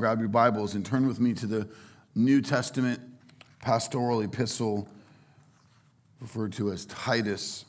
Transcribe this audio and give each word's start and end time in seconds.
grab 0.00 0.20
your 0.20 0.28
Bibles 0.28 0.76
and 0.76 0.86
turn 0.86 1.08
with 1.08 1.18
me 1.18 1.34
to 1.34 1.44
the 1.44 1.68
New 2.14 2.40
Testament 2.40 3.00
pastoral 3.60 4.20
epistle 4.20 4.86
referred 6.20 6.52
to 6.52 6.70
as 6.70 6.86
Titus, 6.86 7.64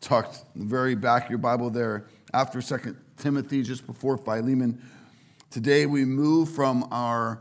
tucked 0.00 0.40
in 0.56 0.62
the 0.62 0.66
very 0.66 0.96
back 0.96 1.26
of 1.26 1.30
your 1.30 1.38
Bible 1.38 1.70
there 1.70 2.06
after 2.32 2.60
Second 2.60 2.96
Timothy, 3.18 3.62
just 3.62 3.86
before 3.86 4.18
Philemon. 4.18 4.82
Today 5.48 5.86
we 5.86 6.04
move 6.04 6.48
from 6.48 6.88
our 6.90 7.40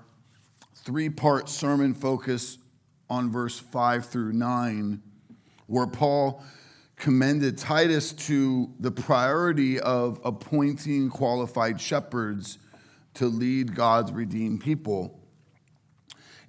three 0.75 1.09
part 1.09 1.49
sermon 1.49 1.95
focus 1.95 2.59
on 3.09 3.31
verse 3.31 3.57
5 3.57 4.05
through 4.05 4.33
9, 4.33 5.01
where 5.65 5.87
Paul 5.87 6.43
commended 6.97 7.57
Titus 7.57 8.13
to 8.13 8.69
the 8.79 8.91
priority 8.91 9.79
of 9.79 10.19
appointing 10.23 11.09
qualified 11.09 11.81
shepherds 11.81 12.59
to 13.15 13.27
lead 13.27 13.75
God's 13.75 14.11
redeemed 14.11 14.61
people. 14.61 15.19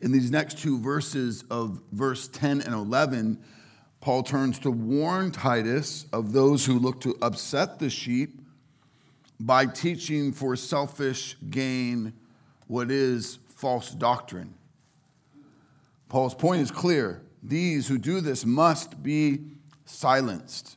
In 0.00 0.12
these 0.12 0.30
next 0.30 0.58
two 0.58 0.78
verses 0.78 1.44
of 1.50 1.80
verse 1.92 2.28
10 2.28 2.60
and 2.60 2.74
11, 2.74 3.38
Paul 4.00 4.22
turns 4.22 4.58
to 4.60 4.70
warn 4.70 5.30
Titus 5.30 6.06
of 6.12 6.32
those 6.32 6.66
who 6.66 6.78
look 6.78 7.00
to 7.02 7.16
upset 7.22 7.78
the 7.78 7.88
sheep 7.88 8.40
by 9.40 9.66
teaching 9.66 10.32
for 10.32 10.56
selfish 10.56 11.36
gain 11.50 12.12
what 12.66 12.90
is 12.90 13.38
false 13.48 13.90
doctrine. 13.90 14.54
Paul's 16.08 16.34
point 16.34 16.60
is 16.60 16.70
clear. 16.70 17.22
These 17.42 17.88
who 17.88 17.98
do 17.98 18.20
this 18.20 18.44
must 18.44 19.02
be 19.02 19.40
silenced. 19.84 20.76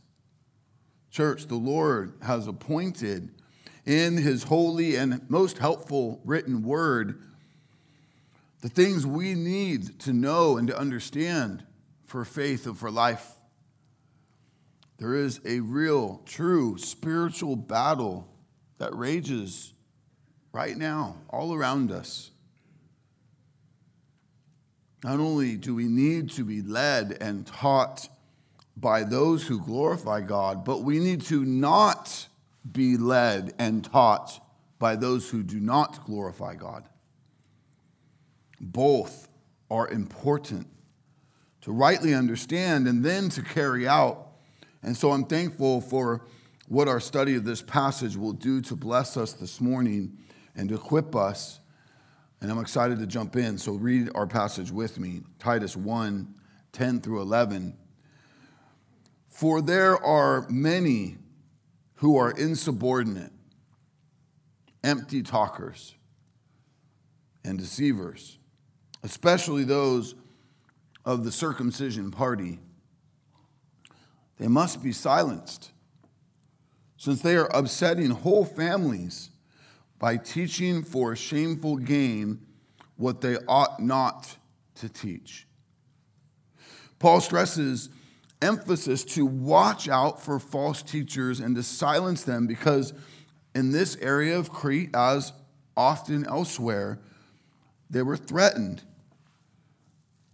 Church, 1.11 1.47
the 1.47 1.55
Lord 1.55 2.13
has 2.21 2.47
appointed 2.47 3.31
in 3.87 4.17
his 4.17 4.43
holy 4.43 4.95
and 4.95 5.27
most 5.29 5.57
helpful 5.57 6.21
written 6.25 6.61
word 6.61 7.23
the 8.61 8.69
things 8.69 9.05
we 9.05 9.33
need 9.33 9.99
to 9.99 10.11
know 10.11 10.57
and 10.57 10.67
to 10.67 10.77
understand 10.77 11.63
for 12.05 12.25
faith 12.25 12.65
and 12.65 12.77
for 12.77 12.91
life. 12.91 13.33
There 14.97 15.13
is 15.13 15.39
a 15.45 15.59
real, 15.59 16.21
true 16.25 16.77
spiritual 16.77 17.55
battle 17.55 18.27
that 18.79 18.95
rages 18.95 19.73
right 20.51 20.75
now 20.75 21.17
all 21.29 21.53
around 21.53 21.91
us. 21.91 22.31
Not 25.03 25.19
only 25.19 25.55
do 25.55 25.75
we 25.75 25.85
need 25.85 26.31
to 26.31 26.43
be 26.43 26.61
led 26.61 27.17
and 27.21 27.45
taught 27.45 28.09
by 28.75 29.03
those 29.03 29.45
who 29.45 29.61
glorify 29.63 30.21
God, 30.21 30.65
but 30.65 30.81
we 30.81 30.99
need 30.99 31.21
to 31.25 31.45
not 31.45 32.27
be 32.71 32.97
led 32.97 33.53
and 33.59 33.83
taught 33.83 34.43
by 34.79 34.95
those 34.95 35.29
who 35.29 35.43
do 35.43 35.59
not 35.59 36.05
glorify 36.05 36.55
God. 36.55 36.87
Both 38.59 39.27
are 39.69 39.87
important 39.87 40.67
to 41.61 41.71
rightly 41.71 42.13
understand 42.13 42.87
and 42.87 43.03
then 43.03 43.29
to 43.29 43.41
carry 43.41 43.87
out. 43.87 44.29
And 44.81 44.95
so 44.95 45.11
I'm 45.11 45.25
thankful 45.25 45.81
for 45.81 46.25
what 46.67 46.87
our 46.87 46.99
study 46.99 47.35
of 47.35 47.45
this 47.45 47.61
passage 47.61 48.15
will 48.15 48.33
do 48.33 48.61
to 48.61 48.75
bless 48.75 49.17
us 49.17 49.33
this 49.33 49.59
morning 49.61 50.17
and 50.55 50.69
to 50.69 50.75
equip 50.75 51.15
us. 51.15 51.59
And 52.41 52.51
I'm 52.51 52.59
excited 52.59 52.99
to 52.99 53.07
jump 53.07 53.35
in. 53.35 53.57
So 53.57 53.73
read 53.73 54.09
our 54.15 54.27
passage 54.27 54.71
with 54.71 54.99
me 54.99 55.21
Titus 55.39 55.75
1 55.75 56.35
10 56.73 57.01
through 57.01 57.21
11. 57.21 57.75
For 59.29 59.61
there 59.61 59.97
are 60.03 60.45
many 60.49 61.17
who 61.97 62.17
are 62.17 62.31
insubordinate, 62.31 63.31
empty 64.83 65.21
talkers, 65.23 65.95
and 67.43 67.57
deceivers, 67.57 68.37
especially 69.03 69.63
those 69.63 70.15
of 71.05 71.23
the 71.23 71.31
circumcision 71.31 72.11
party. 72.11 72.59
They 74.39 74.47
must 74.47 74.83
be 74.83 74.91
silenced, 74.91 75.71
since 76.97 77.21
they 77.21 77.35
are 77.35 77.49
upsetting 77.53 78.11
whole 78.11 78.45
families 78.45 79.31
by 79.97 80.17
teaching 80.17 80.83
for 80.83 81.15
shameful 81.15 81.77
gain 81.77 82.39
what 82.97 83.21
they 83.21 83.37
ought 83.47 83.79
not 83.79 84.37
to 84.75 84.89
teach. 84.89 85.47
Paul 86.99 87.21
stresses 87.21 87.89
emphasis 88.41 89.03
to 89.03 89.25
watch 89.25 89.89
out 89.89 90.21
for 90.21 90.39
false 90.39 90.81
teachers 90.81 91.39
and 91.39 91.55
to 91.55 91.63
silence 91.63 92.23
them 92.23 92.47
because 92.47 92.93
in 93.55 93.71
this 93.71 93.95
area 93.97 94.37
of 94.37 94.51
Crete, 94.51 94.91
as 94.95 95.33
often 95.75 96.25
elsewhere, 96.27 96.99
they 97.89 98.01
were 98.01 98.17
threatened. 98.17 98.83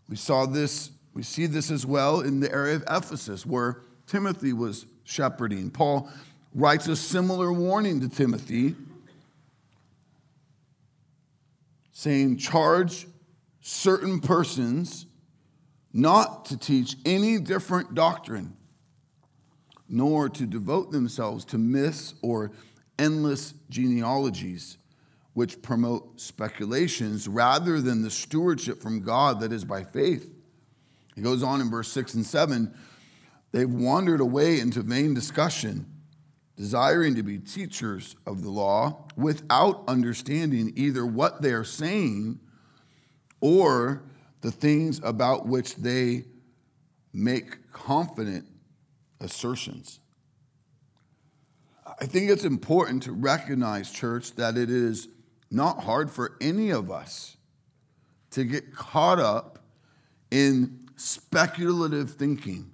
We 0.09 0.15
saw 0.15 0.45
this, 0.45 0.91
we 1.13 1.23
see 1.23 1.45
this 1.45 1.71
as 1.71 1.85
well 1.85 2.21
in 2.21 2.39
the 2.39 2.51
area 2.51 2.75
of 2.75 2.83
Ephesus, 2.89 3.45
where 3.45 3.81
Timothy 4.07 4.53
was 4.53 4.85
shepherding. 5.03 5.69
Paul 5.69 6.09
writes 6.53 6.87
a 6.87 6.95
similar 6.95 7.51
warning 7.51 8.01
to 8.01 8.09
Timothy, 8.09 8.75
saying, 11.93 12.37
Charge 12.37 13.07
certain 13.61 14.19
persons 14.19 15.05
not 15.93 16.45
to 16.45 16.57
teach 16.57 16.95
any 17.05 17.39
different 17.39 17.93
doctrine, 17.93 18.57
nor 19.87 20.27
to 20.27 20.45
devote 20.45 20.91
themselves 20.91 21.45
to 21.45 21.57
myths 21.57 22.15
or 22.21 22.51
endless 22.97 23.53
genealogies 23.69 24.77
which 25.33 25.61
promote 25.61 26.19
speculations 26.19 27.27
rather 27.27 27.81
than 27.81 28.01
the 28.01 28.09
stewardship 28.09 28.81
from 28.81 29.01
God 29.01 29.39
that 29.39 29.51
is 29.51 29.65
by 29.65 29.83
faith. 29.83 30.31
He 31.15 31.21
goes 31.21 31.43
on 31.43 31.61
in 31.61 31.69
verse 31.69 31.91
6 31.91 32.15
and 32.15 32.25
7 32.25 32.73
they've 33.51 33.69
wandered 33.69 34.19
away 34.19 34.59
into 34.59 34.81
vain 34.81 35.13
discussion, 35.13 35.85
desiring 36.55 37.13
to 37.15 37.23
be 37.23 37.37
teachers 37.37 38.15
of 38.25 38.41
the 38.41 38.49
law 38.49 39.07
without 39.15 39.83
understanding 39.87 40.73
either 40.75 41.05
what 41.05 41.41
they 41.41 41.51
are 41.51 41.63
saying 41.63 42.39
or 43.41 44.03
the 44.43 44.51
things 44.51 44.99
about 45.03 45.47
which 45.47 45.77
they 45.77 46.25
make 47.13 47.71
confident 47.71 48.45
assertions. 49.21 50.01
I 52.01 52.05
think 52.05 52.29
it's 52.29 52.43
important 52.43 53.03
to 53.03 53.13
recognize, 53.13 53.89
church, 53.89 54.33
that 54.33 54.57
it 54.57 54.69
is 54.69 55.07
not 55.49 55.83
hard 55.83 56.11
for 56.11 56.35
any 56.41 56.71
of 56.71 56.91
us 56.91 57.37
to 58.31 58.43
get 58.43 58.75
caught 58.75 59.17
up 59.17 59.59
in 60.29 60.89
speculative 60.97 62.11
thinking 62.11 62.69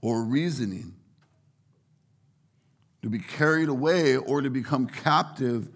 or 0.00 0.22
reasoning, 0.22 0.94
to 3.02 3.08
be 3.08 3.18
carried 3.18 3.68
away 3.68 4.16
or 4.16 4.42
to 4.42 4.50
become 4.50 4.86
captive 4.86 5.70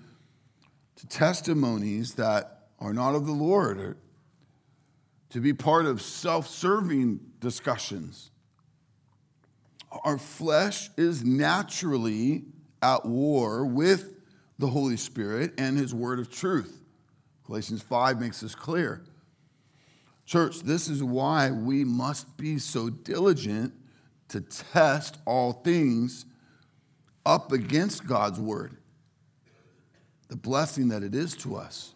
to 0.94 1.08
testimonies 1.08 2.14
that 2.14 2.63
are 2.78 2.92
not 2.92 3.14
of 3.14 3.26
the 3.26 3.32
Lord, 3.32 3.78
or 3.78 3.96
to 5.30 5.40
be 5.40 5.52
part 5.52 5.86
of 5.86 6.02
self 6.02 6.48
serving 6.48 7.20
discussions. 7.40 8.30
Our 10.04 10.18
flesh 10.18 10.90
is 10.96 11.24
naturally 11.24 12.44
at 12.82 13.04
war 13.04 13.64
with 13.64 14.14
the 14.58 14.66
Holy 14.66 14.96
Spirit 14.96 15.54
and 15.58 15.78
His 15.78 15.94
word 15.94 16.18
of 16.18 16.30
truth. 16.30 16.80
Galatians 17.46 17.82
5 17.82 18.20
makes 18.20 18.40
this 18.40 18.54
clear. 18.54 19.02
Church, 20.26 20.60
this 20.60 20.88
is 20.88 21.02
why 21.02 21.50
we 21.50 21.84
must 21.84 22.36
be 22.36 22.58
so 22.58 22.88
diligent 22.88 23.74
to 24.28 24.40
test 24.40 25.18
all 25.26 25.52
things 25.52 26.24
up 27.26 27.52
against 27.52 28.06
God's 28.06 28.40
word, 28.40 28.76
the 30.28 30.36
blessing 30.36 30.88
that 30.88 31.02
it 31.02 31.14
is 31.14 31.36
to 31.38 31.56
us. 31.56 31.93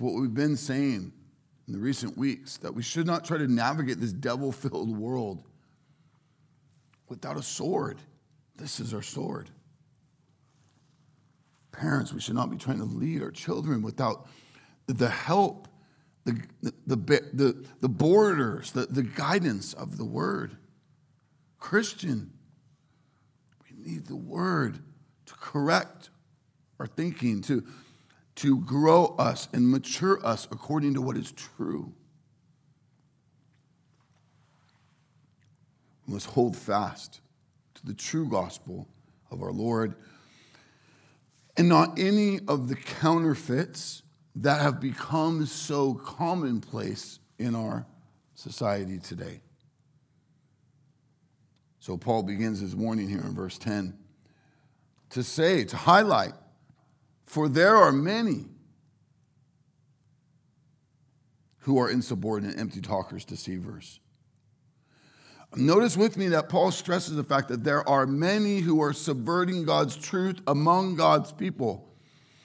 What 0.00 0.14
we've 0.14 0.32
been 0.32 0.56
saying 0.56 1.12
in 1.66 1.72
the 1.72 1.78
recent 1.78 2.16
weeks 2.16 2.56
that 2.58 2.74
we 2.74 2.82
should 2.82 3.06
not 3.06 3.24
try 3.24 3.38
to 3.38 3.48
navigate 3.48 4.00
this 4.00 4.12
devil 4.12 4.52
filled 4.52 4.96
world 4.96 5.42
without 7.08 7.36
a 7.36 7.42
sword. 7.42 7.98
This 8.56 8.80
is 8.80 8.94
our 8.94 9.02
sword. 9.02 9.50
Parents, 11.72 12.12
we 12.12 12.20
should 12.20 12.34
not 12.34 12.50
be 12.50 12.56
trying 12.56 12.78
to 12.78 12.84
lead 12.84 13.22
our 13.22 13.30
children 13.30 13.82
without 13.82 14.26
the 14.86 15.08
help, 15.08 15.68
the, 16.24 16.40
the, 16.62 16.96
the, 17.32 17.66
the 17.80 17.88
borders, 17.88 18.72
the, 18.72 18.86
the 18.86 19.02
guidance 19.02 19.74
of 19.74 19.96
the 19.96 20.04
word. 20.04 20.56
Christian, 21.58 22.32
we 23.62 23.92
need 23.92 24.06
the 24.06 24.16
word 24.16 24.78
to 25.26 25.34
correct 25.34 26.10
our 26.80 26.86
thinking, 26.86 27.42
to 27.42 27.64
to 28.38 28.58
grow 28.58 29.16
us 29.18 29.48
and 29.52 29.68
mature 29.68 30.24
us 30.24 30.46
according 30.52 30.94
to 30.94 31.02
what 31.02 31.16
is 31.16 31.32
true. 31.32 31.92
We 36.06 36.14
must 36.14 36.26
hold 36.26 36.56
fast 36.56 37.20
to 37.74 37.86
the 37.86 37.94
true 37.94 38.28
gospel 38.28 38.88
of 39.32 39.42
our 39.42 39.50
Lord 39.50 39.96
and 41.56 41.68
not 41.68 41.98
any 41.98 42.38
of 42.46 42.68
the 42.68 42.76
counterfeits 42.76 44.04
that 44.36 44.60
have 44.60 44.80
become 44.80 45.44
so 45.44 45.94
commonplace 45.94 47.18
in 47.40 47.56
our 47.56 47.86
society 48.34 48.98
today. 48.98 49.40
So 51.80 51.96
Paul 51.96 52.22
begins 52.22 52.60
his 52.60 52.76
warning 52.76 53.08
here 53.08 53.18
in 53.18 53.34
verse 53.34 53.58
10 53.58 53.98
to 55.10 55.24
say, 55.24 55.64
to 55.64 55.76
highlight, 55.76 56.34
for 57.28 57.46
there 57.46 57.76
are 57.76 57.92
many 57.92 58.46
who 61.58 61.78
are 61.78 61.90
insubordinate, 61.90 62.58
empty 62.58 62.80
talkers, 62.80 63.26
deceivers. 63.26 64.00
Notice 65.54 65.94
with 65.94 66.16
me 66.16 66.28
that 66.28 66.48
Paul 66.48 66.70
stresses 66.70 67.16
the 67.16 67.24
fact 67.24 67.48
that 67.48 67.64
there 67.64 67.86
are 67.86 68.06
many 68.06 68.60
who 68.60 68.80
are 68.82 68.94
subverting 68.94 69.64
God's 69.64 69.94
truth 69.94 70.40
among 70.46 70.96
God's 70.96 71.30
people. 71.30 71.94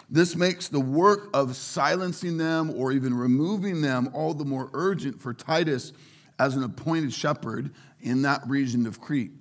This 0.10 0.36
makes 0.36 0.68
the 0.68 0.82
work 0.82 1.30
of 1.34 1.56
silencing 1.56 2.38
them 2.38 2.70
or 2.76 2.92
even 2.92 3.14
removing 3.14 3.82
them 3.82 4.10
all 4.12 4.34
the 4.34 4.44
more 4.44 4.70
urgent 4.74 5.18
for 5.20 5.34
Titus 5.34 5.94
as 6.38 6.58
an 6.58 6.64
appointed 6.64 7.14
shepherd 7.14 7.72
in 8.02 8.22
that 8.24 8.42
region 8.48 8.86
of 8.86 9.00
Crete. 9.00 9.32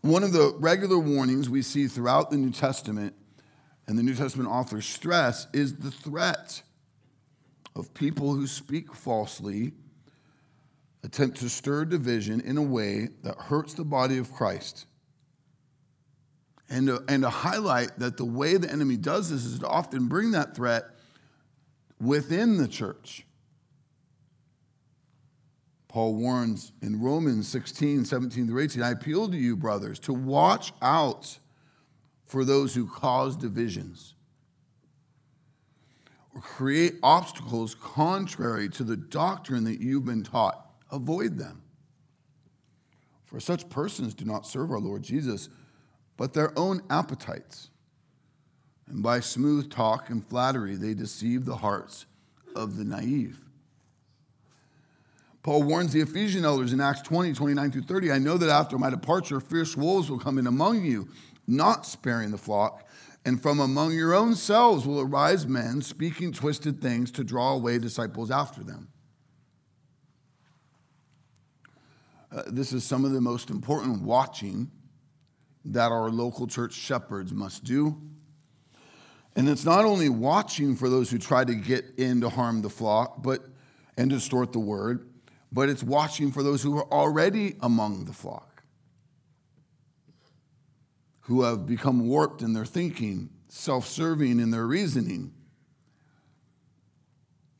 One 0.00 0.24
of 0.24 0.32
the 0.32 0.56
regular 0.58 0.98
warnings 0.98 1.50
we 1.50 1.60
see 1.60 1.88
throughout 1.88 2.30
the 2.30 2.38
New 2.38 2.50
Testament, 2.50 3.14
and 3.92 3.98
the 3.98 4.02
New 4.02 4.14
Testament 4.14 4.48
authors 4.48 4.86
stress, 4.86 5.48
is 5.52 5.74
the 5.74 5.90
threat 5.90 6.62
of 7.76 7.92
people 7.92 8.32
who 8.32 8.46
speak 8.46 8.94
falsely, 8.94 9.72
attempt 11.04 11.36
to 11.40 11.50
stir 11.50 11.84
division 11.84 12.40
in 12.40 12.56
a 12.56 12.62
way 12.62 13.10
that 13.22 13.36
hurts 13.36 13.74
the 13.74 13.84
body 13.84 14.16
of 14.16 14.32
Christ. 14.32 14.86
And 16.70 16.86
to, 16.86 17.04
and 17.06 17.22
to 17.22 17.28
highlight 17.28 17.98
that 17.98 18.16
the 18.16 18.24
way 18.24 18.56
the 18.56 18.72
enemy 18.72 18.96
does 18.96 19.28
this 19.28 19.44
is 19.44 19.58
to 19.58 19.68
often 19.68 20.08
bring 20.08 20.30
that 20.30 20.56
threat 20.56 20.84
within 22.00 22.56
the 22.56 22.68
church. 22.68 23.26
Paul 25.88 26.14
warns 26.14 26.72
in 26.80 26.98
Romans 26.98 27.46
16, 27.46 28.06
17 28.06 28.46
through 28.46 28.62
18, 28.62 28.82
I 28.82 28.92
appeal 28.92 29.28
to 29.28 29.36
you, 29.36 29.54
brothers, 29.54 29.98
to 29.98 30.14
watch 30.14 30.72
out 30.80 31.40
for 32.32 32.46
those 32.46 32.74
who 32.74 32.86
cause 32.86 33.36
divisions 33.36 34.14
or 36.34 36.40
create 36.40 36.94
obstacles 37.02 37.74
contrary 37.74 38.70
to 38.70 38.82
the 38.84 38.96
doctrine 38.96 39.64
that 39.64 39.82
you've 39.82 40.06
been 40.06 40.22
taught. 40.22 40.66
Avoid 40.90 41.36
them. 41.36 41.60
For 43.26 43.38
such 43.38 43.68
persons 43.68 44.14
do 44.14 44.24
not 44.24 44.46
serve 44.46 44.70
our 44.70 44.80
Lord 44.80 45.02
Jesus, 45.02 45.50
but 46.16 46.32
their 46.32 46.58
own 46.58 46.80
appetites. 46.88 47.68
And 48.88 49.02
by 49.02 49.20
smooth 49.20 49.70
talk 49.70 50.08
and 50.08 50.26
flattery, 50.26 50.74
they 50.74 50.94
deceive 50.94 51.44
the 51.44 51.56
hearts 51.56 52.06
of 52.56 52.78
the 52.78 52.84
naive. 52.84 53.44
Paul 55.42 55.64
warns 55.64 55.92
the 55.92 56.00
Ephesian 56.00 56.46
elders 56.46 56.72
in 56.72 56.80
Acts 56.80 57.02
20, 57.02 57.34
29 57.34 57.72
through 57.72 57.82
30 57.82 58.10
I 58.10 58.18
know 58.18 58.38
that 58.38 58.48
after 58.48 58.78
my 58.78 58.88
departure, 58.88 59.38
fierce 59.38 59.76
wolves 59.76 60.08
will 60.08 60.18
come 60.18 60.38
in 60.38 60.46
among 60.46 60.82
you, 60.82 61.08
not 61.52 61.86
sparing 61.86 62.30
the 62.30 62.38
flock. 62.38 62.88
And 63.24 63.40
from 63.40 63.60
among 63.60 63.92
your 63.92 64.14
own 64.14 64.34
selves 64.34 64.84
will 64.86 65.00
arise 65.00 65.46
men 65.46 65.80
speaking 65.82 66.32
twisted 66.32 66.80
things 66.80 67.10
to 67.12 67.22
draw 67.22 67.52
away 67.52 67.78
disciples 67.78 68.30
after 68.30 68.64
them. 68.64 68.88
Uh, 72.34 72.42
this 72.46 72.72
is 72.72 72.82
some 72.82 73.04
of 73.04 73.12
the 73.12 73.20
most 73.20 73.50
important 73.50 74.02
watching 74.02 74.70
that 75.64 75.92
our 75.92 76.10
local 76.10 76.46
church 76.46 76.72
shepherds 76.72 77.32
must 77.32 77.62
do. 77.62 78.00
And 79.36 79.48
it's 79.48 79.64
not 79.64 79.84
only 79.84 80.08
watching 80.08 80.74
for 80.74 80.88
those 80.88 81.10
who 81.10 81.18
try 81.18 81.44
to 81.44 81.54
get 81.54 81.84
in 81.96 82.20
to 82.22 82.28
harm 82.28 82.62
the 82.62 82.70
flock, 82.70 83.22
but 83.22 83.42
and 83.96 84.10
distort 84.10 84.52
the 84.52 84.58
word, 84.58 85.08
but 85.50 85.68
it's 85.68 85.82
watching 85.82 86.32
for 86.32 86.42
those 86.42 86.62
who 86.62 86.76
are 86.76 86.90
already 86.92 87.56
among 87.60 88.04
the 88.06 88.12
flock, 88.12 88.51
who 91.22 91.42
have 91.42 91.66
become 91.66 92.06
warped 92.06 92.42
in 92.42 92.52
their 92.52 92.64
thinking, 92.64 93.30
self 93.48 93.86
serving 93.86 94.40
in 94.40 94.50
their 94.50 94.66
reasoning. 94.66 95.32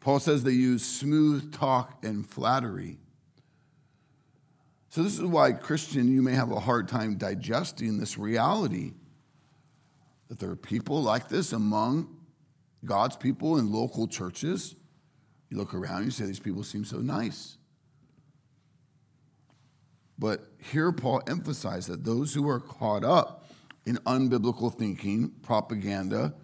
Paul 0.00 0.18
says 0.18 0.42
they 0.42 0.50
use 0.50 0.84
smooth 0.84 1.52
talk 1.52 2.04
and 2.04 2.26
flattery. 2.28 2.98
So, 4.88 5.02
this 5.02 5.14
is 5.14 5.24
why, 5.24 5.52
Christian, 5.52 6.12
you 6.12 6.22
may 6.22 6.32
have 6.32 6.50
a 6.50 6.60
hard 6.60 6.88
time 6.88 7.16
digesting 7.16 7.98
this 7.98 8.18
reality 8.18 8.92
that 10.28 10.38
there 10.38 10.50
are 10.50 10.56
people 10.56 11.02
like 11.02 11.28
this 11.28 11.52
among 11.52 12.16
God's 12.84 13.16
people 13.16 13.58
in 13.58 13.72
local 13.72 14.08
churches. 14.08 14.74
You 15.50 15.56
look 15.56 15.72
around 15.72 16.04
you 16.04 16.10
say, 16.10 16.26
These 16.26 16.40
people 16.40 16.64
seem 16.64 16.84
so 16.84 16.98
nice. 16.98 17.56
But 20.18 20.40
here, 20.58 20.92
Paul 20.92 21.22
emphasized 21.26 21.88
that 21.88 22.04
those 22.04 22.34
who 22.34 22.48
are 22.48 22.60
caught 22.60 23.04
up 23.04 23.41
in 23.84 23.96
unbiblical 23.98 24.72
thinking, 24.72 25.30
propaganda, 25.42 26.34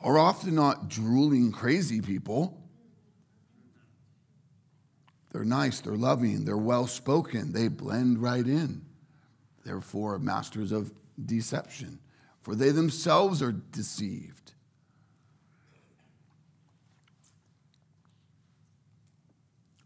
are 0.00 0.18
often 0.18 0.54
not 0.54 0.88
drooling 0.88 1.52
crazy 1.52 2.00
people. 2.00 2.60
They're 5.32 5.44
nice, 5.44 5.80
they're 5.80 5.96
loving, 5.96 6.44
they're 6.44 6.56
well 6.56 6.86
spoken, 6.86 7.52
they 7.52 7.68
blend 7.68 8.22
right 8.22 8.46
in. 8.46 8.82
Therefore, 9.64 10.18
masters 10.18 10.72
of 10.72 10.92
deception, 11.24 11.98
for 12.42 12.54
they 12.54 12.70
themselves 12.70 13.42
are 13.42 13.52
deceived. 13.52 14.44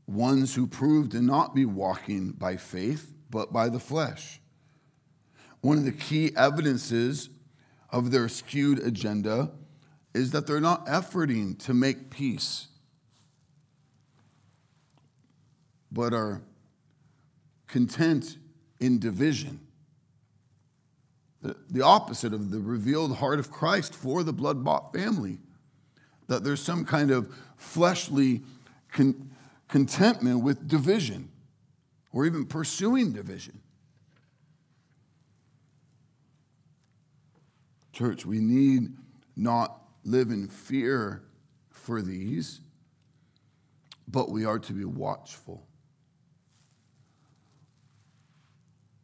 ones 0.08 0.54
who 0.54 0.66
prove 0.66 1.10
to 1.10 1.20
not 1.20 1.54
be 1.54 1.66
walking 1.66 2.32
by 2.32 2.56
faith, 2.56 3.12
but 3.30 3.52
by 3.52 3.68
the 3.68 3.78
flesh. 3.78 4.40
One 5.60 5.78
of 5.78 5.84
the 5.84 5.92
key 5.92 6.32
evidences 6.36 7.30
of 7.90 8.10
their 8.10 8.28
skewed 8.28 8.78
agenda 8.78 9.50
is 10.14 10.30
that 10.32 10.46
they're 10.46 10.60
not 10.60 10.86
efforting 10.86 11.58
to 11.64 11.74
make 11.74 12.10
peace, 12.10 12.68
but 15.90 16.12
are 16.12 16.42
content 17.66 18.36
in 18.80 18.98
division. 18.98 19.60
The, 21.42 21.56
the 21.70 21.82
opposite 21.82 22.32
of 22.32 22.50
the 22.50 22.58
revealed 22.58 23.16
heart 23.16 23.38
of 23.38 23.50
Christ 23.50 23.94
for 23.94 24.22
the 24.22 24.32
blood 24.32 24.64
bought 24.64 24.92
family. 24.92 25.38
That 26.26 26.44
there's 26.44 26.62
some 26.62 26.84
kind 26.84 27.10
of 27.10 27.32
fleshly 27.56 28.42
con- 28.92 29.30
contentment 29.68 30.42
with 30.42 30.66
division 30.68 31.30
or 32.12 32.26
even 32.26 32.44
pursuing 32.44 33.12
division. 33.12 33.60
Church, 37.98 38.24
we 38.24 38.38
need 38.38 38.92
not 39.34 39.82
live 40.04 40.30
in 40.30 40.46
fear 40.46 41.24
for 41.72 42.00
these, 42.00 42.60
but 44.06 44.30
we 44.30 44.44
are 44.44 44.60
to 44.60 44.72
be 44.72 44.84
watchful. 44.84 45.66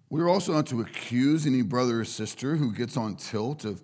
We're 0.09 0.29
also 0.29 0.53
not 0.53 0.69
to 0.69 0.81
accuse 0.81 1.45
any 1.45 1.63
brother 1.63 2.03
or 2.03 2.05
sister 2.05 2.55
who 2.55 2.73
gets 2.73 2.97
on 2.97 3.17
tilt 3.17 3.65
of 3.65 3.83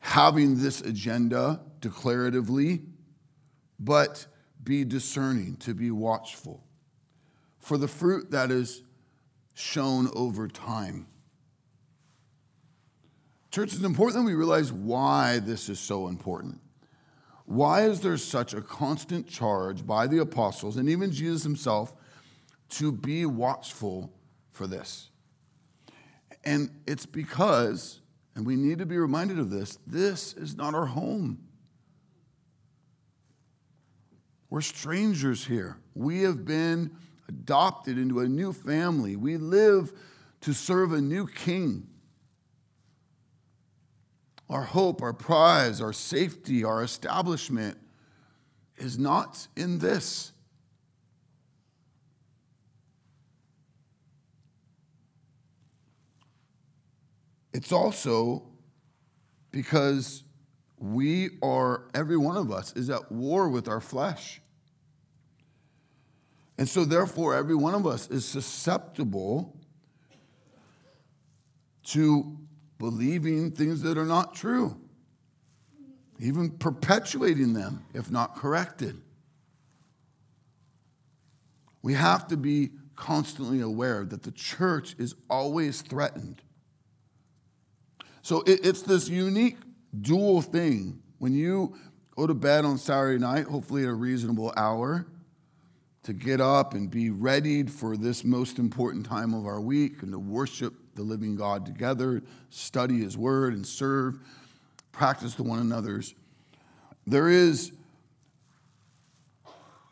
having 0.00 0.60
this 0.60 0.82
agenda 0.82 1.62
declaratively, 1.80 2.84
but 3.80 4.26
be 4.62 4.84
discerning, 4.84 5.56
to 5.60 5.72
be 5.72 5.90
watchful 5.90 6.62
for 7.58 7.78
the 7.78 7.88
fruit 7.88 8.32
that 8.32 8.50
is 8.50 8.82
shown 9.54 10.10
over 10.14 10.46
time. 10.46 11.06
Church, 13.50 13.72
it's 13.74 13.82
important 13.82 14.22
that 14.22 14.26
we 14.26 14.34
realize 14.34 14.72
why 14.72 15.38
this 15.38 15.68
is 15.68 15.78
so 15.78 16.08
important. 16.08 16.60
Why 17.46 17.82
is 17.82 18.00
there 18.00 18.16
such 18.16 18.54
a 18.54 18.60
constant 18.60 19.28
charge 19.28 19.86
by 19.86 20.08
the 20.08 20.18
apostles 20.18 20.76
and 20.76 20.88
even 20.88 21.12
Jesus 21.12 21.44
himself 21.44 21.94
to 22.70 22.90
be 22.90 23.24
watchful 23.24 24.12
for 24.50 24.66
this? 24.66 25.10
And 26.44 26.70
it's 26.86 27.06
because, 27.06 28.00
and 28.34 28.44
we 28.44 28.56
need 28.56 28.78
to 28.78 28.86
be 28.86 28.98
reminded 28.98 29.38
of 29.38 29.50
this, 29.50 29.78
this 29.86 30.32
is 30.34 30.56
not 30.56 30.74
our 30.74 30.86
home. 30.86 31.38
We're 34.50 34.60
strangers 34.60 35.44
here. 35.44 35.78
We 35.94 36.22
have 36.22 36.44
been 36.44 36.96
adopted 37.28 37.98
into 37.98 38.20
a 38.20 38.28
new 38.28 38.52
family. 38.52 39.16
We 39.16 39.36
live 39.36 39.92
to 40.42 40.52
serve 40.52 40.92
a 40.92 41.00
new 41.00 41.26
king 41.26 41.88
our 44.48 44.62
hope, 44.62 45.02
our 45.02 45.12
prize, 45.12 45.80
our 45.80 45.92
safety, 45.92 46.64
our 46.64 46.82
establishment 46.82 47.76
is 48.76 48.98
not 48.98 49.48
in 49.56 49.78
this. 49.78 50.32
It's 57.52 57.72
also 57.72 58.42
because 59.50 60.22
we 60.78 61.30
are, 61.42 61.88
every 61.94 62.18
one 62.18 62.36
of 62.36 62.52
us 62.52 62.74
is 62.74 62.90
at 62.90 63.10
war 63.10 63.48
with 63.48 63.66
our 63.66 63.80
flesh. 63.80 64.42
And 66.58 66.68
so, 66.68 66.84
therefore, 66.84 67.34
every 67.34 67.54
one 67.54 67.74
of 67.74 67.86
us 67.86 68.08
is 68.10 68.24
susceptible 68.24 69.58
to 71.84 72.36
believing 72.78 73.50
things 73.50 73.82
that 73.82 73.96
are 73.96 74.04
not 74.04 74.34
true, 74.34 74.76
even 76.18 76.50
perpetuating 76.50 77.52
them 77.52 77.84
if 77.94 78.10
not 78.10 78.36
corrected. 78.36 79.00
We 81.82 81.94
have 81.94 82.26
to 82.28 82.36
be 82.36 82.70
constantly 82.96 83.60
aware 83.60 84.04
that 84.04 84.22
the 84.22 84.32
church 84.32 84.96
is 84.98 85.14
always 85.30 85.82
threatened. 85.82 86.42
So 88.22 88.42
it's 88.46 88.82
this 88.82 89.08
unique 89.08 89.58
dual 90.00 90.42
thing. 90.42 91.00
When 91.18 91.32
you 91.32 91.76
go 92.16 92.26
to 92.26 92.34
bed 92.34 92.64
on 92.64 92.78
Saturday 92.78 93.18
night, 93.18 93.44
hopefully 93.44 93.84
at 93.84 93.88
a 93.88 93.94
reasonable 93.94 94.52
hour, 94.56 95.06
to 96.02 96.12
get 96.12 96.40
up 96.40 96.74
and 96.74 96.90
be 96.90 97.10
readied 97.10 97.70
for 97.70 97.96
this 97.96 98.24
most 98.24 98.58
important 98.58 99.06
time 99.06 99.34
of 99.34 99.46
our 99.46 99.60
week 99.60 100.02
and 100.02 100.12
to 100.12 100.18
worship 100.18 100.74
the 100.96 101.02
living 101.02 101.36
God 101.36 101.64
together, 101.66 102.22
study 102.50 103.00
His 103.00 103.16
Word, 103.16 103.54
and 103.54 103.66
serve, 103.66 104.18
practice 104.92 105.34
to 105.36 105.42
one 105.42 105.58
another's. 105.58 106.14
There 107.06 107.28
is 107.28 107.72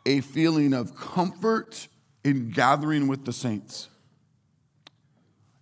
a 0.05 0.21
feeling 0.21 0.73
of 0.73 0.95
comfort 0.95 1.87
in 2.23 2.49
gathering 2.49 3.07
with 3.07 3.25
the 3.25 3.33
saints, 3.33 3.87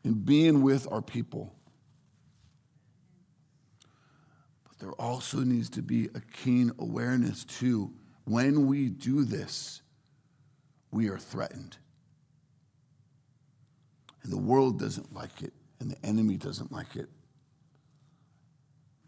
in 0.04 0.14
being 0.14 0.64
with 0.64 0.92
our 0.92 1.02
people. 1.02 1.54
But 4.68 4.80
there 4.80 4.94
also 4.94 5.40
needs 5.40 5.70
to 5.72 5.82
be 5.82 6.06
a 6.16 6.22
keen 6.22 6.72
awareness, 6.80 7.44
too, 7.44 7.94
when 8.26 8.68
we 8.68 8.90
do 8.90 9.24
this 9.24 9.82
we 10.94 11.10
are 11.10 11.18
threatened. 11.18 11.78
And 14.24 14.32
the 14.32 14.38
world 14.38 14.80
doesn't 14.80 15.14
like 15.14 15.42
it, 15.42 15.54
and 15.80 15.92
the 15.92 16.06
enemy 16.06 16.38
doesn't 16.38 16.72
like 16.72 16.96
it. 16.96 17.10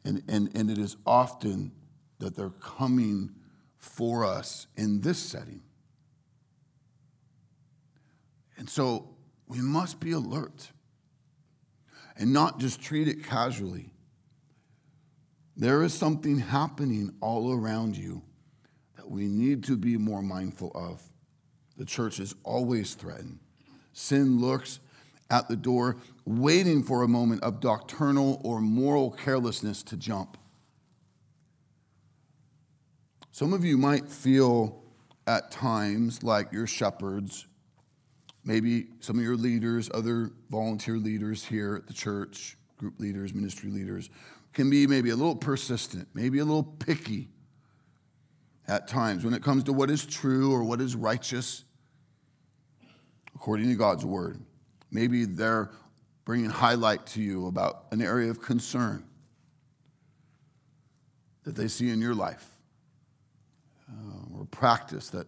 And, 0.03 0.22
and, 0.27 0.55
and 0.55 0.69
it 0.69 0.77
is 0.77 0.98
often 1.05 1.72
that 2.19 2.36
they're 2.36 2.50
coming 2.50 3.31
for 3.77 4.25
us 4.25 4.67
in 4.75 5.01
this 5.01 5.17
setting. 5.17 5.62
And 8.57 8.69
so 8.69 9.15
we 9.48 9.60
must 9.60 10.00
be 10.00 10.12
alert 10.12 10.72
and 12.17 12.31
not 12.31 12.60
just 12.60 12.81
treat 12.81 13.07
it 13.07 13.24
casually. 13.24 13.91
There 15.57 15.84
is 15.84 15.93
something 15.93 16.39
happening 16.39 17.13
all 17.22 17.53
around 17.53 17.98
you 17.98 18.22
that 18.95 19.10
we 19.10 19.27
need 19.27 19.63
to 19.65 19.77
be 19.77 19.98
more 19.98 20.22
mindful 20.22 20.72
of. 20.74 21.01
The 21.77 21.86
church 21.86 22.19
is 22.19 22.36
always 22.43 22.93
threatened. 22.93 23.39
Sin 23.93 24.39
lurks 24.39 24.79
at 25.29 25.48
the 25.48 25.55
door, 25.55 25.98
waiting 26.25 26.84
for 26.84 27.03
a 27.03 27.08
moment 27.08 27.44
of 27.44 27.60
doctrinal 27.60 28.41
or 28.44 28.62
moral 28.62 29.12
carelessness 29.12 29.84
to 29.84 29.98
jump. 29.98 30.38
Some 33.32 33.51
of 33.53 33.65
you 33.65 33.77
might 33.77 34.08
feel 34.08 34.84
at 35.27 35.51
times 35.51 36.24
like 36.24 36.51
your 36.51 36.67
shepherds, 36.67 37.48
maybe 38.44 38.88
some 39.00 39.17
of 39.17 39.24
your 39.24 39.36
leaders, 39.36 39.89
other 39.94 40.32
volunteer 40.50 40.98
leaders 40.98 41.44
here 41.44 41.75
at 41.75 41.88
the 41.88 41.94
church, 41.94 42.58
group 42.77 43.00
leaders, 43.00 43.34
ministry 43.34 43.72
leaders, 43.72 44.10
can 44.53 44.70
be 44.70 44.88
maybe 44.88 45.10
a 45.10 45.15
little 45.15 45.36
persistent, 45.36 46.08
maybe 46.13 46.39
a 46.39 46.46
little 46.46 46.63
picky 46.63 47.27
at 48.67 48.88
times 48.88 49.25
when 49.25 49.34
it 49.34 49.44
comes 49.44 49.63
to 49.65 49.74
what 49.74 49.89
is 49.89 50.05
true 50.05 50.53
or 50.53 50.63
what 50.63 50.79
is 50.79 50.96
righteous 50.96 51.63
according 53.36 53.67
to 53.67 53.75
God's 53.75 54.05
word. 54.05 54.39
Maybe 54.92 55.25
they're 55.25 55.72
bringing 56.25 56.50
highlight 56.50 57.06
to 57.08 57.22
you 57.22 57.48
about 57.48 57.86
an 57.92 58.01
area 58.01 58.30
of 58.30 58.42
concern 58.42 59.04
that 61.44 61.56
they 61.56 61.68
see 61.68 61.89
in 61.89 62.01
your 62.01 62.15
life 62.15 62.48
uh, 63.89 64.39
or 64.39 64.46
practice 64.46 65.10
that 65.10 65.27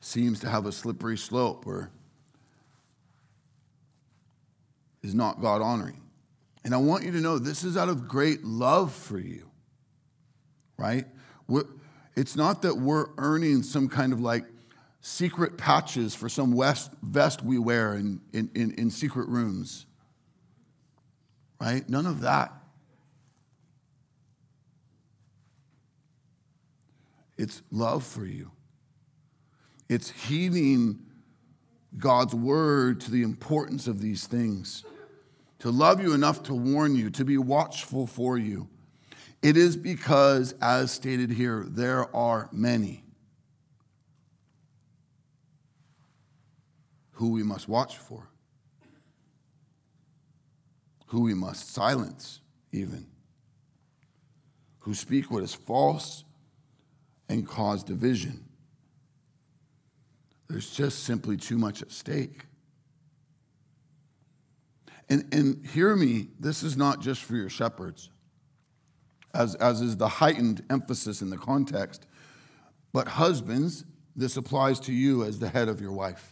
seems 0.00 0.40
to 0.40 0.48
have 0.48 0.66
a 0.66 0.72
slippery 0.72 1.16
slope 1.16 1.66
or 1.66 1.90
is 5.02 5.14
not 5.14 5.40
God 5.40 5.62
honoring. 5.62 6.00
And 6.64 6.74
I 6.74 6.76
want 6.76 7.04
you 7.04 7.10
to 7.12 7.20
know 7.20 7.38
this 7.38 7.64
is 7.64 7.76
out 7.76 7.88
of 7.88 8.06
great 8.06 8.44
love 8.44 8.92
for 8.92 9.18
you, 9.18 9.50
right? 10.76 11.06
We're, 11.48 11.64
it's 12.14 12.36
not 12.36 12.62
that 12.62 12.76
we're 12.76 13.06
earning 13.18 13.62
some 13.62 13.88
kind 13.88 14.12
of 14.12 14.20
like 14.20 14.44
secret 15.02 15.58
patches 15.58 16.14
for 16.14 16.28
some 16.28 16.56
vest 17.02 17.42
we 17.42 17.58
wear 17.58 17.94
in, 17.94 18.20
in, 18.32 18.48
in, 18.54 18.72
in 18.74 18.90
secret 18.90 19.28
rooms. 19.28 19.84
Right? 21.60 21.86
None 21.88 22.06
of 22.06 22.20
that. 22.22 22.52
It's 27.36 27.62
love 27.70 28.04
for 28.04 28.24
you. 28.24 28.52
It's 29.88 30.10
heeding 30.10 31.00
God's 31.98 32.34
word 32.34 33.00
to 33.02 33.10
the 33.10 33.22
importance 33.22 33.88
of 33.88 34.00
these 34.00 34.26
things, 34.26 34.84
to 35.58 35.70
love 35.70 36.00
you 36.00 36.14
enough 36.14 36.44
to 36.44 36.54
warn 36.54 36.94
you, 36.94 37.10
to 37.10 37.24
be 37.24 37.36
watchful 37.36 38.06
for 38.06 38.38
you. 38.38 38.68
It 39.42 39.56
is 39.56 39.76
because, 39.76 40.54
as 40.62 40.92
stated 40.92 41.30
here, 41.30 41.64
there 41.66 42.14
are 42.14 42.48
many. 42.52 43.02
Who 47.22 47.28
we 47.28 47.44
must 47.44 47.68
watch 47.68 47.98
for, 47.98 48.26
who 51.06 51.20
we 51.20 51.34
must 51.34 51.72
silence, 51.72 52.40
even, 52.72 53.06
who 54.80 54.92
speak 54.92 55.30
what 55.30 55.44
is 55.44 55.54
false 55.54 56.24
and 57.28 57.46
cause 57.46 57.84
division. 57.84 58.42
There's 60.48 60.68
just 60.68 61.04
simply 61.04 61.36
too 61.36 61.58
much 61.58 61.80
at 61.80 61.92
stake. 61.92 62.46
And, 65.08 65.32
and 65.32 65.64
hear 65.64 65.94
me, 65.94 66.26
this 66.40 66.64
is 66.64 66.76
not 66.76 67.00
just 67.00 67.22
for 67.22 67.36
your 67.36 67.48
shepherds, 67.48 68.10
as, 69.32 69.54
as 69.54 69.80
is 69.80 69.96
the 69.96 70.08
heightened 70.08 70.64
emphasis 70.70 71.22
in 71.22 71.30
the 71.30 71.38
context, 71.38 72.04
but 72.92 73.06
husbands, 73.06 73.84
this 74.16 74.36
applies 74.36 74.80
to 74.80 74.92
you 74.92 75.22
as 75.22 75.38
the 75.38 75.50
head 75.50 75.68
of 75.68 75.80
your 75.80 75.92
wife. 75.92 76.31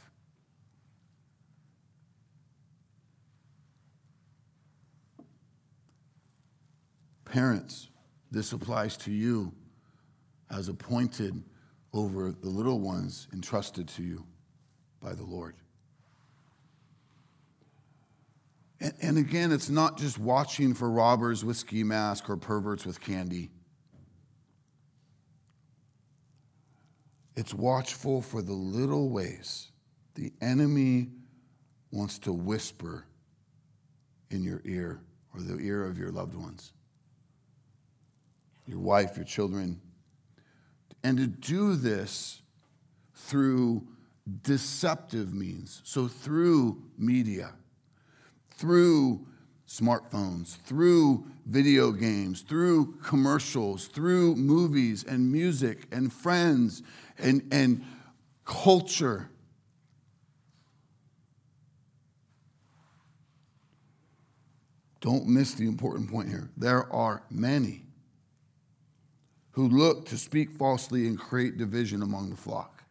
Parents, 7.30 7.88
this 8.32 8.52
applies 8.52 8.96
to 8.98 9.12
you 9.12 9.52
as 10.50 10.68
appointed 10.68 11.44
over 11.92 12.32
the 12.32 12.48
little 12.48 12.80
ones 12.80 13.28
entrusted 13.32 13.86
to 13.86 14.02
you 14.02 14.24
by 15.00 15.12
the 15.12 15.22
Lord. 15.22 15.54
And, 18.80 18.94
and 19.00 19.18
again, 19.18 19.52
it's 19.52 19.70
not 19.70 19.96
just 19.96 20.18
watching 20.18 20.74
for 20.74 20.90
robbers 20.90 21.44
with 21.44 21.56
ski 21.56 21.84
masks 21.84 22.28
or 22.28 22.36
perverts 22.36 22.84
with 22.84 23.00
candy. 23.00 23.50
It's 27.36 27.54
watchful 27.54 28.22
for 28.22 28.42
the 28.42 28.52
little 28.52 29.08
ways 29.08 29.70
the 30.16 30.32
enemy 30.40 31.10
wants 31.92 32.18
to 32.20 32.32
whisper 32.32 33.06
in 34.30 34.42
your 34.42 34.60
ear 34.64 35.00
or 35.32 35.42
the 35.42 35.58
ear 35.58 35.84
of 35.84 35.96
your 35.96 36.10
loved 36.10 36.34
ones 36.34 36.72
your 38.70 38.78
wife, 38.78 39.16
your 39.16 39.24
children. 39.24 39.80
And 41.02 41.18
to 41.18 41.26
do 41.26 41.74
this 41.74 42.42
through 43.14 43.86
deceptive 44.42 45.34
means. 45.34 45.82
So, 45.84 46.06
through 46.06 46.82
media, 46.96 47.52
through 48.54 49.26
smartphones, 49.66 50.56
through 50.62 51.26
video 51.46 51.90
games, 51.90 52.42
through 52.42 52.94
commercials, 53.02 53.86
through 53.86 54.36
movies 54.36 55.04
and 55.04 55.30
music 55.30 55.86
and 55.90 56.12
friends 56.12 56.82
and, 57.18 57.48
and 57.50 57.84
culture. 58.44 59.30
Don't 65.00 65.26
miss 65.26 65.54
the 65.54 65.66
important 65.66 66.10
point 66.10 66.28
here. 66.28 66.50
There 66.56 66.92
are 66.92 67.22
many 67.30 67.84
who 69.52 69.68
look 69.68 70.06
to 70.06 70.16
speak 70.16 70.50
falsely 70.52 71.06
and 71.06 71.18
create 71.18 71.58
division 71.58 72.02
among 72.02 72.30
the 72.30 72.36
flock. 72.36 72.84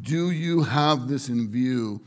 Do 0.00 0.30
you 0.30 0.62
have 0.62 1.08
this 1.08 1.28
in 1.28 1.50
view 1.50 2.02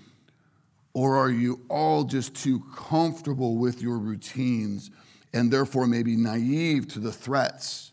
Or 0.93 1.17
are 1.17 1.29
you 1.29 1.61
all 1.69 2.03
just 2.03 2.35
too 2.35 2.61
comfortable 2.75 3.57
with 3.57 3.81
your 3.81 3.97
routines 3.97 4.91
and 5.33 5.51
therefore 5.51 5.87
maybe 5.87 6.15
naive 6.15 6.87
to 6.89 6.99
the 6.99 7.11
threats, 7.11 7.91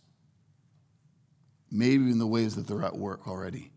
maybe 1.71 2.11
in 2.11 2.19
the 2.19 2.27
ways 2.27 2.57
that 2.57 2.67
they're 2.67 2.83
at 2.83 2.97
work 2.97 3.29
already? 3.29 3.71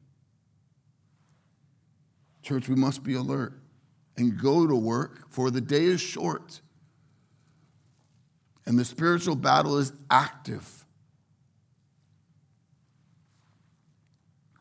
Church, 2.41 2.69
we 2.69 2.75
must 2.75 3.03
be 3.03 3.13
alert 3.15 3.53
and 4.17 4.41
go 4.41 4.65
to 4.65 4.75
work, 4.75 5.29
for 5.29 5.51
the 5.51 5.61
day 5.61 5.83
is 5.83 6.01
short 6.01 6.61
and 8.69 8.77
the 8.77 8.85
spiritual 8.85 9.35
battle 9.35 9.79
is 9.79 9.91
active. 10.11 10.85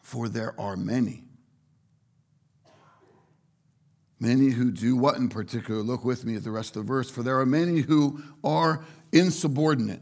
For 0.01 0.31
there 0.31 0.59
are 0.59 0.79
many. 0.79 1.25
Many 4.19 4.49
who 4.49 4.71
do 4.71 4.97
what 4.97 5.17
in 5.17 5.29
particular? 5.29 5.83
Look 5.83 6.07
with 6.07 6.25
me 6.25 6.37
at 6.37 6.43
the 6.43 6.51
rest 6.51 6.75
of 6.75 6.87
the 6.87 6.89
verse. 6.89 7.11
For 7.11 7.23
there 7.23 7.39
are 7.39 7.45
many 7.45 7.83
who 7.83 8.23
are 8.43 8.83
insubordinate. 9.13 10.01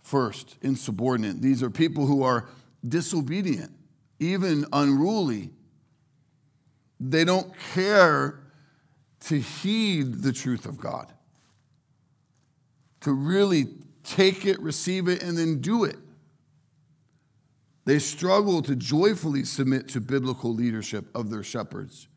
First, 0.00 0.56
insubordinate. 0.62 1.42
These 1.42 1.62
are 1.62 1.68
people 1.68 2.06
who 2.06 2.22
are 2.22 2.48
disobedient, 2.88 3.72
even 4.18 4.64
unruly. 4.72 5.50
They 6.98 7.26
don't 7.26 7.52
care 7.74 8.40
to 9.26 9.38
heed 9.38 10.22
the 10.22 10.32
truth 10.32 10.64
of 10.64 10.78
God, 10.78 11.12
to 13.02 13.12
really 13.12 13.66
take 14.04 14.46
it, 14.46 14.60
receive 14.60 15.08
it, 15.08 15.22
and 15.22 15.36
then 15.36 15.60
do 15.60 15.84
it. 15.84 15.96
They 17.84 17.98
struggle 17.98 18.62
to 18.62 18.76
joyfully 18.76 19.44
submit 19.44 19.88
to 19.88 20.00
biblical 20.00 20.54
leadership 20.54 21.06
of 21.14 21.30
their 21.30 21.42
shepherds. 21.42 22.08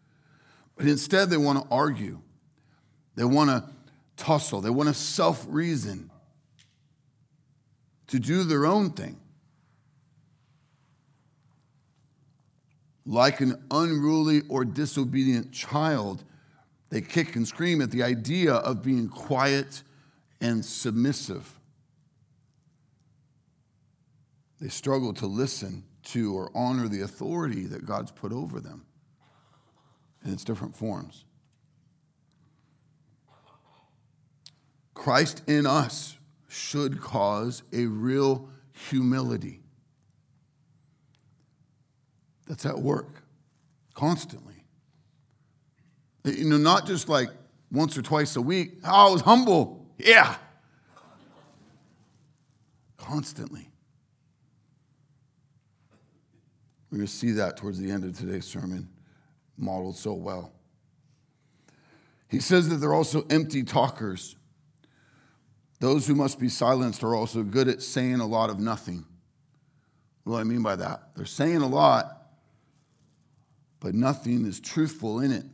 But 0.76 0.86
instead, 0.86 1.30
they 1.30 1.38
want 1.38 1.62
to 1.64 1.68
argue. 1.74 2.22
They 3.16 3.24
want 3.24 3.50
to 3.50 3.64
tussle. 4.18 4.62
They 4.62 4.70
want 4.70 4.90
to 4.90 4.94
self 4.94 5.46
reason 5.50 6.12
to 8.08 8.20
do 8.20 8.44
their 8.44 8.66
own 8.66 8.92
thing. 8.92 9.18
Like 13.08 13.40
an 13.42 13.64
unruly 13.72 14.42
or 14.50 14.66
disobedient 14.66 15.52
child, 15.52 16.24
they 16.90 17.02
kick 17.02 17.36
and 17.36 17.48
scream 17.48 17.82
at 17.82 17.92
the 17.92 18.04
idea 18.04 18.54
of 18.54 18.84
being 18.84 19.10
quiet 19.10 19.84
and 20.42 20.64
submissive. 20.64 21.60
They 24.60 24.70
struggle 24.70 25.14
to 25.16 25.28
listen 25.28 25.84
to 26.04 26.36
or 26.36 26.52
honor 26.56 26.88
the 26.88 27.02
authority 27.02 27.66
that 27.68 27.86
God's 27.86 28.12
put 28.12 28.32
over 28.32 28.60
them 28.60 28.86
in 30.24 30.34
its 30.34 30.44
different 30.44 30.76
forms. 30.76 31.26
Christ 34.94 35.44
in 35.48 35.66
us 35.66 36.18
should 36.48 37.02
cause 37.02 37.64
a 37.74 37.86
real 37.86 38.50
humility 38.90 39.62
that's 42.48 42.66
at 42.66 42.80
work 42.80 43.24
constantly. 43.94 44.64
You 46.24 46.46
know, 46.46 46.58
not 46.58 46.88
just 46.88 47.08
like 47.08 47.30
once 47.72 47.98
or 47.98 48.02
twice 48.02 48.36
a 48.36 48.42
week. 48.42 48.80
Oh, 48.84 49.10
I 49.10 49.12
was 49.12 49.22
humble. 49.22 49.85
Yeah. 49.98 50.36
Constantly. 52.98 53.70
We're 56.90 57.00
going 57.00 57.08
to 57.08 57.14
see 57.14 57.32
that 57.32 57.58
towards 57.58 57.80
the 57.80 57.92
end 57.92 58.04
of 58.04 58.18
today's 58.18 58.46
sermon 58.46 58.90
modeled 59.58 59.98
so 59.98 60.14
well. 60.14 60.52
He 62.30 62.40
says 62.40 62.70
that 62.70 62.78
they're 62.78 62.94
also 62.94 63.26
empty 63.30 63.64
talkers. 63.64 64.36
Those 65.80 66.08
who 66.08 66.16
must 66.16 66.40
be 66.40 66.50
silenced 66.50 67.04
are 67.04 67.16
also 67.16 67.44
good 67.44 67.68
at 67.68 67.82
saying 67.82 68.20
a 68.20 68.26
lot 68.26 68.50
of 68.50 68.60
nothing. 68.60 69.06
What 70.24 70.38
do 70.38 70.40
I 70.40 70.44
mean 70.44 70.64
by 70.64 70.76
that? 70.78 71.10
They're 71.16 71.26
saying 71.26 71.58
a 71.62 71.68
lot, 71.68 72.30
but 73.80 73.94
nothing 73.94 74.46
is 74.46 74.60
truthful 74.60 75.20
in 75.20 75.32
it. 75.32 75.46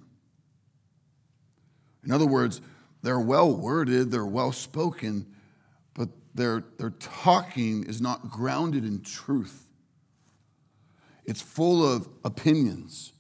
In 2.05 2.11
other 2.11 2.25
words, 2.25 2.61
they're 3.01 3.19
well 3.19 3.53
worded, 3.53 4.11
they're 4.11 4.25
well 4.25 4.51
spoken, 4.51 5.25
but 5.93 6.09
their, 6.35 6.63
their 6.77 6.91
talking 6.91 7.83
is 7.85 8.01
not 8.01 8.29
grounded 8.29 8.85
in 8.85 9.01
truth. 9.01 9.67
It's 11.25 11.41
full 11.41 11.85
of 11.85 12.07
opinions 12.23 13.13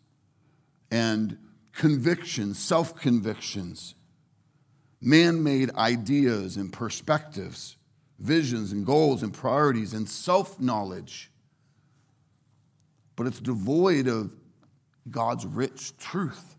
and 0.89 1.37
convictions, 1.71 2.59
self 2.59 2.95
convictions, 2.95 3.95
man 4.99 5.43
made 5.43 5.73
ideas 5.75 6.57
and 6.57 6.71
perspectives, 6.71 7.77
visions 8.19 8.71
and 8.71 8.85
goals 8.85 9.23
and 9.23 9.33
priorities, 9.33 9.93
and 9.93 10.07
self 10.07 10.59
knowledge. 10.59 11.31
But 13.15 13.27
it's 13.27 13.39
devoid 13.39 14.07
of 14.07 14.35
God's 15.09 15.45
rich 15.45 15.97
truth. 15.97 16.55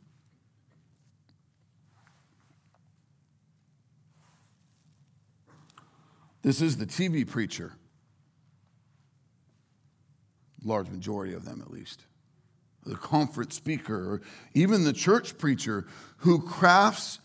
This 6.43 6.61
is 6.61 6.77
the 6.77 6.87
TV 6.87 7.27
preacher, 7.27 7.73
large 10.65 10.89
majority 10.91 11.35
of 11.35 11.45
them 11.45 11.63
at 11.63 11.71
least 11.71 12.05
the 12.85 12.97
conference 12.97 13.55
speaker, 13.55 13.95
or 13.95 14.23
even 14.55 14.85
the 14.85 14.93
church 14.93 15.39
preacher 15.39 15.87
who 16.19 16.41
crafts 16.41 17.21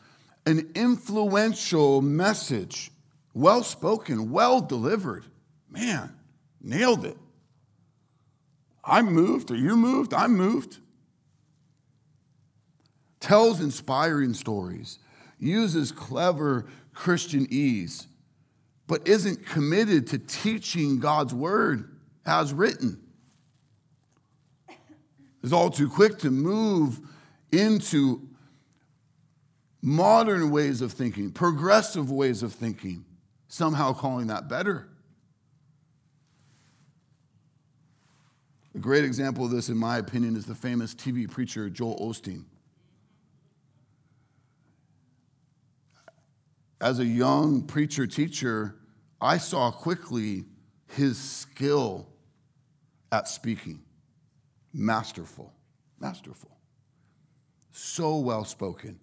an 0.46 0.70
influential 0.76 2.02
message, 2.02 2.92
well 3.34 3.64
spoken, 3.64 4.32
well 4.32 4.62
delivered. 4.62 5.26
Man, 5.70 6.16
nailed 6.62 7.06
it. 7.06 7.18
I'm 8.84 9.12
moved. 9.12 9.52
Are 9.52 9.56
you 9.56 9.76
moved? 9.76 10.14
I'm 10.14 10.36
moved. 10.36 10.78
Tells 13.20 13.60
inspiring 13.60 14.34
stories, 14.34 15.00
uses 15.40 15.92
clever 15.92 16.66
Christianese, 16.96 18.06
but 18.88 19.08
isn't 19.08 19.46
committed 19.46 20.08
to 20.08 20.18
teaching 20.18 21.00
God's 21.00 21.34
word 21.34 21.96
as 22.26 22.54
written 22.54 23.02
is 25.48 25.54
all 25.54 25.70
too 25.70 25.90
quick 25.90 26.20
to 26.20 26.32
move 26.32 27.00
into 27.52 28.28
modern 29.82 30.52
ways 30.52 30.82
of 30.82 30.92
thinking, 30.92 31.32
progressive 31.32 32.12
ways 32.12 32.44
of 32.44 32.54
thinking, 32.54 33.06
somehow 33.48 33.94
calling 33.94 34.28
that 34.28 34.50
better. 34.50 34.90
A 38.76 38.80
great 38.80 39.06
example 39.06 39.46
of 39.46 39.52
this, 39.52 39.70
in 39.70 39.78
my 39.78 39.98
opinion, 39.98 40.36
is 40.36 40.46
the 40.46 40.54
famous 40.54 40.94
TV 40.94 41.30
preacher 41.30 41.70
Joel 41.70 41.98
Osteen. 42.00 42.44
As 46.80 47.00
a 47.00 47.06
young 47.06 47.64
preacher 47.64 48.06
teacher, 48.06 48.76
I 49.20 49.38
saw 49.38 49.72
quickly 49.72 50.46
his 50.88 51.18
skill 51.18 52.08
at 53.12 53.28
speaking 53.28 53.82
masterful, 54.74 55.52
masterful, 56.00 56.56
so 57.72 58.18
well 58.18 58.46
spoken, 58.46 59.00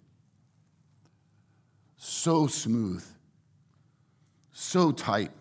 so 1.97 2.47
smooth, 2.47 3.05
so 4.51 4.91
tight. 4.91 5.31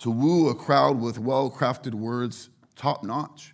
To 0.00 0.10
woo 0.12 0.48
a 0.48 0.54
crowd 0.54 1.00
with 1.00 1.18
well 1.18 1.50
crafted 1.50 1.92
words, 1.92 2.50
top 2.76 3.02
notch. 3.02 3.52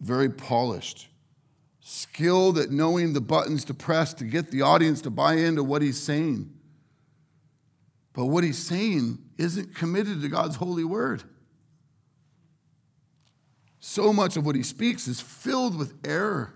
Very 0.00 0.30
polished. 0.30 1.08
Skilled 1.86 2.56
at 2.56 2.70
knowing 2.70 3.12
the 3.12 3.20
buttons 3.20 3.62
to 3.66 3.74
press 3.74 4.14
to 4.14 4.24
get 4.24 4.50
the 4.50 4.62
audience 4.62 5.02
to 5.02 5.10
buy 5.10 5.34
into 5.34 5.62
what 5.62 5.82
he's 5.82 6.02
saying. 6.02 6.50
But 8.14 8.24
what 8.24 8.42
he's 8.42 8.56
saying 8.56 9.18
isn't 9.36 9.74
committed 9.74 10.22
to 10.22 10.28
God's 10.30 10.56
holy 10.56 10.84
word. 10.84 11.24
So 13.80 14.14
much 14.14 14.38
of 14.38 14.46
what 14.46 14.56
he 14.56 14.62
speaks 14.62 15.06
is 15.06 15.20
filled 15.20 15.76
with 15.76 15.92
error, 16.06 16.54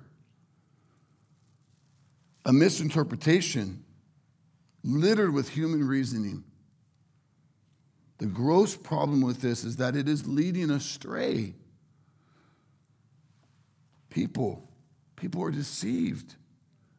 a 2.47 2.53
misinterpretation, 2.55 3.85
littered 4.83 5.35
with 5.35 5.51
human 5.51 5.87
reasoning. 5.87 6.43
The 8.17 8.25
gross 8.25 8.75
problem 8.75 9.21
with 9.21 9.43
this 9.43 9.63
is 9.63 9.77
that 9.77 9.95
it 9.95 10.09
is 10.09 10.27
leading 10.27 10.71
astray. 10.71 11.53
People, 14.09 14.68
People 15.19 15.43
are 15.43 15.51
deceived, 15.51 16.37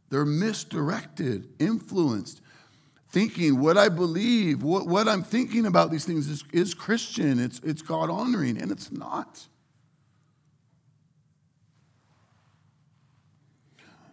they're 0.10 0.26
misdirected, 0.26 1.48
influenced. 1.60 2.42
Thinking 3.12 3.60
what 3.60 3.76
I 3.76 3.90
believe, 3.90 4.62
what, 4.62 4.86
what 4.86 5.08
I'm 5.08 5.24
thinking 5.24 5.66
about 5.66 5.90
these 5.90 6.06
things 6.06 6.28
is, 6.28 6.44
is 6.54 6.76
Christian, 6.76 7.40
it's, 7.40 7.60
it's 7.64 7.82
God 7.82 8.12
honoring, 8.12 8.62
and 8.62 8.72
it's 8.72 8.92
not. 8.92 9.48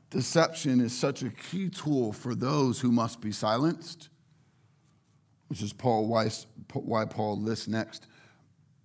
Deception 0.09 0.81
is 0.81 0.97
such 0.97 1.23
a 1.23 1.29
key 1.29 1.69
tool 1.69 2.12
for 2.12 2.35
those 2.35 2.81
who 2.81 2.90
must 2.90 3.21
be 3.21 3.33
silenced, 3.33 4.09
which 5.49 5.61
is 5.61 5.75
Paul 5.75 6.07
Weiss, 6.07 6.47
why 6.73 7.05
Paul 7.05 7.38
lists 7.38 7.69
next 7.69 8.07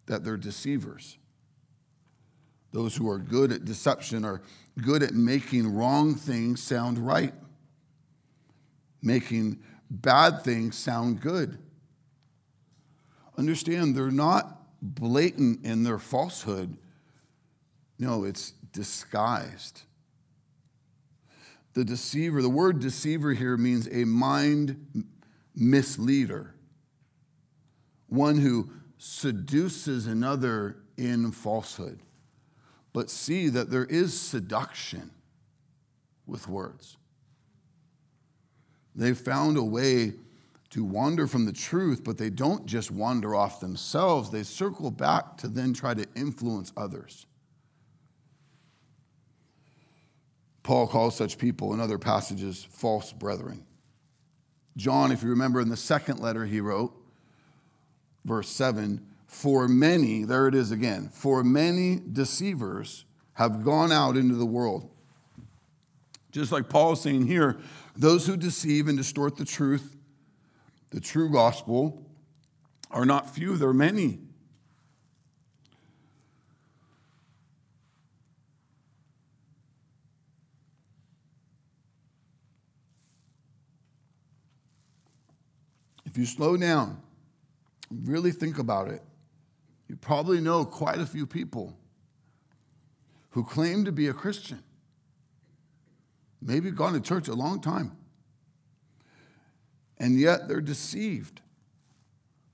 that 0.07 0.25
they're 0.25 0.35
deceivers. 0.35 1.17
Those 2.73 2.95
who 2.95 3.09
are 3.09 3.17
good 3.17 3.51
at 3.51 3.65
deception 3.65 4.25
are 4.25 4.41
good 4.79 5.03
at 5.03 5.13
making 5.13 5.73
wrong 5.73 6.15
things 6.15 6.61
sound 6.61 6.97
right, 6.97 7.33
making 9.01 9.59
bad 9.89 10.43
things 10.43 10.77
sound 10.77 11.21
good. 11.21 11.57
Understand, 13.37 13.95
they're 13.95 14.11
not 14.11 14.59
blatant 14.81 15.65
in 15.65 15.83
their 15.83 15.99
falsehood. 15.99 16.77
No, 17.99 18.23
it's 18.23 18.51
disguised. 18.71 19.83
The 21.73 21.85
deceiver, 21.85 22.41
the 22.41 22.49
word 22.49 22.79
deceiver 22.79 23.33
here 23.33 23.57
means 23.57 23.87
a 23.91 24.05
mind 24.05 25.05
misleader, 25.55 26.55
one 28.07 28.37
who 28.37 28.71
seduces 28.97 30.05
another 30.07 30.77
in 30.97 31.31
falsehood. 31.31 31.99
But 32.93 33.09
see 33.09 33.49
that 33.49 33.69
there 33.69 33.85
is 33.85 34.19
seduction 34.19 35.11
with 36.25 36.47
words. 36.47 36.97
They've 38.95 39.17
found 39.17 39.57
a 39.57 39.63
way 39.63 40.13
to 40.71 40.83
wander 40.83 41.27
from 41.27 41.45
the 41.45 41.53
truth, 41.53 42.03
but 42.03 42.17
they 42.17 42.29
don't 42.29 42.65
just 42.65 42.91
wander 42.91 43.35
off 43.35 43.59
themselves, 43.59 44.29
they 44.29 44.43
circle 44.43 44.89
back 44.89 45.37
to 45.37 45.47
then 45.47 45.73
try 45.73 45.93
to 45.93 46.05
influence 46.15 46.71
others. 46.77 47.25
Paul 50.63 50.87
calls 50.87 51.15
such 51.15 51.37
people 51.37 51.73
in 51.73 51.79
other 51.79 51.97
passages 51.97 52.65
false 52.69 53.11
brethren. 53.11 53.65
John, 54.77 55.11
if 55.11 55.23
you 55.23 55.29
remember 55.29 55.59
in 55.59 55.69
the 55.69 55.77
second 55.77 56.19
letter 56.19 56.45
he 56.45 56.61
wrote, 56.61 56.95
verse 58.23 58.47
7 58.47 59.05
For 59.31 59.67
many, 59.67 60.25
there 60.25 60.47
it 60.47 60.53
is 60.53 60.71
again, 60.71 61.09
for 61.09 61.41
many 61.41 61.99
deceivers 62.11 63.05
have 63.33 63.63
gone 63.63 63.91
out 63.91 64.17
into 64.17 64.35
the 64.35 64.45
world. 64.45 64.91
Just 66.31 66.51
like 66.51 66.69
Paul 66.69 66.91
is 66.91 67.01
saying 67.01 67.25
here, 67.25 67.57
those 67.95 68.27
who 68.27 68.35
deceive 68.35 68.89
and 68.89 68.97
distort 68.97 69.37
the 69.37 69.45
truth, 69.45 69.95
the 70.91 70.99
true 70.99 71.31
gospel, 71.31 72.05
are 72.91 73.05
not 73.05 73.33
few, 73.33 73.55
they're 73.55 73.73
many. 73.73 74.19
If 86.05 86.17
you 86.17 86.25
slow 86.25 86.57
down, 86.57 87.01
really 87.89 88.31
think 88.31 88.59
about 88.59 88.89
it, 88.89 89.01
you 89.91 89.97
probably 89.97 90.39
know 90.39 90.63
quite 90.63 90.99
a 90.99 91.05
few 91.05 91.27
people 91.27 91.77
who 93.31 93.43
claim 93.43 93.83
to 93.83 93.91
be 93.91 94.07
a 94.07 94.13
Christian, 94.13 94.63
maybe 96.41 96.71
gone 96.71 96.93
to 96.93 97.01
church 97.01 97.27
a 97.27 97.33
long 97.33 97.59
time, 97.59 97.91
and 99.97 100.17
yet 100.17 100.47
they're 100.47 100.61
deceived. 100.61 101.41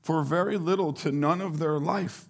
For 0.02 0.24
very 0.24 0.58
little 0.58 0.94
to 0.94 1.12
none 1.12 1.40
of 1.40 1.60
their 1.60 1.78
life 1.78 2.26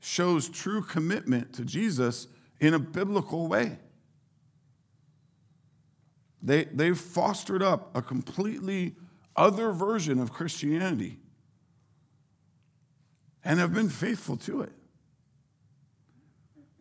shows 0.00 0.48
true 0.48 0.82
commitment 0.82 1.52
to 1.52 1.64
Jesus 1.64 2.26
in 2.58 2.74
a 2.74 2.80
biblical 2.80 3.46
way. 3.46 3.78
They, 6.42 6.64
they've 6.64 6.98
fostered 6.98 7.62
up 7.62 7.96
a 7.96 8.02
completely 8.02 8.96
other 9.36 9.70
version 9.70 10.18
of 10.18 10.32
Christianity 10.32 11.20
and 13.44 13.58
have 13.58 13.72
been 13.72 13.88
faithful 13.88 14.36
to 14.36 14.62
it. 14.62 14.72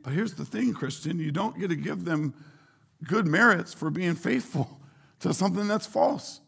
But 0.01 0.13
here's 0.13 0.33
the 0.33 0.45
thing, 0.45 0.73
Christian 0.73 1.19
you 1.19 1.31
don't 1.31 1.59
get 1.59 1.69
to 1.69 1.75
give 1.75 2.05
them 2.05 2.33
good 3.03 3.27
merits 3.27 3.73
for 3.73 3.89
being 3.89 4.15
faithful 4.15 4.79
to 5.19 5.33
something 5.33 5.67
that's 5.67 5.85
false. 5.85 6.41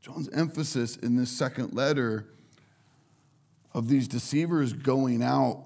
John's 0.00 0.28
emphasis 0.30 0.96
in 0.96 1.16
this 1.16 1.30
second 1.30 1.74
letter 1.74 2.26
of 3.72 3.88
these 3.88 4.08
deceivers 4.08 4.72
going 4.72 5.22
out 5.22 5.64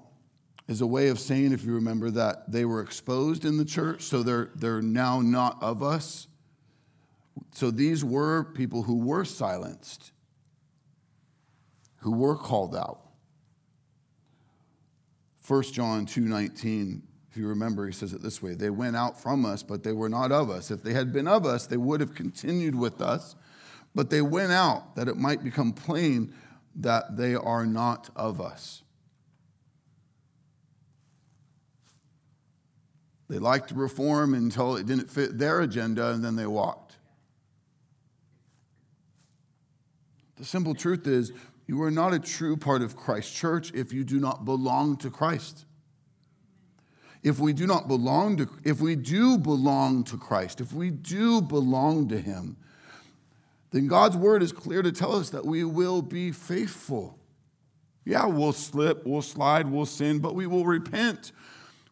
is 0.67 0.81
a 0.81 0.87
way 0.87 1.07
of 1.07 1.19
saying, 1.19 1.53
if 1.53 1.63
you 1.63 1.73
remember, 1.73 2.11
that 2.11 2.51
they 2.51 2.65
were 2.65 2.81
exposed 2.81 3.45
in 3.45 3.57
the 3.57 3.65
church, 3.65 4.03
so 4.03 4.21
they're, 4.21 4.49
they're 4.55 4.81
now 4.81 5.21
not 5.21 5.57
of 5.61 5.81
us. 5.81 6.27
So 7.53 7.71
these 7.71 8.03
were 8.03 8.43
people 8.43 8.83
who 8.83 8.95
were 8.95 9.25
silenced, 9.25 10.11
who 11.97 12.11
were 12.11 12.35
called 12.35 12.75
out. 12.75 13.01
1 15.47 15.63
John 15.73 16.05
2:19, 16.05 17.03
if 17.29 17.37
you 17.37 17.47
remember, 17.47 17.85
he 17.85 17.93
says 17.93 18.13
it 18.13 18.21
this 18.21 18.41
way: 18.41 18.53
They 18.53 18.69
went 18.69 18.95
out 18.95 19.19
from 19.19 19.45
us, 19.45 19.63
but 19.63 19.83
they 19.83 19.93
were 19.93 20.09
not 20.09 20.31
of 20.31 20.49
us. 20.49 20.71
If 20.71 20.83
they 20.83 20.93
had 20.93 21.13
been 21.13 21.27
of 21.27 21.45
us, 21.45 21.67
they 21.67 21.77
would 21.77 22.01
have 22.01 22.13
continued 22.13 22.75
with 22.75 23.01
us, 23.01 23.35
but 23.95 24.09
they 24.09 24.21
went 24.21 24.51
out 24.51 24.95
that 24.95 25.07
it 25.07 25.17
might 25.17 25.43
become 25.43 25.73
plain 25.73 26.33
that 26.75 27.17
they 27.17 27.33
are 27.33 27.65
not 27.65 28.09
of 28.15 28.39
us. 28.39 28.83
They 33.29 33.39
liked 33.39 33.69
to 33.69 33.75
reform 33.75 34.33
until 34.33 34.77
it 34.77 34.85
didn't 34.85 35.09
fit 35.09 35.37
their 35.37 35.61
agenda, 35.61 36.11
and 36.11 36.23
then 36.23 36.35
they 36.35 36.47
walked. 36.47 36.86
The 40.37 40.45
simple 40.45 40.75
truth 40.75 41.07
is, 41.07 41.31
you 41.67 41.81
are 41.81 41.91
not 41.91 42.13
a 42.13 42.19
true 42.19 42.55
part 42.55 42.81
of 42.81 42.95
Christ's 42.95 43.33
church 43.33 43.73
if 43.73 43.91
you 43.91 44.03
do 44.03 44.19
not 44.19 44.45
belong 44.45 44.97
to 44.97 45.09
Christ. 45.09 45.65
If 47.23 47.39
we 47.39 47.51
do 47.51 47.67
not 47.67 47.87
belong 47.87 48.37
to, 48.37 48.49
if 48.63 48.79
we 48.79 48.95
do 48.95 49.37
belong 49.37 50.03
to 50.05 50.17
Christ, 50.17 50.61
if 50.61 50.71
we 50.71 50.91
do 50.91 51.41
belong 51.41 52.07
to 52.09 52.19
Him, 52.21 52.57
then 53.71 53.87
God's 53.87 54.15
word 54.15 54.41
is 54.41 54.51
clear 54.51 54.81
to 54.81 54.91
tell 54.91 55.15
us 55.15 55.31
that 55.31 55.45
we 55.45 55.63
will 55.63 56.01
be 56.01 56.31
faithful. 56.31 57.19
Yeah, 58.05 58.27
we'll 58.27 58.53
slip, 58.53 59.05
we'll 59.05 59.21
slide, 59.21 59.69
we'll 59.69 59.85
sin, 59.85 60.19
but 60.19 60.35
we 60.35 60.47
will 60.47 60.65
repent 60.65 61.33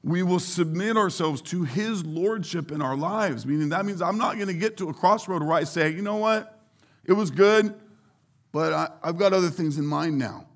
we 0.05 0.21
will 0.21 0.39
submit 0.39 0.95
ourselves 0.97 1.41
to 1.41 1.63
his 1.63 2.05
lordship 2.05 2.71
in 2.71 2.79
our 2.79 2.95
lives. 2.95 3.43
Meaning 3.43 3.69
that 3.69 3.87
means 3.87 4.03
I'm 4.03 4.19
not 4.19 4.35
going 4.35 4.47
to 4.47 4.53
get 4.53 4.77
to 4.77 4.89
a 4.89 4.93
crossroad 4.93 5.41
where 5.41 5.53
I 5.53 5.63
say, 5.63 5.89
you 5.89 6.03
know 6.03 6.17
what, 6.17 6.61
it 7.03 7.13
was 7.13 7.31
good, 7.31 7.73
but 8.55 8.71
I, 8.71 9.07
have 9.07 9.17
got 9.17 9.33
other 9.33 9.49
things 9.49 9.77
in 9.77 9.85
mind 9.85 10.17
now. 10.17 10.47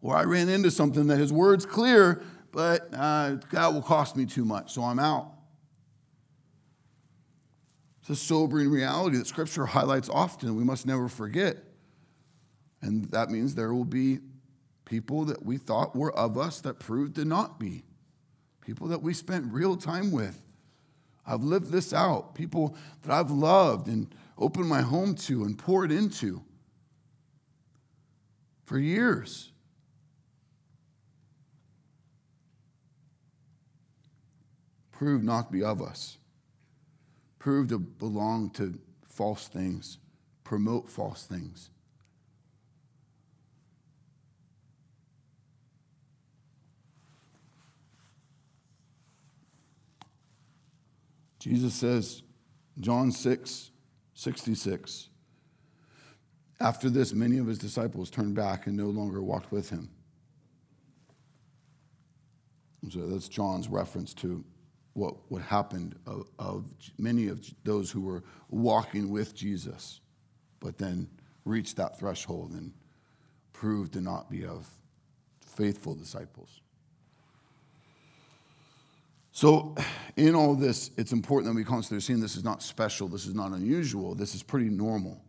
Or 0.00 0.14
I 0.14 0.22
ran 0.22 0.48
into 0.48 0.70
something 0.70 1.08
that 1.08 1.18
his 1.18 1.32
word's 1.32 1.66
clear, 1.66 2.22
but 2.52 2.88
uh, 2.94 3.38
that 3.50 3.72
will 3.72 3.82
cost 3.82 4.14
me 4.14 4.24
too 4.24 4.44
much, 4.44 4.72
so 4.72 4.84
I'm 4.84 5.00
out. 5.00 5.32
It's 7.98 8.10
a 8.10 8.14
sobering 8.14 8.70
reality 8.70 9.16
that 9.16 9.26
Scripture 9.26 9.66
highlights 9.66 10.08
often, 10.08 10.54
we 10.54 10.62
must 10.62 10.86
never 10.86 11.08
forget. 11.08 11.56
And 12.82 13.06
that 13.06 13.30
means 13.30 13.56
there 13.56 13.74
will 13.74 13.84
be 13.84 14.20
people 14.84 15.24
that 15.24 15.44
we 15.44 15.56
thought 15.56 15.96
were 15.96 16.16
of 16.16 16.38
us 16.38 16.60
that 16.60 16.78
proved 16.78 17.16
to 17.16 17.24
not 17.24 17.58
be 17.58 17.82
people 18.60 18.86
that 18.86 19.02
we 19.02 19.12
spent 19.12 19.52
real 19.52 19.76
time 19.76 20.12
with. 20.12 20.40
I've 21.26 21.42
lived 21.42 21.72
this 21.72 21.92
out, 21.92 22.36
people 22.36 22.76
that 23.02 23.10
I've 23.10 23.32
loved 23.32 23.88
and 23.88 24.14
opened 24.38 24.68
my 24.68 24.82
home 24.82 25.16
to 25.16 25.42
and 25.42 25.58
poured 25.58 25.90
into 25.90 26.44
for 28.74 28.80
years. 28.80 29.52
Prove 34.90 35.22
not 35.22 35.46
to 35.46 35.52
be 35.52 35.62
of 35.62 35.80
us, 35.80 36.18
prove 37.38 37.68
to 37.68 37.78
belong 37.78 38.50
to 38.50 38.76
false 39.06 39.46
things, 39.46 39.98
promote 40.42 40.90
false 40.90 41.24
things. 41.24 41.70
Jesus 51.38 51.74
says, 51.74 52.24
John 52.80 53.12
6, 53.12 53.70
66. 54.14 55.10
After 56.64 56.88
this, 56.88 57.12
many 57.12 57.36
of 57.36 57.46
his 57.46 57.58
disciples 57.58 58.08
turned 58.08 58.34
back 58.34 58.66
and 58.66 58.74
no 58.74 58.86
longer 58.86 59.22
walked 59.22 59.52
with 59.52 59.68
him. 59.68 59.90
So 62.88 63.06
that's 63.06 63.28
John's 63.28 63.68
reference 63.68 64.14
to 64.14 64.42
what, 64.94 65.14
what 65.30 65.42
happened 65.42 65.94
of, 66.06 66.26
of 66.38 66.64
many 66.96 67.28
of 67.28 67.44
those 67.64 67.90
who 67.90 68.00
were 68.00 68.24
walking 68.48 69.10
with 69.10 69.34
Jesus, 69.34 70.00
but 70.58 70.78
then 70.78 71.06
reached 71.44 71.76
that 71.76 71.98
threshold 71.98 72.52
and 72.52 72.72
proved 73.52 73.92
to 73.92 74.00
not 74.00 74.30
be 74.30 74.46
of 74.46 74.66
faithful 75.42 75.94
disciples. 75.94 76.62
So, 79.32 79.74
in 80.16 80.34
all 80.34 80.54
this, 80.54 80.92
it's 80.96 81.12
important 81.12 81.52
that 81.52 81.58
we 81.58 81.64
constantly 81.64 82.00
see 82.00 82.14
this 82.14 82.36
is 82.36 82.44
not 82.44 82.62
special, 82.62 83.06
this 83.06 83.26
is 83.26 83.34
not 83.34 83.50
unusual, 83.50 84.14
this 84.14 84.34
is 84.34 84.42
pretty 84.42 84.70
normal. 84.70 85.20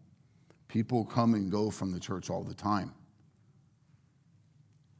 People 0.75 1.05
come 1.05 1.35
and 1.35 1.49
go 1.49 1.69
from 1.71 1.93
the 1.93 2.01
church 2.01 2.29
all 2.29 2.43
the 2.43 2.53
time. 2.53 2.91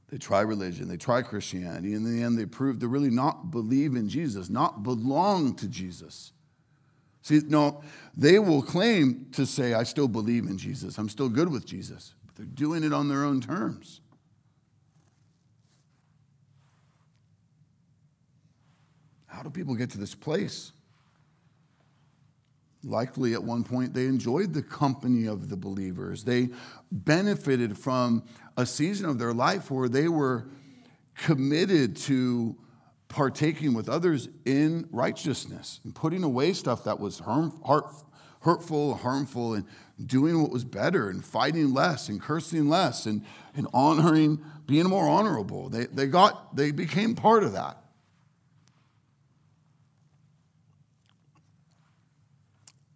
They 0.08 0.18
try 0.18 0.40
religion, 0.40 0.88
they 0.88 0.96
try 0.96 1.22
Christianity, 1.22 1.96
and 1.96 2.08
in 2.08 2.16
the 2.16 2.24
end, 2.24 2.40
they 2.40 2.46
prove 2.46 2.80
to 2.80 2.88
really 2.88 3.10
not 3.10 3.52
believe 3.52 3.98
in 3.98 4.08
Jesus, 4.08 4.50
not 4.50 4.84
belong 4.84 5.54
to 5.56 5.68
Jesus. 5.68 6.32
See, 7.24 7.42
no, 7.46 7.84
they 8.16 8.40
will 8.40 8.62
claim 8.62 9.28
to 9.34 9.46
say, 9.46 9.74
I 9.74 9.84
still 9.84 10.08
believe 10.08 10.46
in 10.46 10.58
Jesus, 10.58 10.98
I'm 10.98 11.10
still 11.10 11.28
good 11.28 11.52
with 11.52 11.66
Jesus, 11.66 12.14
but 12.26 12.38
they're 12.38 12.46
doing 12.46 12.86
it 12.86 12.94
on 12.94 13.10
their 13.10 13.26
own 13.26 13.42
terms. 13.42 14.00
How 19.26 19.44
do 19.44 19.50
people 19.50 19.76
get 19.76 19.90
to 19.90 19.98
this 19.98 20.16
place? 20.16 20.72
Likely 22.86 23.34
at 23.34 23.44
one 23.44 23.64
point 23.64 23.94
they 23.94 24.06
enjoyed 24.06 24.54
the 24.54 24.62
company 24.62 25.26
of 25.26 25.50
the 25.50 25.58
believers. 25.58 26.24
They 26.24 26.50
benefited 26.92 27.78
from 27.78 28.24
a 28.56 28.66
season 28.66 29.10
of 29.10 29.18
their 29.18 29.34
life 29.34 29.72
where 29.72 29.90
they 29.90 30.08
were 30.08 30.48
committed 31.16 31.96
to 31.96 32.56
partaking 33.08 33.74
with 33.74 33.90
others 33.90 34.30
in 34.46 34.88
righteousness 34.92 35.80
and 35.84 35.96
putting 35.96 36.24
away 36.24 36.54
stuff 36.54 36.84
that 36.84 37.00
was 37.00 37.20
harm, 37.20 37.60
hurtful, 38.42 38.96
harmful, 38.96 39.56
and 39.56 39.66
doing 40.06 40.42
what 40.42 40.52
was 40.52 40.64
better 40.64 41.10
and 41.10 41.24
fighting 41.24 41.74
less 41.74 42.10
and 42.10 42.22
cursing 42.22 42.70
less 42.70 43.06
and, 43.06 43.24
and 43.56 43.68
honoring, 43.74 44.44
being 44.68 44.86
more 44.86 45.08
honorable. 45.08 45.70
They, 45.70 45.86
they, 45.86 46.08
got, 46.08 46.56
they 46.56 46.72
became 46.72 47.16
part 47.16 47.44
of 47.44 47.54
that. 47.54 47.85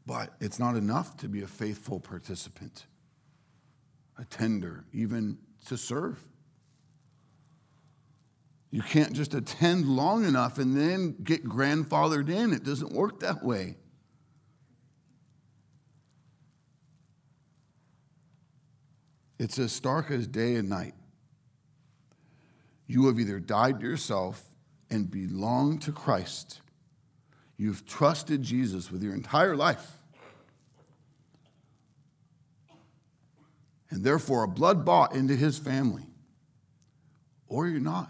But 0.10 0.34
it's 0.40 0.58
not 0.58 0.76
enough 0.76 1.18
to 1.18 1.30
be 1.30 1.44
a 1.44 1.48
faithful 1.48 2.00
participant, 2.00 2.88
a 4.18 4.26
tender, 4.26 4.86
even 4.92 5.38
to 5.68 5.78
serve. 5.78 6.18
You 8.72 8.82
can't 8.82 9.14
just 9.14 9.36
attend 9.36 9.86
long 9.86 10.26
enough 10.26 10.58
and 10.58 10.76
then 10.76 11.16
get 11.24 11.46
grandfathered 11.46 12.28
in. 12.28 12.54
It 12.54 12.64
doesn't 12.64 12.92
work 12.92 13.20
that 13.20 13.44
way. 13.44 13.76
It's 19.38 19.60
as 19.60 19.72
stark 19.72 20.10
as 20.10 20.26
day 20.26 20.56
and 20.56 20.70
night. 20.70 20.96
You 22.88 23.06
have 23.06 23.20
either 23.20 23.40
died 23.40 23.82
to 23.82 23.86
yourself 23.86 24.44
and 24.90 25.12
belong 25.12 25.78
to 25.82 25.92
Christ. 25.92 26.62
You've 27.58 27.86
trusted 27.86 28.42
Jesus 28.42 28.92
with 28.92 29.04
your 29.04 29.14
entire 29.14 29.56
life. 29.56 29.98
And 33.90 34.04
therefore 34.04 34.44
a 34.44 34.48
blood 34.48 34.86
bought 34.86 35.14
into 35.14 35.36
his 35.36 35.58
family, 35.58 36.06
or 37.48 37.68
you're 37.68 37.80
not. 37.80 38.10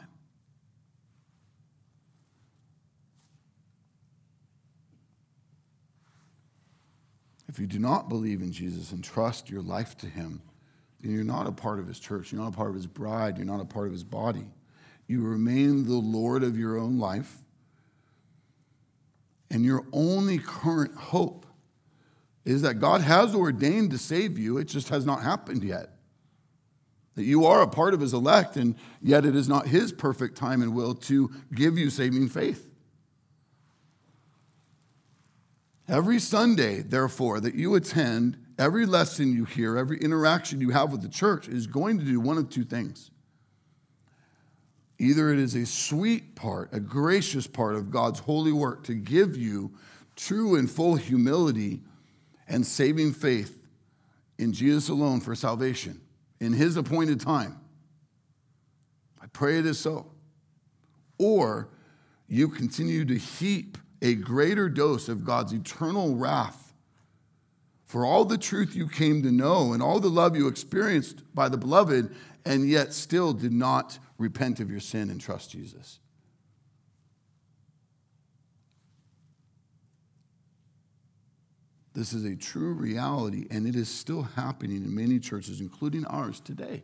If 7.48 7.58
you 7.58 7.66
do 7.66 7.80
not 7.80 8.10
believe 8.10 8.42
in 8.42 8.52
Jesus 8.52 8.92
and 8.92 9.04
trust 9.04 9.50
your 9.50 9.64
life 9.64 9.98
to 9.98 10.06
him, 10.06 10.42
then 11.02 11.12
you're 11.12 11.24
not 11.24 11.48
a 11.48 11.52
part 11.52 11.80
of 11.80 11.88
his 11.88 12.00
church. 12.00 12.32
You're 12.32 12.42
not 12.42 12.54
a 12.54 12.56
part 12.56 12.70
of 12.70 12.76
his 12.76 12.86
bride. 12.86 13.38
You're 13.38 13.46
not 13.48 13.60
a 13.60 13.66
part 13.66 13.88
of 13.88 13.92
his 13.92 14.04
body. 14.04 14.46
You 15.08 15.24
remain 15.24 15.86
the 15.86 15.96
Lord 15.96 16.44
of 16.44 16.58
your 16.58 16.78
own 16.78 17.00
life. 17.00 17.38
And 19.50 19.66
your 19.66 19.84
only 19.92 20.38
current 20.38 20.96
hope 20.96 21.39
is 22.50 22.64
that 22.64 22.80
God 22.80 23.02
has 23.02 23.36
ordained 23.36 23.92
to 23.92 23.98
save 23.98 24.40
you, 24.40 24.58
it 24.58 24.66
just 24.66 24.90
has 24.90 25.06
not 25.06 25.22
happened 25.22 25.64
yet. 25.64 25.92
That 27.16 27.24
you 27.24 27.46
are 27.46 27.62
a 27.62 27.68
part 27.68 27.94
of 27.94 28.00
his 28.00 28.14
elect, 28.14 28.56
and 28.56 28.76
yet 29.02 29.24
it 29.24 29.36
is 29.36 29.48
not 29.48 29.68
his 29.68 29.92
perfect 29.92 30.36
time 30.36 30.62
and 30.62 30.74
will 30.74 30.96
to 30.96 31.30
give 31.54 31.78
you 31.78 31.90
saving 31.90 32.28
faith. 32.30 32.72
Every 35.88 36.20
Sunday, 36.20 36.82
therefore, 36.82 37.40
that 37.40 37.56
you 37.56 37.76
attend, 37.76 38.38
every 38.58 38.86
lesson 38.86 39.34
you 39.34 39.46
hear, 39.46 39.78
every 39.78 40.00
interaction 40.00 40.60
you 40.60 40.72
have 40.72 40.92
with 40.92 41.02
the 41.02 41.10
church 41.10 41.48
is 41.48 41.68
going 41.68 42.00
to 42.00 42.06
do 42.06 42.20
one 42.20 42.38
of 42.38 42.50
two 42.50 42.64
things. 42.64 43.12
Either 44.98 45.32
it 45.32 45.40
is 45.40 45.56
a 45.56 45.66
sweet 45.66 46.36
part, 46.36 46.70
a 46.74 46.80
gracious 46.80 47.48
part 47.48 47.76
of 47.76 47.92
God's 47.92 48.20
holy 48.20 48.52
work 48.52 48.84
to 48.86 48.96
give 48.96 49.38
you 49.38 49.72
true 50.16 50.56
and 50.56 50.70
full 50.70 50.96
humility 50.96 51.82
and 52.50 52.66
saving 52.66 53.14
faith 53.14 53.64
in 54.38 54.52
Jesus 54.52 54.90
alone 54.90 55.22
for 55.22 55.36
salvation 55.36 56.02
in 56.40 56.54
his 56.54 56.76
appointed 56.76 57.22
time. 57.22 57.60
I 59.22 59.28
pray 59.28 59.60
it 59.60 59.66
is 59.66 59.80
so. 59.80 60.08
Or 61.18 61.70
you 62.28 62.48
continue 62.50 63.06
to 63.06 63.16
heap 63.18 63.78
a 64.02 64.16
greater 64.16 64.70
dose 64.70 65.10
of 65.10 65.24
God's 65.24 65.54
eternal 65.54 66.16
wrath 66.16 66.74
for 67.86 68.06
all 68.06 68.24
the 68.24 68.38
truth 68.38 68.76
you 68.76 68.88
came 68.88 69.24
to 69.24 69.32
know 69.32 69.74
and 69.74 69.82
all 69.82 70.00
the 70.00 70.10
love 70.10 70.36
you 70.36 70.48
experienced 70.48 71.24
by 71.34 71.50
the 71.50 71.58
beloved, 71.58 72.16
and 72.46 72.70
yet 72.70 72.94
still 72.94 73.34
did 73.34 73.52
not 73.52 73.98
repent 74.20 74.60
of 74.60 74.70
your 74.70 74.80
sin 74.80 75.10
and 75.10 75.20
trust 75.20 75.50
Jesus. 75.50 76.00
This 81.94 82.14
is 82.14 82.24
a 82.24 82.36
true 82.36 82.74
reality, 82.74 83.48
and 83.50 83.68
it 83.68 83.76
is 83.76 83.90
still 83.90 84.22
happening 84.22 84.78
in 84.78 84.94
many 84.94 85.20
churches, 85.20 85.60
including 85.60 86.06
ours 86.06 86.40
today. 86.40 86.84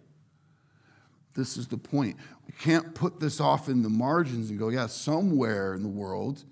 This 1.35 1.57
is 1.57 1.67
the 1.67 1.77
point. 1.77 2.17
We 2.47 2.53
can't 2.53 2.95
put 2.95 3.19
this 3.19 3.39
off 3.39 3.69
in 3.69 3.83
the 3.83 3.89
margins 3.89 4.49
and 4.49 4.57
go, 4.57 4.69
yeah, 4.69 4.87
somewhere 4.87 5.73
in 5.73 5.83
the 5.83 5.89
world. 5.89 6.43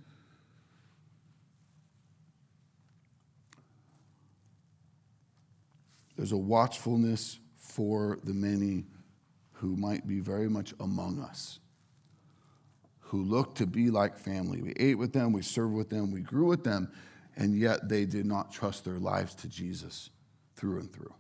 There's 6.16 6.32
a 6.32 6.38
watchfulness 6.38 7.39
for 7.58 8.20
the 8.24 8.34
many 8.34 8.86
who 9.54 9.76
might 9.76 10.06
be 10.06 10.20
very 10.20 10.50
much 10.50 10.74
among 10.80 11.20
us, 11.20 11.60
who 13.00 13.24
look 13.24 13.56
to 13.56 13.66
be 13.66 13.89
like 13.89 14.18
family. 14.18 14.62
We 14.62 14.74
ate 14.78 14.98
with 14.98 15.13
them, 15.13 15.32
we 15.32 15.42
served 15.42 15.74
with 15.74 15.89
them, 15.89 16.12
we 16.12 16.22
grew 16.22 16.46
with 16.46 16.63
them, 16.63 16.92
and 17.36 17.58
yet 17.58 17.89
they 17.89 18.06
did 18.06 18.26
not 18.26 18.52
trust 18.52 18.86
their 18.86 19.00
lives 19.00 19.36
to 19.36 19.48
Jesus 19.48 20.10
through 20.56 20.80
and 20.80 20.93
through. 20.93 21.13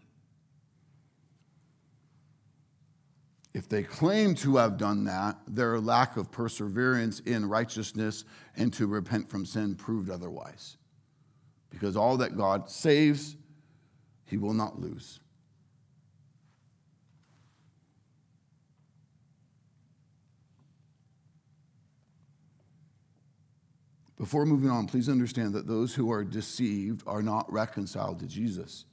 If 3.53 3.69
they 3.69 3.83
claim 3.83 4.33
to 4.35 4.57
have 4.57 4.77
done 4.77 5.03
that, 5.05 5.37
their 5.47 5.79
lack 5.79 6.17
of 6.17 6.31
perseverance 6.31 7.19
in 7.19 7.47
righteousness 7.47 8.25
and 8.55 8.73
to 8.73 8.87
repent 8.87 9.29
from 9.29 9.45
sin 9.45 9.75
proved 9.75 10.09
otherwise. 10.09 10.77
Because 11.69 11.95
all 11.95 12.17
that 12.17 12.35
God 12.35 12.69
saves, 12.69 13.35
he 14.25 14.37
will 14.37 14.53
not 14.53 14.79
lose. 14.79 15.19
Before 24.17 24.45
moving 24.45 24.69
on, 24.69 24.87
please 24.87 25.09
understand 25.09 25.53
that 25.53 25.67
those 25.67 25.95
who 25.95 26.11
are 26.11 26.23
deceived 26.23 27.03
are 27.07 27.23
not 27.23 27.51
reconciled 27.51 28.19
to 28.19 28.27
Jesus. 28.27 28.85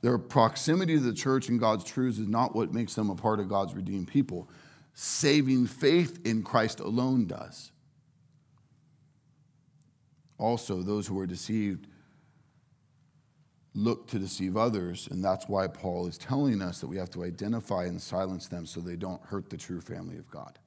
Their 0.00 0.18
proximity 0.18 0.94
to 0.96 1.02
the 1.02 1.12
church 1.12 1.48
and 1.48 1.60
God's 1.60 1.84
truths 1.84 2.18
is 2.18 2.28
not 2.28 2.54
what 2.54 2.72
makes 2.72 2.94
them 2.94 3.10
a 3.10 3.14
part 3.14 3.40
of 3.40 3.48
God's 3.48 3.74
redeemed 3.74 4.08
people. 4.08 4.48
Saving 4.94 5.66
faith 5.66 6.18
in 6.24 6.42
Christ 6.42 6.80
alone 6.80 7.26
does. 7.26 7.72
Also, 10.38 10.82
those 10.82 11.06
who 11.06 11.18
are 11.20 11.26
deceived 11.26 11.86
look 13.74 14.08
to 14.08 14.18
deceive 14.18 14.56
others, 14.56 15.08
and 15.10 15.24
that's 15.24 15.48
why 15.48 15.66
Paul 15.66 16.06
is 16.06 16.18
telling 16.18 16.60
us 16.60 16.80
that 16.80 16.88
we 16.88 16.96
have 16.96 17.10
to 17.10 17.24
identify 17.24 17.84
and 17.84 18.00
silence 18.00 18.48
them 18.48 18.66
so 18.66 18.80
they 18.80 18.96
don't 18.96 19.22
hurt 19.24 19.50
the 19.50 19.56
true 19.56 19.80
family 19.80 20.16
of 20.16 20.28
God. 20.30 20.58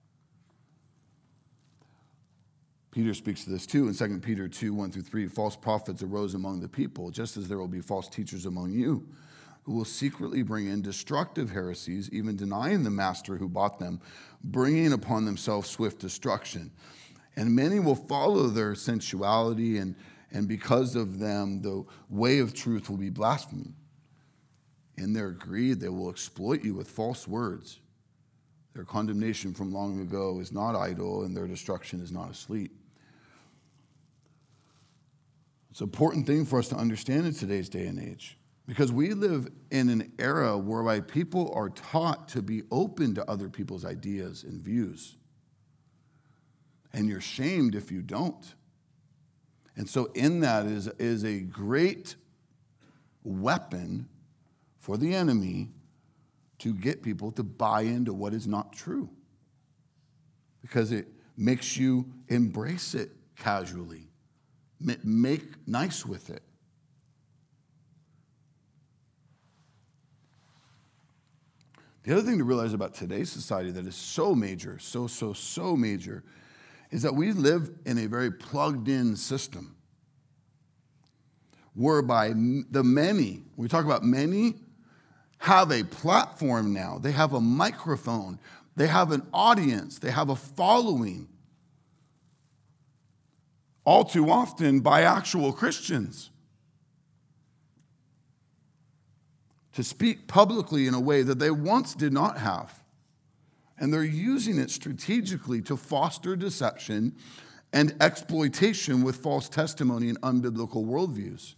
Peter 2.96 3.14
speaks 3.14 3.44
to 3.44 3.50
this 3.50 3.66
too 3.66 3.90
in 3.90 3.94
2 3.94 4.20
Peter 4.20 4.48
2 4.48 4.74
1 4.74 4.90
through 4.90 5.02
3. 5.02 5.28
False 5.28 5.58
prophets 5.58 6.02
arose 6.02 6.34
among 6.34 6.62
the 6.62 6.70
people, 6.70 7.12
just 7.12 7.36
as 7.36 7.50
there 7.50 7.58
will 7.58 7.68
be 7.68 7.82
false 7.82 8.08
teachers 8.08 8.46
among 8.46 8.72
you, 8.72 9.06
who 9.64 9.74
will 9.74 9.84
secretly 9.84 10.44
bring 10.44 10.68
in 10.68 10.82
destructive 10.82 11.50
heresies, 11.50 12.10
even 12.14 12.38
denying 12.38 12.84
the 12.84 12.90
master 12.90 13.36
who 13.36 13.50
bought 13.50 13.80
them, 13.80 14.00
bringing 14.46 14.94
upon 14.94 15.26
themselves 15.26 15.70
swift 15.70 16.00
destruction. 16.00 16.72
And 17.36 17.54
many 17.54 17.82
will 17.82 17.98
follow 17.98 18.48
their 18.48 18.76
sensuality, 18.76 19.78
and, 19.78 19.94
and 20.32 20.48
because 20.48 20.96
of 20.96 21.20
them, 21.20 21.62
the 21.62 21.84
way 22.10 22.40
of 22.40 22.54
truth 22.54 22.90
will 22.90 22.96
be 22.96 23.10
blasphemed. 23.10 23.74
In 24.96 25.12
their 25.12 25.32
greed, 25.32 25.82
they 25.82 25.90
will 25.90 26.10
exploit 26.10 26.64
you 26.64 26.74
with 26.74 26.88
false 26.88 27.28
words. 27.28 27.82
Their 28.74 28.86
condemnation 28.86 29.54
from 29.54 29.74
long 29.74 30.00
ago 30.00 30.40
is 30.40 30.54
not 30.54 30.78
idle, 30.78 31.24
and 31.24 31.36
their 31.36 31.48
destruction 31.48 32.00
is 32.00 32.14
not 32.14 32.32
asleep. 32.32 32.72
It's 35.76 35.82
an 35.82 35.88
important 35.88 36.26
thing 36.26 36.46
for 36.46 36.58
us 36.58 36.70
to 36.70 36.78
understand 36.78 37.28
in 37.28 37.34
today's 37.34 37.68
day 37.68 37.86
and 37.88 38.00
age 38.00 38.38
because 38.66 38.94
we 38.94 39.14
live 39.14 39.50
in 39.72 39.90
an 39.90 40.14
era 40.18 40.58
whereby 40.58 41.02
people 41.02 41.52
are 41.54 41.68
taught 41.68 42.30
to 42.30 42.42
be 42.42 42.62
open 42.72 43.14
to 43.16 43.30
other 43.30 43.50
people's 43.50 43.84
ideas 43.84 44.46
and 44.46 44.62
views. 44.62 45.18
And 46.94 47.10
you're 47.10 47.20
shamed 47.20 47.76
if 47.76 47.92
you 47.92 48.02
don't. 48.02 48.56
And 49.76 49.90
so, 49.90 50.06
in 50.14 50.40
that 50.40 50.66
is, 50.66 50.88
is 50.98 51.26
a 51.26 51.42
great 51.42 52.16
weapon 53.26 54.08
for 54.80 54.96
the 54.96 55.14
enemy 55.14 55.72
to 56.60 56.74
get 56.74 57.04
people 57.04 57.34
to 57.34 57.44
buy 57.44 57.82
into 57.82 58.14
what 58.14 58.34
is 58.34 58.48
not 58.48 58.72
true 58.72 59.10
because 60.62 60.94
it 60.94 61.10
makes 61.36 61.76
you 61.76 62.10
embrace 62.30 62.96
it 62.96 63.12
casually 63.36 64.05
make 64.80 65.68
nice 65.68 66.06
with 66.06 66.30
it. 66.30 66.44
The 72.04 72.14
other 72.14 72.22
thing 72.22 72.38
to 72.38 72.44
realize 72.44 72.74
about 72.74 72.94
today's 72.94 73.32
society 73.32 73.72
that 73.72 73.88
is 73.88 73.96
so 73.96 74.36
major, 74.36 74.78
so, 74.78 75.08
so, 75.08 75.34
so 75.34 75.76
major, 75.76 76.24
is 76.92 77.02
that 77.02 77.16
we 77.16 77.32
live 77.32 77.72
in 77.86 77.98
a 77.98 78.06
very 78.06 78.30
plugged 78.30 78.88
in 78.88 79.16
system 79.16 79.76
whereby 81.74 82.30
the 82.70 82.84
many, 82.84 83.42
we 83.58 83.68
talk 83.68 83.86
about 83.86 84.04
many, 84.04 84.56
have 85.40 85.72
a 85.72 85.84
platform 85.84 86.74
now. 86.74 87.00
They 87.00 87.12
have 87.12 87.34
a 87.34 87.42
microphone, 87.42 88.40
they 88.76 88.88
have 88.88 89.12
an 89.12 89.28
audience, 89.34 90.00
they 90.00 90.12
have 90.12 90.30
a 90.30 90.36
following 90.36 91.28
all 93.86 94.04
too 94.04 94.30
often 94.30 94.80
by 94.80 95.04
actual 95.04 95.54
Christians. 95.54 96.32
To 99.74 99.84
speak 99.84 100.28
publicly 100.28 100.88
in 100.88 100.94
a 100.94 101.00
way 101.00 101.22
that 101.22 101.40
they 101.40 101.52
once 101.52 101.94
did 101.94 102.12
not 102.12 102.40
have. 102.40 102.82
And 103.78 103.94
they're 103.94 104.04
using 104.04 104.58
it 104.58 104.72
strategically 104.72 105.62
to 105.64 105.78
foster 105.78 106.36
deception 106.36 107.16
and 107.74 107.94
exploitation 108.00 109.04
with 109.04 109.18
false 109.18 109.50
testimony 109.50 110.08
and 110.10 110.20
unbiblical 110.22 110.86
worldviews. 110.86 111.56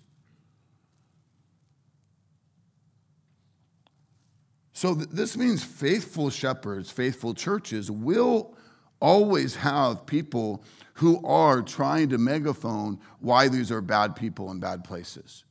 So, 4.73 4.95
th- 4.95 5.09
this 5.09 5.37
means 5.37 5.63
faithful 5.63 6.29
shepherds, 6.29 6.89
faithful 6.91 7.33
churches 7.33 7.89
will 7.89 8.55
always 8.99 9.55
have 9.55 10.05
people 10.05 10.63
who 10.97 11.23
are 11.23 11.61
trying 11.61 12.09
to 12.09 12.17
megaphone 12.17 12.99
why 13.19 13.47
these 13.47 13.71
are 13.71 13.81
bad 13.81 14.15
people 14.15 14.49
in 14.49 14.59
bad 14.59 14.83
places. 14.83 15.43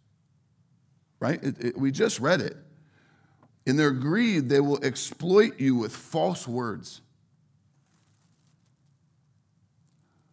Right? 1.21 1.43
It, 1.43 1.65
it, 1.65 1.79
we 1.79 1.93
just 1.93 2.19
read 2.19 2.41
it. 2.41 2.57
In 3.65 3.77
their 3.77 3.93
greed, 3.93 4.49
they 4.49 4.59
will 4.59 4.83
exploit 4.85 5.61
you 5.61 5.77
with 5.77 5.95
false 5.95 6.49
words. 6.49 7.01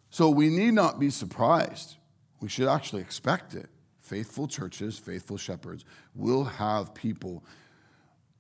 So 0.10 0.32
we 0.32 0.50
need 0.50 0.74
not 0.74 1.00
be 1.00 1.12
surprised. 1.12 1.96
We 2.40 2.50
should 2.50 2.68
actually 2.68 3.04
expect 3.04 3.54
it. 3.54 3.70
Faithful 4.02 4.48
churches, 4.48 4.98
faithful 4.98 5.38
shepherds 5.38 5.86
will 6.16 6.44
have 6.44 6.96
people 6.96 7.44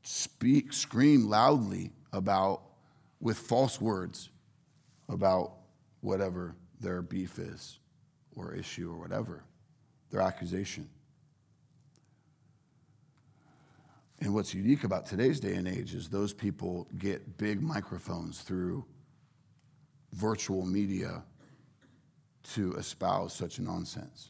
speak, 0.02 0.74
scream 0.74 1.30
loudly 1.30 1.92
about, 2.12 2.64
with 3.22 3.38
false 3.38 3.80
words, 3.80 4.30
about 5.08 5.54
whatever 6.02 6.56
their 6.84 7.02
beef 7.02 7.40
is 7.40 7.80
or 8.36 8.54
issue 8.54 8.92
or 8.92 9.00
whatever, 9.00 9.44
their 10.12 10.22
accusation. 10.22 10.88
And 14.20 14.34
what's 14.34 14.54
unique 14.54 14.84
about 14.84 15.06
today's 15.06 15.40
day 15.40 15.56
and 15.56 15.68
age 15.68 15.94
is 15.96 16.10
those 16.10 16.34
people 16.34 16.88
get 16.98 17.38
big 17.38 17.62
microphones 17.62 18.42
through 18.42 18.86
virtual 20.14 20.66
media 20.66 21.24
to 22.54 22.74
espouse 22.76 23.34
such 23.34 23.60
nonsense. 23.60 24.30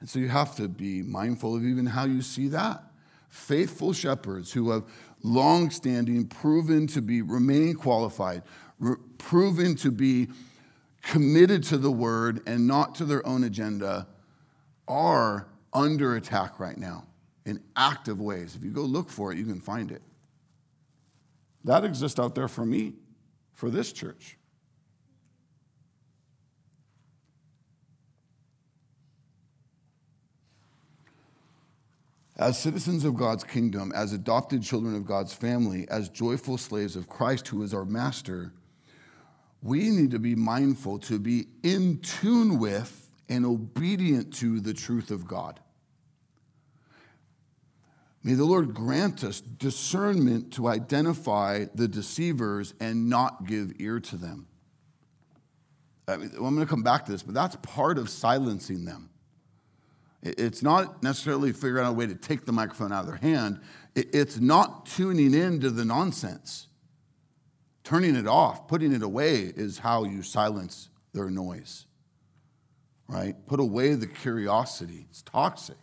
And 0.00 0.08
so 0.08 0.18
you 0.18 0.28
have 0.28 0.56
to 0.56 0.68
be 0.68 1.02
mindful 1.02 1.56
of 1.56 1.64
even 1.64 1.86
how 1.86 2.04
you 2.04 2.20
see 2.22 2.48
that. 2.48 2.82
Faithful 3.28 3.92
shepherds 3.92 4.52
who 4.52 4.70
have 4.70 4.84
long 5.22 5.70
standing 5.70 6.26
proven 6.26 6.86
to 6.88 7.02
be 7.02 7.22
remain 7.22 7.74
qualified, 7.74 8.42
re- 8.78 8.96
proven 9.18 9.74
to 9.76 9.90
be 9.90 10.28
committed 11.06 11.62
to 11.62 11.78
the 11.78 11.90
word 11.90 12.42
and 12.48 12.66
not 12.66 12.96
to 12.96 13.04
their 13.04 13.24
own 13.24 13.44
agenda 13.44 14.08
are 14.88 15.46
under 15.72 16.16
attack 16.16 16.58
right 16.58 16.76
now 16.76 17.06
in 17.44 17.62
active 17.76 18.20
ways. 18.20 18.56
If 18.56 18.64
you 18.64 18.70
go 18.70 18.82
look 18.82 19.08
for 19.08 19.30
it, 19.30 19.38
you 19.38 19.44
can 19.44 19.60
find 19.60 19.92
it. 19.92 20.02
That 21.62 21.84
exists 21.84 22.18
out 22.18 22.34
there 22.34 22.48
for 22.48 22.66
me, 22.66 22.94
for 23.52 23.70
this 23.70 23.92
church. 23.92 24.36
As 32.36 32.58
citizens 32.58 33.04
of 33.04 33.14
God's 33.14 33.44
kingdom, 33.44 33.92
as 33.94 34.12
adopted 34.12 34.62
children 34.64 34.96
of 34.96 35.06
God's 35.06 35.32
family, 35.32 35.88
as 35.88 36.08
joyful 36.08 36.58
slaves 36.58 36.96
of 36.96 37.08
Christ, 37.08 37.46
who 37.46 37.62
is 37.62 37.72
our 37.72 37.84
master, 37.84 38.52
we 39.66 39.90
need 39.90 40.12
to 40.12 40.18
be 40.18 40.34
mindful 40.34 40.98
to 41.00 41.18
be 41.18 41.48
in 41.62 41.98
tune 41.98 42.58
with 42.58 43.10
and 43.28 43.44
obedient 43.44 44.32
to 44.34 44.60
the 44.60 44.72
truth 44.72 45.10
of 45.10 45.26
God. 45.26 45.60
May 48.22 48.34
the 48.34 48.44
Lord 48.44 48.74
grant 48.74 49.22
us 49.22 49.40
discernment 49.40 50.52
to 50.54 50.68
identify 50.68 51.66
the 51.74 51.86
deceivers 51.86 52.74
and 52.80 53.08
not 53.08 53.46
give 53.46 53.72
ear 53.78 54.00
to 54.00 54.16
them. 54.16 54.46
I 56.08 56.16
mean, 56.16 56.30
I'm 56.34 56.40
going 56.40 56.58
to 56.58 56.66
come 56.66 56.82
back 56.82 57.06
to 57.06 57.12
this, 57.12 57.22
but 57.22 57.34
that's 57.34 57.56
part 57.62 57.98
of 57.98 58.08
silencing 58.08 58.84
them. 58.84 59.10
It's 60.22 60.62
not 60.62 61.02
necessarily 61.02 61.52
figuring 61.52 61.84
out 61.84 61.90
a 61.90 61.92
way 61.92 62.06
to 62.06 62.14
take 62.14 62.46
the 62.46 62.52
microphone 62.52 62.92
out 62.92 63.00
of 63.00 63.06
their 63.06 63.16
hand, 63.16 63.60
it's 63.94 64.38
not 64.38 64.86
tuning 64.86 65.32
in 65.32 65.60
to 65.60 65.70
the 65.70 65.84
nonsense. 65.84 66.66
Turning 67.86 68.16
it 68.16 68.26
off, 68.26 68.66
putting 68.66 68.92
it 68.92 69.04
away, 69.04 69.42
is 69.42 69.78
how 69.78 70.02
you 70.02 70.20
silence 70.20 70.88
their 71.12 71.30
noise, 71.30 71.86
right? 73.06 73.36
Put 73.46 73.60
away 73.60 73.94
the 73.94 74.08
curiosity, 74.08 75.06
it's 75.08 75.22
toxic. 75.22 75.76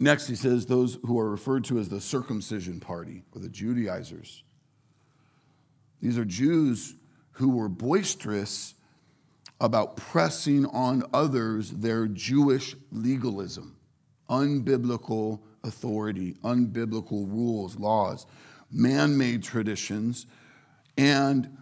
Next, 0.00 0.26
he 0.26 0.36
says 0.36 0.64
those 0.64 0.96
who 1.04 1.18
are 1.18 1.28
referred 1.28 1.64
to 1.64 1.78
as 1.78 1.90
the 1.90 2.00
circumcision 2.00 2.80
party 2.80 3.24
or 3.34 3.42
the 3.42 3.50
Judaizers. 3.50 4.42
These 6.00 6.16
are 6.16 6.24
Jews 6.24 6.94
who 7.32 7.50
were 7.50 7.68
boisterous 7.68 8.72
about 9.60 9.98
pressing 9.98 10.64
on 10.64 11.02
others 11.12 11.72
their 11.72 12.06
Jewish 12.06 12.74
legalism, 12.90 13.76
unbiblical 14.30 15.40
authority, 15.64 16.34
unbiblical 16.44 17.28
rules, 17.30 17.76
laws, 17.78 18.26
man 18.70 19.16
made 19.16 19.42
traditions, 19.42 20.26
and 20.96 21.56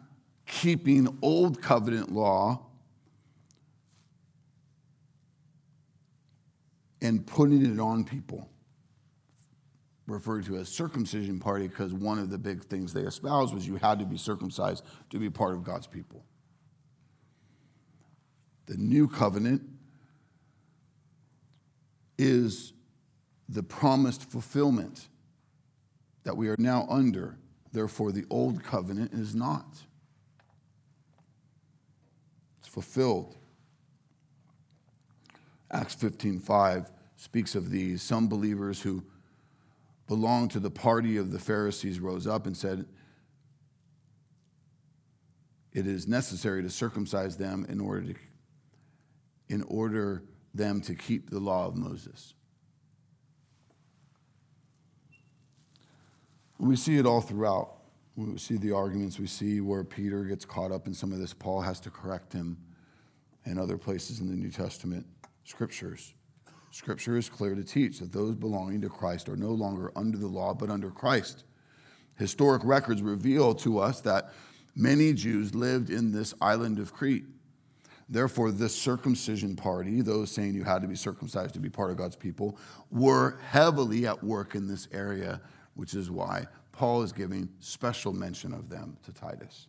keeping 0.46 1.18
old 1.22 1.60
covenant 1.60 2.12
law 2.12 2.66
and 7.02 7.26
putting 7.26 7.64
it 7.64 7.80
on 7.80 8.04
people. 8.04 8.48
Referred 10.06 10.44
to 10.46 10.56
as 10.56 10.68
circumcision 10.68 11.40
party 11.40 11.66
because 11.66 11.92
one 11.92 12.18
of 12.18 12.30
the 12.30 12.38
big 12.38 12.62
things 12.62 12.92
they 12.92 13.02
espoused 13.02 13.52
was 13.52 13.66
you 13.66 13.76
had 13.76 13.98
to 13.98 14.04
be 14.04 14.16
circumcised 14.16 14.84
to 15.10 15.18
be 15.18 15.28
part 15.28 15.54
of 15.54 15.64
God's 15.64 15.88
people. 15.88 16.24
The 18.66 18.76
new 18.76 19.08
covenant 19.08 19.62
is 22.18 22.72
the 23.48 23.62
promised 23.62 24.24
fulfillment 24.24 25.08
that 26.24 26.36
we 26.36 26.48
are 26.48 26.56
now 26.58 26.86
under. 26.88 27.38
Therefore, 27.72 28.12
the 28.12 28.24
old 28.30 28.62
covenant 28.64 29.12
is 29.12 29.34
not. 29.34 29.66
It's 32.58 32.68
fulfilled. 32.68 33.36
Acts 35.70 35.94
15:5 35.94 36.90
speaks 37.16 37.54
of 37.54 37.70
these. 37.70 38.02
Some 38.02 38.28
believers 38.28 38.82
who 38.82 39.04
belonged 40.06 40.50
to 40.52 40.60
the 40.60 40.70
party 40.70 41.16
of 41.16 41.32
the 41.32 41.38
Pharisees 41.38 42.00
rose 42.00 42.26
up 42.26 42.46
and 42.46 42.56
said, 42.56 42.86
It 45.72 45.86
is 45.86 46.06
necessary 46.06 46.62
to 46.62 46.70
circumcise 46.70 47.36
them 47.36 47.66
in 47.68 47.80
order 47.80 48.12
to 48.12 48.14
in 49.48 49.62
order 49.64 50.24
them 50.54 50.80
to 50.80 50.94
keep 50.94 51.30
the 51.30 51.38
law 51.38 51.66
of 51.66 51.76
Moses. 51.76 52.34
We 56.58 56.76
see 56.76 56.96
it 56.96 57.06
all 57.06 57.20
throughout. 57.20 57.74
We 58.16 58.38
see 58.38 58.56
the 58.56 58.72
arguments. 58.72 59.18
We 59.18 59.26
see 59.26 59.60
where 59.60 59.84
Peter 59.84 60.24
gets 60.24 60.44
caught 60.44 60.72
up 60.72 60.86
in 60.86 60.94
some 60.94 61.12
of 61.12 61.18
this. 61.18 61.34
Paul 61.34 61.60
has 61.60 61.80
to 61.80 61.90
correct 61.90 62.32
him 62.32 62.56
and 63.44 63.58
other 63.58 63.76
places 63.76 64.20
in 64.20 64.28
the 64.28 64.36
New 64.36 64.50
Testament 64.50 65.06
scriptures. 65.44 66.14
Scripture 66.70 67.16
is 67.16 67.28
clear 67.28 67.54
to 67.54 67.64
teach 67.64 68.00
that 68.00 68.12
those 68.12 68.34
belonging 68.34 68.80
to 68.82 68.88
Christ 68.88 69.28
are 69.28 69.36
no 69.36 69.50
longer 69.50 69.92
under 69.96 70.18
the 70.18 70.26
law, 70.26 70.52
but 70.52 70.70
under 70.70 70.90
Christ. 70.90 71.44
Historic 72.16 72.62
records 72.64 73.02
reveal 73.02 73.54
to 73.56 73.78
us 73.78 74.00
that 74.02 74.32
many 74.74 75.12
Jews 75.12 75.54
lived 75.54 75.90
in 75.90 76.12
this 76.12 76.34
island 76.40 76.78
of 76.78 76.92
Crete. 76.92 77.24
Therefore, 78.08 78.50
this 78.50 78.74
circumcision 78.74 79.56
party, 79.56 80.00
those 80.00 80.30
saying 80.30 80.54
you 80.54 80.64
had 80.64 80.82
to 80.82 80.88
be 80.88 80.94
circumcised 80.94 81.54
to 81.54 81.60
be 81.60 81.68
part 81.68 81.90
of 81.90 81.96
God's 81.96 82.16
people, 82.16 82.58
were 82.90 83.38
heavily 83.48 84.06
at 84.06 84.22
work 84.22 84.54
in 84.54 84.68
this 84.68 84.86
area, 84.92 85.40
which 85.76 85.94
is 85.94 86.10
why 86.10 86.46
Paul 86.72 87.02
is 87.02 87.12
giving 87.12 87.48
special 87.60 88.12
mention 88.12 88.52
of 88.52 88.68
them 88.68 88.96
to 89.04 89.12
Titus. 89.12 89.68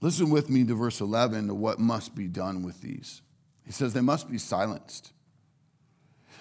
Listen 0.00 0.30
with 0.30 0.48
me 0.48 0.64
to 0.64 0.74
verse 0.74 1.00
11 1.00 1.48
to 1.48 1.54
what 1.54 1.78
must 1.78 2.14
be 2.14 2.26
done 2.26 2.62
with 2.62 2.80
these. 2.80 3.20
He 3.66 3.72
says 3.72 3.92
they 3.92 4.00
must 4.00 4.30
be 4.30 4.38
silenced. 4.38 5.12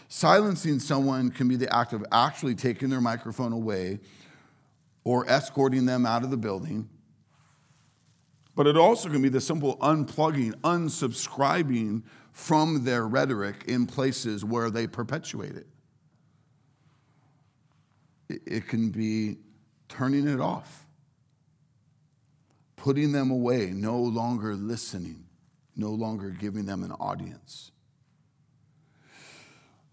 Silencing 0.08 0.80
someone 0.80 1.32
can 1.32 1.48
be 1.48 1.56
the 1.56 1.74
act 1.74 1.94
of 1.94 2.06
actually 2.12 2.56
taking 2.56 2.90
their 2.90 3.02
microphone 3.02 3.52
away 3.52 4.00
or 5.04 5.30
escorting 5.30 5.86
them 5.86 6.06
out 6.06 6.24
of 6.24 6.32
the 6.32 6.38
building 6.38 6.90
but 8.56 8.68
it 8.68 8.78
also 8.78 9.10
can 9.10 9.22
be 9.22 9.30
the 9.30 9.42
simple 9.42 9.78
unplugging, 9.78 10.54
unsubscribing 10.62 12.04
from 12.32 12.84
their 12.84 13.08
rhetoric 13.08 13.64
in 13.68 13.86
places 13.86 14.46
where 14.46 14.70
they 14.70 14.88
perpetuate 14.88 15.56
it. 15.56 15.68
It 18.46 18.68
can 18.68 18.90
be 18.90 19.38
turning 19.90 20.28
it 20.28 20.40
off, 20.40 20.86
putting 22.76 23.12
them 23.12 23.32
away, 23.32 23.72
no 23.72 24.00
longer 24.00 24.56
listening, 24.56 25.26
no 25.76 25.90
longer 25.90 26.30
giving 26.30 26.66
them 26.66 26.84
an 26.84 26.92
audience. 26.94 27.72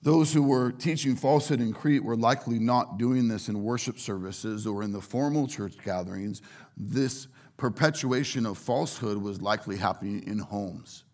Those 0.02 0.32
who 0.32 0.42
were 0.42 0.72
teaching 0.72 1.14
falsehood 1.14 1.60
in 1.60 1.74
Crete 1.74 2.02
were 2.02 2.16
likely 2.16 2.58
not 2.58 2.96
doing 2.96 3.28
this 3.28 3.48
in 3.50 3.62
worship 3.62 3.98
services 3.98 4.66
or 4.66 4.82
in 4.82 4.92
the 4.92 5.00
formal 5.00 5.46
church 5.46 5.76
gatherings. 5.84 6.40
This 6.76 7.28
perpetuation 7.58 8.46
of 8.46 8.56
falsehood 8.56 9.18
was 9.18 9.42
likely 9.42 9.76
happening 9.76 10.22
in 10.26 10.38
homes 10.38 11.04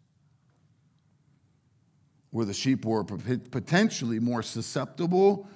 where 2.37 2.45
the 2.45 2.53
sheep 2.53 2.85
were 2.85 3.03
potentially 3.03 4.19
more 4.21 4.43
susceptible 4.43 5.49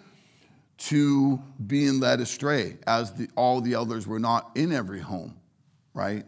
to 0.81 1.39
being 1.67 2.01
led 2.01 2.21
astray, 2.21 2.79
as 2.87 3.13
the, 3.13 3.29
all 3.37 3.61
the 3.61 3.75
elders 3.75 4.07
were 4.07 4.19
not 4.19 4.51
in 4.55 4.73
every 4.73 5.01
home, 5.01 5.37
right? 5.93 6.25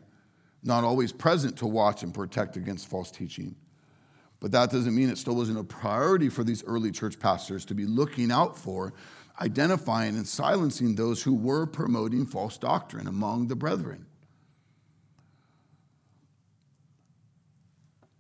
Not 0.63 0.85
always 0.85 1.11
present 1.11 1.57
to 1.59 1.67
watch 1.67 2.03
and 2.03 2.13
protect 2.13 2.57
against 2.57 2.89
false 2.89 3.11
teaching. 3.11 3.57
But 4.41 4.53
that 4.53 4.71
doesn't 4.71 4.95
mean 4.95 5.09
it 5.09 5.17
still 5.17 5.37
wasn't 5.37 5.59
a 5.59 5.65
priority 5.65 6.29
for 6.29 6.45
these 6.45 6.63
early 6.65 6.91
church 6.91 7.19
pastors 7.19 7.65
to 7.67 7.75
be 7.75 7.87
looking 7.87 8.31
out 8.31 8.59
for, 8.59 8.93
identifying, 9.41 10.17
and 10.17 10.29
silencing 10.29 10.97
those 10.97 11.23
who 11.23 11.33
were 11.33 11.65
promoting 11.65 12.27
false 12.27 12.59
doctrine 12.59 13.07
among 13.07 13.47
the 13.49 13.57
brethren. 13.57 14.05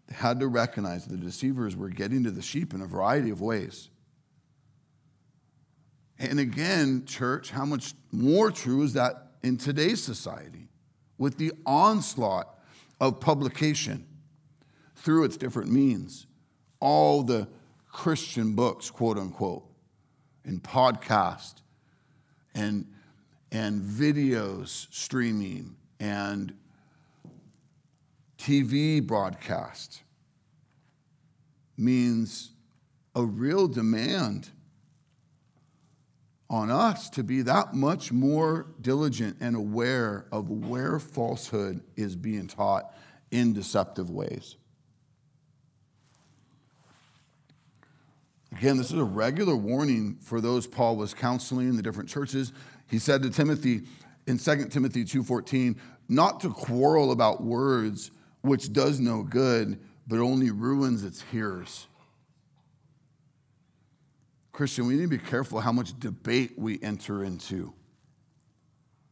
They 0.07 0.15
had 0.15 0.41
to 0.41 0.49
recognize 0.49 1.05
the 1.05 1.19
deceivers 1.19 1.77
were 1.77 1.91
getting 1.91 2.25
to 2.25 2.31
the 2.31 2.43
sheep 2.43 2.73
in 2.73 2.81
a 2.81 2.87
variety 2.87 3.29
of 3.29 3.43
ways. 3.43 3.91
And 6.23 6.39
again, 6.39 7.05
church, 7.05 7.51
how 7.51 7.65
much 7.65 7.95
more 8.13 8.53
true 8.53 8.85
is 8.85 8.93
that 8.93 9.33
in 9.43 9.57
today's 9.57 10.01
society 10.01 10.69
with 11.19 11.37
the 11.37 11.53
onslaught 11.67 12.61
of 13.01 13.19
publication 13.19 14.07
through 14.95 15.25
its 15.25 15.37
different 15.37 15.73
means? 15.73 16.29
All 16.79 17.25
the 17.25 17.49
Christian 17.91 18.55
books, 18.55 18.89
quote 18.89 19.19
unquote, 19.19 19.65
and 20.45 20.63
podcast 20.63 21.55
and, 22.55 22.87
and 23.51 23.83
videos 23.83 24.87
streaming 24.95 25.75
and 25.99 26.55
TV 28.39 29.05
broadcast 29.05 30.03
means 31.77 32.53
a 33.17 33.25
real 33.25 33.67
demand 33.67 34.51
on 36.53 36.71
us 36.71 37.09
to 37.09 37.25
be 37.25 37.41
that 37.43 37.73
much 37.73 38.13
more 38.13 38.67
diligent 38.81 39.39
and 39.41 39.57
aware 39.57 40.27
of 40.31 40.51
where 40.51 40.99
falsehood 40.99 41.83
is 41.97 42.15
being 42.15 42.47
taught 42.47 42.95
in 43.31 43.55
deceptive 43.55 44.11
ways. 44.11 44.57
Again, 48.55 48.77
this 48.77 48.93
is 48.93 48.99
a 48.99 49.05
regular 49.05 49.57
warning 49.57 50.19
for 50.21 50.43
those 50.43 50.67
Paul 50.67 50.97
was 50.97 51.15
counseling 51.15 51.71
in 51.71 51.77
the 51.77 51.83
different 51.83 52.11
churches. 52.11 52.53
He 52.87 52.99
said 52.99 53.23
to 53.23 53.31
Timothy 53.31 53.85
in 54.27 54.39
2 54.39 54.71
Timothy 54.71 55.05
2:14, 55.05 55.77
not 56.09 56.41
to 56.41 56.51
quarrel 56.51 57.13
about 57.13 57.43
words 57.43 58.11
which 58.43 58.73
does 58.73 59.01
no 59.01 59.23
good, 59.23 59.81
but 60.07 60.19
only 60.19 60.51
ruins 60.51 61.03
its 61.03 61.23
hearers. 61.23 61.87
Christian, 64.53 64.87
we 64.87 64.95
need 64.95 65.03
to 65.03 65.09
be 65.09 65.19
careful 65.19 65.61
how 65.61 65.73
much 65.73 65.99
debate 65.99 66.53
we 66.59 66.79
enter 66.83 67.25
into, 67.25 67.73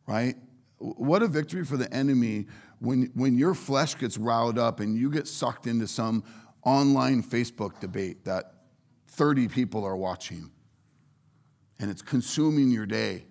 right? 0.07 0.37
What 0.79 1.23
a 1.23 1.29
victory 1.29 1.65
for 1.65 1.77
the 1.77 1.93
enemy 1.93 2.47
when, 2.79 3.11
when 3.15 3.39
your 3.39 3.55
flesh 3.55 3.97
gets 3.99 4.19
riled 4.19 4.59
up 4.59 4.81
and 4.81 4.97
you 4.97 5.11
get 5.11 5.27
sucked 5.27 5.67
into 5.67 5.87
some 5.87 6.25
online 6.65 7.23
Facebook 7.23 7.81
debate 7.81 8.25
that 8.25 8.53
30 9.09 9.49
people 9.49 9.85
are 9.85 9.97
watching 9.97 10.51
and 11.79 11.91
it's 11.91 12.03
consuming 12.03 12.71
your 12.71 12.87
day. 12.87 13.25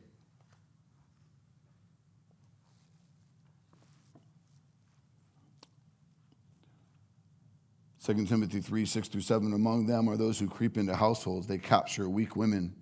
2 8.10 8.26
Timothy 8.26 8.60
3 8.60 8.86
6 8.86 9.08
through 9.08 9.22
7. 9.22 9.54
Among 9.54 9.86
them 9.86 10.10
are 10.10 10.18
those 10.18 10.40
who 10.40 10.48
creep 10.48 10.78
into 10.78 10.96
households. 10.96 11.46
They 11.46 11.60
capture 11.60 12.10
weak 12.10 12.36
women, 12.36 12.74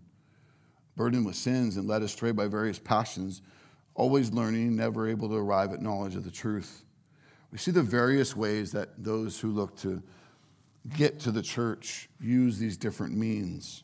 burdened 0.95 1.25
with 1.25 1.35
sins 1.35 1.75
and 1.75 1.85
led 1.85 2.01
astray 2.01 2.31
by 2.31 2.47
various 2.47 2.79
passions, 2.79 3.41
always 3.93 4.31
learning, 4.31 4.77
never 4.77 5.05
able 5.05 5.27
to 5.27 5.35
arrive 5.35 5.73
at 5.73 5.81
knowledge 5.81 6.15
of 6.15 6.23
the 6.23 6.31
truth. 6.31 6.85
We 7.51 7.57
see 7.57 7.71
the 7.71 7.83
various 7.83 8.37
ways 8.37 8.71
that 8.71 9.03
those 9.03 9.37
who 9.37 9.51
look 9.51 9.75
to 9.79 10.01
get 10.95 11.19
to 11.21 11.31
the 11.31 11.41
church 11.41 12.07
use 12.21 12.57
these 12.57 12.77
different 12.77 13.13
means. 13.13 13.83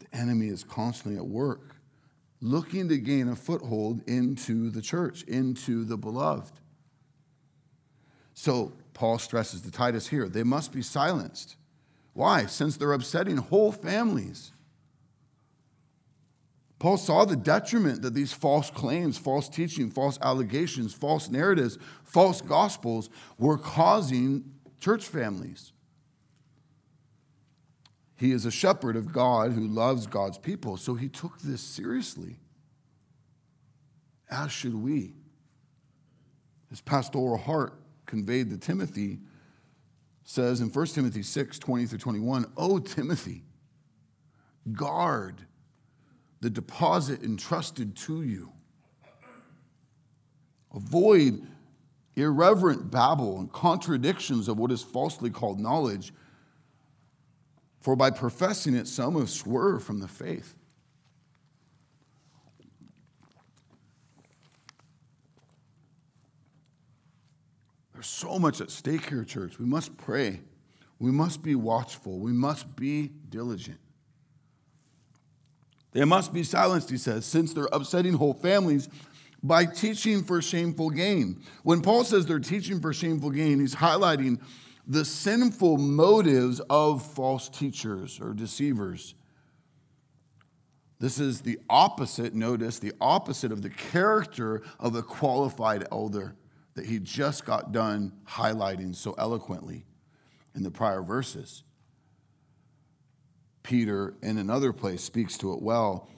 The 0.00 0.14
enemy 0.14 0.48
is 0.48 0.64
constantly 0.64 1.18
at 1.18 1.26
work, 1.26 1.76
looking 2.42 2.90
to 2.90 2.98
gain 2.98 3.26
a 3.26 3.36
foothold 3.36 4.02
into 4.06 4.68
the 4.68 4.82
church, 4.82 5.22
into 5.22 5.84
the 5.84 5.96
beloved. 5.96 6.60
So 8.34 8.72
Paul 8.94 9.18
stresses 9.18 9.62
to 9.62 9.70
Titus 9.70 10.08
here 10.08 10.28
they 10.28 10.42
must 10.42 10.72
be 10.72 10.82
silenced. 10.82 11.56
Why? 12.14 12.46
Since 12.46 12.76
they're 12.76 12.92
upsetting 12.92 13.38
whole 13.38 13.72
families. 13.72 14.52
Paul 16.78 16.96
saw 16.96 17.24
the 17.24 17.36
detriment 17.36 18.02
that 18.02 18.12
these 18.12 18.32
false 18.32 18.68
claims, 18.68 19.16
false 19.16 19.48
teaching, 19.48 19.88
false 19.88 20.18
allegations, 20.20 20.92
false 20.92 21.30
narratives, 21.30 21.78
false 22.02 22.40
gospels 22.40 23.08
were 23.38 23.56
causing 23.56 24.44
church 24.80 25.06
families. 25.06 25.72
He 28.16 28.32
is 28.32 28.44
a 28.44 28.50
shepherd 28.50 28.96
of 28.96 29.12
God 29.12 29.52
who 29.52 29.66
loves 29.66 30.06
God's 30.06 30.38
people, 30.38 30.76
so 30.76 30.94
he 30.94 31.08
took 31.08 31.38
this 31.40 31.60
seriously. 31.60 32.40
As 34.28 34.50
should 34.50 34.74
we. 34.74 35.14
His 36.68 36.80
pastoral 36.80 37.36
heart 37.36 37.81
conveyed 38.12 38.50
to 38.50 38.58
Timothy 38.58 39.18
says 40.22 40.60
in 40.60 40.68
1 40.68 40.86
Timothy 40.88 41.22
6 41.22 41.58
20 41.58 41.86
through 41.86 41.98
21, 41.98 42.44
Oh, 42.58 42.78
Timothy, 42.78 43.42
guard 44.70 45.46
the 46.42 46.50
deposit 46.50 47.22
entrusted 47.22 47.96
to 47.96 48.22
you. 48.22 48.52
Avoid 50.74 51.40
irreverent 52.14 52.90
babble 52.90 53.38
and 53.38 53.50
contradictions 53.50 54.46
of 54.46 54.58
what 54.58 54.70
is 54.70 54.82
falsely 54.82 55.30
called 55.30 55.58
knowledge, 55.58 56.12
for 57.80 57.96
by 57.96 58.10
professing 58.10 58.74
it, 58.74 58.86
some 58.86 59.18
have 59.18 59.30
swerved 59.30 59.86
from 59.86 60.00
the 60.00 60.08
faith. 60.08 60.54
There's 68.02 68.10
so 68.10 68.36
much 68.36 68.60
at 68.60 68.72
stake 68.72 69.08
here, 69.10 69.22
church. 69.22 69.60
We 69.60 69.64
must 69.64 69.96
pray. 69.96 70.40
We 70.98 71.12
must 71.12 71.40
be 71.40 71.54
watchful. 71.54 72.18
We 72.18 72.32
must 72.32 72.74
be 72.74 73.12
diligent. 73.28 73.78
They 75.92 76.04
must 76.04 76.32
be 76.32 76.42
silenced, 76.42 76.90
he 76.90 76.98
says, 76.98 77.24
since 77.24 77.54
they're 77.54 77.68
upsetting 77.70 78.14
whole 78.14 78.34
families 78.34 78.88
by 79.40 79.66
teaching 79.66 80.24
for 80.24 80.42
shameful 80.42 80.90
gain. 80.90 81.44
When 81.62 81.80
Paul 81.80 82.02
says 82.02 82.26
they're 82.26 82.40
teaching 82.40 82.80
for 82.80 82.92
shameful 82.92 83.30
gain, 83.30 83.60
he's 83.60 83.76
highlighting 83.76 84.40
the 84.84 85.04
sinful 85.04 85.76
motives 85.76 86.58
of 86.68 87.06
false 87.06 87.48
teachers 87.48 88.18
or 88.20 88.34
deceivers. 88.34 89.14
This 90.98 91.20
is 91.20 91.42
the 91.42 91.60
opposite, 91.70 92.34
notice, 92.34 92.80
the 92.80 92.94
opposite 93.00 93.52
of 93.52 93.62
the 93.62 93.70
character 93.70 94.62
of 94.80 94.96
a 94.96 95.02
qualified 95.04 95.86
elder 95.92 96.34
that 96.74 96.86
he 96.86 96.98
just 96.98 97.44
got 97.44 97.72
done 97.72 98.12
highlighting 98.26 98.94
so 98.94 99.14
eloquently 99.18 99.84
in 100.54 100.62
the 100.62 100.70
prior 100.70 101.02
verses. 101.02 101.62
Peter, 103.62 104.14
in 104.22 104.38
another 104.38 104.72
place, 104.72 105.02
speaks 105.04 105.38
to 105.38 105.52
it 105.52 105.62
well 105.62 106.08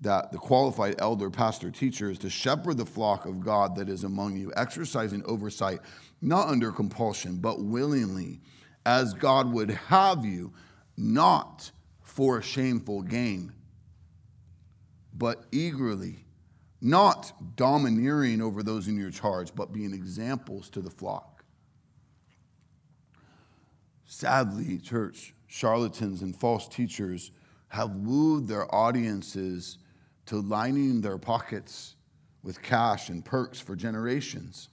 that 0.00 0.30
the 0.30 0.38
qualified 0.38 0.94
elder, 0.98 1.30
pastor, 1.30 1.70
teacher 1.70 2.10
is 2.10 2.18
to 2.18 2.30
shepherd 2.30 2.76
the 2.76 2.86
flock 2.86 3.26
of 3.26 3.40
God 3.40 3.76
that 3.76 3.88
is 3.88 4.04
among 4.04 4.36
you, 4.36 4.52
exercising 4.56 5.24
oversight, 5.26 5.80
not 6.20 6.48
under 6.48 6.70
compulsion, 6.70 7.36
but 7.36 7.62
willingly, 7.62 8.40
as 8.86 9.12
God 9.14 9.52
would 9.52 9.70
have 9.70 10.24
you, 10.24 10.52
not 10.96 11.70
for 12.00 12.38
a 12.38 12.42
shameful 12.42 13.02
gain, 13.02 13.52
but 15.12 15.44
eagerly, 15.50 16.24
not 16.80 17.56
domineering 17.56 18.40
over 18.40 18.62
those 18.62 18.88
in 18.88 18.96
your 18.96 19.10
charge, 19.10 19.54
but 19.54 19.72
being 19.72 19.92
examples 19.92 20.70
to 20.70 20.80
the 20.80 20.90
flock. 20.90 21.44
Sadly, 24.04 24.78
church, 24.78 25.34
charlatans 25.46 26.22
and 26.22 26.34
false 26.34 26.68
teachers 26.68 27.30
have 27.68 27.96
wooed 27.96 28.46
their 28.46 28.72
audiences 28.74 29.78
to 30.26 30.40
lining 30.40 31.00
their 31.00 31.18
pockets 31.18 31.96
with 32.42 32.62
cash 32.62 33.08
and 33.08 33.24
perks 33.24 33.60
for 33.60 33.76
generations. 33.76 34.68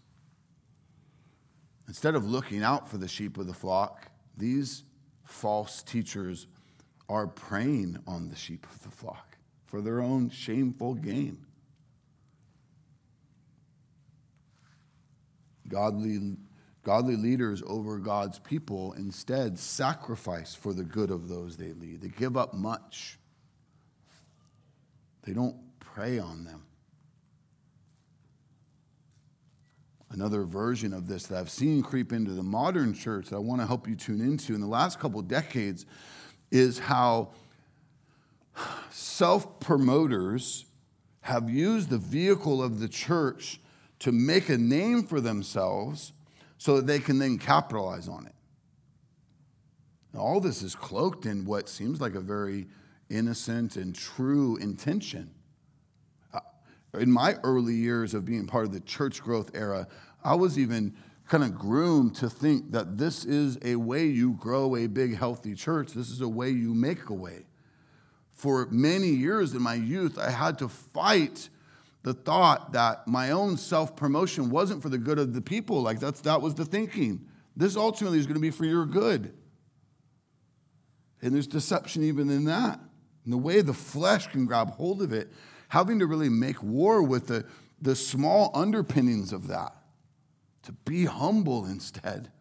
Instead 1.87 2.15
of 2.15 2.25
looking 2.25 2.63
out 2.63 2.89
for 2.89 2.97
the 2.97 3.07
sheep 3.07 3.37
of 3.37 3.47
the 3.47 3.53
flock, 3.53 4.09
these 4.37 4.83
false 5.23 5.83
teachers 5.83 6.47
are 7.09 7.27
preying 7.27 7.97
on 8.07 8.29
the 8.29 8.35
sheep 8.35 8.65
of 8.71 8.81
the 8.83 8.89
flock 8.89 9.37
for 9.65 9.81
their 9.81 10.01
own 10.01 10.29
shameful 10.29 10.93
gain. 10.93 11.45
Godly, 15.67 16.37
godly 16.83 17.15
leaders 17.15 17.63
over 17.65 17.97
God's 17.97 18.39
people 18.39 18.93
instead 18.93 19.57
sacrifice 19.57 20.53
for 20.53 20.73
the 20.73 20.83
good 20.83 21.11
of 21.11 21.27
those 21.27 21.57
they 21.57 21.73
lead. 21.73 22.01
They 22.01 22.09
give 22.09 22.37
up 22.37 22.53
much 22.53 23.17
they 25.25 25.33
don't 25.33 25.55
prey 25.79 26.19
on 26.19 26.45
them. 26.45 26.63
Another 30.11 30.43
version 30.43 30.93
of 30.93 31.07
this 31.07 31.25
that 31.27 31.39
I've 31.39 31.49
seen 31.49 31.81
creep 31.81 32.13
into 32.13 32.31
the 32.31 32.43
modern 32.43 32.93
church 32.93 33.29
that 33.29 33.35
I 33.35 33.39
want 33.39 33.59
to 33.59 33.67
help 33.67 33.87
you 33.87 33.95
tune 33.95 34.21
into 34.21 34.53
in 34.53 34.61
the 34.61 34.67
last 34.67 34.99
couple 34.99 35.21
decades 35.21 35.85
is 36.51 36.79
how 36.79 37.31
self 38.91 39.59
promoters 39.59 40.65
have 41.21 41.49
used 41.49 41.89
the 41.89 41.97
vehicle 41.97 42.63
of 42.63 42.79
the 42.79 42.87
church 42.87 43.59
to 43.99 44.11
make 44.11 44.49
a 44.49 44.57
name 44.57 45.03
for 45.03 45.21
themselves 45.21 46.13
so 46.57 46.77
that 46.77 46.87
they 46.87 46.99
can 46.99 47.19
then 47.19 47.37
capitalize 47.37 48.07
on 48.07 48.25
it. 48.25 48.35
Now, 50.13 50.21
all 50.21 50.39
this 50.39 50.61
is 50.61 50.75
cloaked 50.75 51.25
in 51.25 51.45
what 51.45 51.67
seems 51.67 51.99
like 51.99 52.15
a 52.15 52.21
very 52.21 52.67
innocent 53.09 53.75
and 53.75 53.93
true 53.93 54.57
intention. 54.57 55.31
Uh, 56.33 56.39
in 56.93 57.11
my 57.11 57.35
early 57.43 57.73
years 57.73 58.13
of 58.13 58.25
being 58.25 58.47
part 58.47 58.65
of 58.65 58.71
the 58.71 58.79
church 58.79 59.21
growth 59.21 59.51
era, 59.53 59.87
I 60.23 60.35
was 60.35 60.57
even 60.57 60.95
kind 61.27 61.43
of 61.43 61.55
groomed 61.55 62.15
to 62.15 62.29
think 62.29 62.71
that 62.71 62.97
this 62.97 63.25
is 63.25 63.57
a 63.63 63.75
way 63.75 64.05
you 64.05 64.33
grow 64.33 64.75
a 64.75 64.87
big, 64.87 65.17
healthy 65.17 65.55
church. 65.55 65.91
This 65.93 66.09
is 66.09 66.21
a 66.21 66.27
way 66.27 66.49
you 66.49 66.73
make 66.73 67.09
a 67.09 67.13
way. 67.13 67.45
For 68.31 68.67
many 68.69 69.09
years 69.09 69.53
in 69.53 69.61
my 69.61 69.75
youth, 69.75 70.17
I 70.17 70.29
had 70.29 70.59
to 70.59 70.69
fight 70.69 71.49
the 72.05 72.13
thought 72.13 72.73
that 72.73 73.07
my 73.07 73.31
own 73.31 73.57
self 73.57 73.95
promotion 73.95 74.51
wasn't 74.51 74.83
for 74.83 74.89
the 74.89 74.97
good 74.99 75.17
of 75.17 75.33
the 75.33 75.41
people. 75.41 75.81
Like 75.81 75.99
that's, 75.99 76.21
that 76.21 76.39
was 76.39 76.53
the 76.53 76.63
thinking. 76.63 77.25
This 77.57 77.75
ultimately 77.75 78.19
is 78.19 78.27
going 78.27 78.35
to 78.35 78.41
be 78.41 78.51
for 78.51 78.63
your 78.63 78.85
good. 78.85 79.33
And 81.23 81.33
there's 81.33 81.47
deception 81.47 82.03
even 82.03 82.29
in 82.29 82.45
that. 82.45 82.79
And 83.23 83.33
the 83.33 83.39
way 83.39 83.61
the 83.61 83.73
flesh 83.73 84.27
can 84.27 84.45
grab 84.45 84.69
hold 84.69 85.01
of 85.01 85.13
it, 85.13 85.33
having 85.69 85.97
to 85.97 86.05
really 86.05 86.29
make 86.29 86.61
war 86.61 87.01
with 87.01 87.25
the, 87.25 87.43
the 87.81 87.95
small 87.95 88.51
underpinnings 88.53 89.33
of 89.33 89.47
that, 89.47 89.75
to 90.61 90.73
be 90.73 91.05
humble 91.05 91.65
instead, 91.65 92.31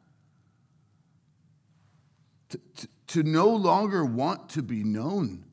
to, 2.51 2.61
to, 2.77 2.89
to 3.07 3.23
no 3.23 3.49
longer 3.49 4.05
want 4.05 4.51
to 4.51 4.63
be 4.63 4.85
known. 4.85 5.47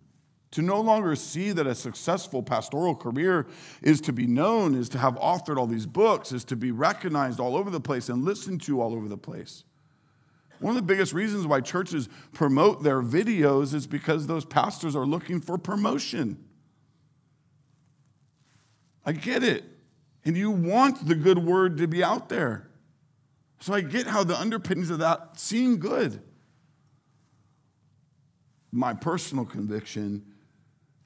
To 0.52 0.62
no 0.62 0.82
longer 0.82 1.16
see 1.16 1.52
that 1.54 1.66
a 1.66 1.74
successful 1.74 2.44
pastoral 2.44 2.94
career 2.94 3.48
is 3.82 4.02
to 4.02 4.12
be 4.12 4.28
known, 4.28 4.76
is 4.76 4.90
to 4.90 4.98
have 4.98 5.16
authored 5.16 5.58
all 5.58 5.68
these 5.68 5.86
books, 5.86 6.34
is 6.34 6.44
to 6.46 6.58
be 6.58 6.72
recognized 6.72 7.40
all 7.40 7.56
over 7.56 7.70
the 7.70 7.80
place 7.80 8.10
and 8.10 8.26
listened 8.26 8.62
to 8.64 8.82
all 8.82 8.94
over 8.94 9.08
the 9.08 9.18
place. 9.18 9.64
One 10.60 10.72
of 10.72 10.76
the 10.76 10.94
biggest 10.94 11.14
reasons 11.14 11.48
why 11.48 11.62
churches 11.62 12.10
promote 12.34 12.84
their 12.84 13.02
videos 13.02 13.74
is 13.74 13.88
because 13.88 14.28
those 14.28 14.46
pastors 14.46 14.96
are 14.96 15.06
looking 15.06 15.40
for 15.40 15.58
promotion. 15.58 16.38
I 19.06 19.14
get 19.14 19.44
it. 19.44 19.64
And 20.24 20.38
you 20.38 20.52
want 20.52 21.08
the 21.08 21.16
good 21.16 21.40
word 21.40 21.78
to 21.78 21.88
be 21.88 22.04
out 22.04 22.30
there. 22.30 22.70
So 23.60 23.74
I 23.74 23.82
get 23.82 24.06
how 24.06 24.24
the 24.24 24.40
underpinnings 24.40 24.90
of 24.92 25.00
that 25.00 25.40
seem 25.40 25.78
good. 25.78 26.22
My 28.72 28.94
personal 28.94 29.46
conviction 29.46 30.26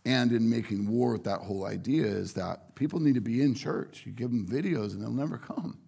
and 0.06 0.32
in 0.32 0.50
making 0.50 0.88
war 0.88 1.14
with 1.14 1.24
that 1.24 1.42
whole 1.42 1.66
idea 1.66 2.06
is 2.06 2.34
that 2.34 2.76
people 2.76 3.00
need 3.00 3.16
to 3.16 3.22
be 3.22 3.42
in 3.42 3.56
church. 3.56 4.04
You 4.06 4.12
give 4.12 4.30
them 4.30 4.46
videos 4.48 4.94
and 4.94 5.02
they'll 5.02 5.12
never 5.12 5.38
come. 5.38 5.80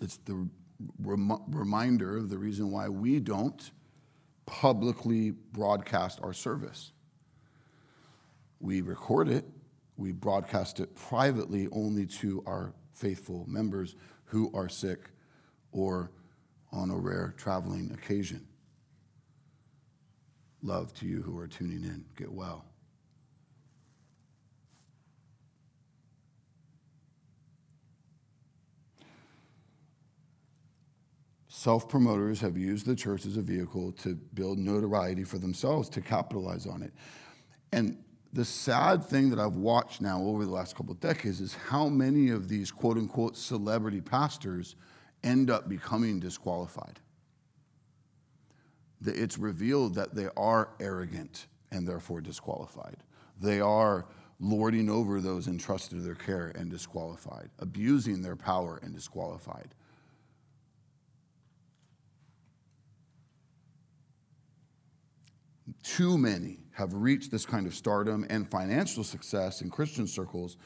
It's 0.00 0.16
the 0.18 0.48
rem- 1.00 1.42
reminder 1.48 2.16
of 2.16 2.30
the 2.30 2.38
reason 2.38 2.70
why 2.70 2.88
we 2.88 3.18
don't 3.18 3.70
publicly 4.46 5.32
broadcast 5.32 6.20
our 6.22 6.32
service. 6.32 6.92
We 8.60 8.80
record 8.80 9.28
it, 9.28 9.44
we 9.96 10.12
broadcast 10.12 10.80
it 10.80 10.94
privately 10.94 11.68
only 11.72 12.06
to 12.06 12.42
our 12.46 12.74
faithful 12.94 13.44
members 13.48 13.96
who 14.24 14.50
are 14.54 14.68
sick 14.68 15.10
or 15.72 16.10
on 16.72 16.90
a 16.90 16.96
rare 16.96 17.34
traveling 17.36 17.90
occasion. 17.92 18.46
Love 20.62 20.92
to 20.94 21.06
you 21.06 21.22
who 21.22 21.38
are 21.38 21.46
tuning 21.46 21.84
in. 21.84 22.04
Get 22.16 22.30
well. 22.30 22.64
Self 31.48 31.88
promoters 31.88 32.40
have 32.40 32.56
used 32.56 32.86
the 32.86 32.96
church 32.96 33.26
as 33.26 33.36
a 33.36 33.42
vehicle 33.42 33.92
to 34.02 34.14
build 34.14 34.58
notoriety 34.58 35.24
for 35.24 35.38
themselves, 35.38 35.88
to 35.90 36.00
capitalize 36.00 36.66
on 36.66 36.82
it. 36.82 36.92
And 37.72 38.02
the 38.32 38.44
sad 38.44 39.04
thing 39.04 39.28
that 39.30 39.38
I've 39.38 39.56
watched 39.56 40.00
now 40.00 40.22
over 40.22 40.44
the 40.44 40.50
last 40.50 40.76
couple 40.76 40.92
of 40.92 41.00
decades 41.00 41.40
is 41.40 41.54
how 41.54 41.88
many 41.88 42.30
of 42.30 42.48
these 42.48 42.70
quote 42.70 42.96
unquote 42.96 43.36
celebrity 43.36 44.00
pastors 44.00 44.76
end 45.22 45.50
up 45.50 45.68
becoming 45.68 46.20
disqualified. 46.20 47.00
It's 49.04 49.38
revealed 49.38 49.94
that 49.94 50.14
they 50.14 50.28
are 50.36 50.70
arrogant 50.80 51.46
and 51.70 51.86
therefore 51.86 52.20
disqualified. 52.20 52.96
They 53.40 53.60
are 53.60 54.06
lording 54.38 54.88
over 54.90 55.20
those 55.20 55.48
entrusted 55.48 55.98
to 55.98 56.04
their 56.04 56.14
care 56.14 56.52
and 56.54 56.70
disqualified, 56.70 57.50
abusing 57.58 58.22
their 58.22 58.36
power 58.36 58.78
and 58.82 58.94
disqualified. 58.94 59.74
too 65.82 66.18
many 66.18 66.58
have 66.72 66.94
reached 66.94 67.30
this 67.30 67.46
kind 67.46 67.66
of 67.66 67.74
stardom 67.74 68.26
and 68.30 68.50
financial 68.50 69.04
success 69.04 69.60
in 69.60 69.70
Christian 69.70 70.06
circles 70.06 70.56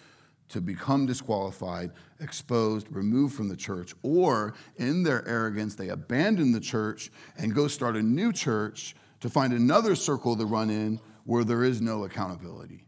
to 0.54 0.60
become 0.60 1.04
disqualified, 1.04 1.90
exposed, 2.20 2.86
removed 2.88 3.34
from 3.34 3.48
the 3.48 3.56
church, 3.56 3.92
or 4.04 4.54
in 4.76 5.02
their 5.02 5.26
arrogance, 5.26 5.74
they 5.74 5.88
abandon 5.88 6.52
the 6.52 6.60
church 6.60 7.10
and 7.36 7.52
go 7.52 7.66
start 7.66 7.96
a 7.96 8.02
new 8.02 8.32
church 8.32 8.94
to 9.18 9.28
find 9.28 9.52
another 9.52 9.96
circle 9.96 10.36
to 10.36 10.46
run 10.46 10.70
in 10.70 11.00
where 11.24 11.42
there 11.42 11.64
is 11.64 11.80
no 11.80 12.04
accountability. 12.04 12.86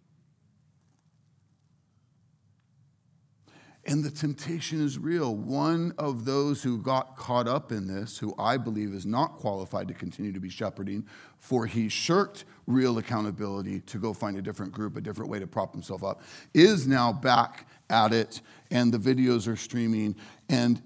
And 3.84 4.04
the 4.04 4.12
temptation 4.12 4.80
is 4.80 4.96
real. 4.96 5.34
One 5.34 5.92
of 5.98 6.24
those 6.24 6.62
who 6.62 6.78
got 6.78 7.16
caught 7.16 7.48
up 7.48 7.72
in 7.72 7.88
this, 7.88 8.16
who 8.18 8.32
I 8.38 8.58
believe 8.58 8.94
is 8.94 9.06
not 9.06 9.38
qualified 9.38 9.88
to 9.88 9.94
continue 9.94 10.32
to 10.32 10.40
be 10.40 10.50
shepherding, 10.50 11.04
for 11.40 11.66
he 11.66 11.88
shirked 11.88 12.44
real 12.66 12.98
accountability 12.98 13.80
to 13.80 13.98
go 13.98 14.12
find 14.12 14.36
a 14.36 14.42
different 14.42 14.72
group, 14.72 14.96
a 14.96 15.00
different 15.00 15.30
way 15.30 15.38
to 15.38 15.46
prop 15.46 15.72
himself 15.72 16.02
up, 16.02 16.22
is 16.54 16.86
now 16.86 17.12
back 17.12 17.68
at 17.90 18.12
it, 18.12 18.40
and 18.70 18.92
the 18.92 18.98
videos 18.98 19.46
are 19.46 19.56
streaming. 19.56 20.16
And 20.48 20.82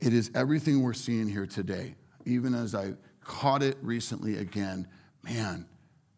it 0.00 0.12
is 0.12 0.30
everything 0.34 0.82
we're 0.82 0.92
seeing 0.92 1.28
here 1.28 1.46
today. 1.46 1.96
Even 2.24 2.54
as 2.54 2.74
I 2.74 2.94
caught 3.22 3.62
it 3.62 3.76
recently 3.82 4.38
again, 4.38 4.86
man, 5.22 5.66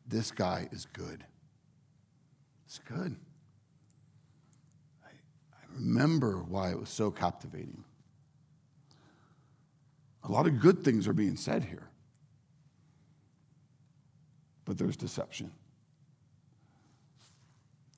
this 0.06 0.30
guy 0.30 0.68
is 0.72 0.86
good. 0.92 1.24
It's 2.66 2.78
good 2.78 3.16
I, 5.04 5.08
I 5.08 5.74
remember 5.74 6.38
why 6.38 6.70
it 6.70 6.78
was 6.78 6.88
so 6.88 7.10
captivating. 7.10 7.84
A 10.24 10.30
lot 10.30 10.46
of 10.46 10.60
good 10.60 10.84
things 10.84 11.08
are 11.08 11.12
being 11.12 11.36
said 11.36 11.64
here, 11.64 11.89
but 14.70 14.78
there's 14.78 14.96
deception. 14.96 15.50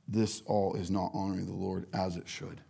This 0.09 0.43
all 0.47 0.73
is 0.73 0.91
not 0.91 1.11
honoring 1.13 1.45
the 1.45 1.53
Lord 1.53 1.87
as 1.93 2.17
it 2.17 2.27
should. 2.27 2.63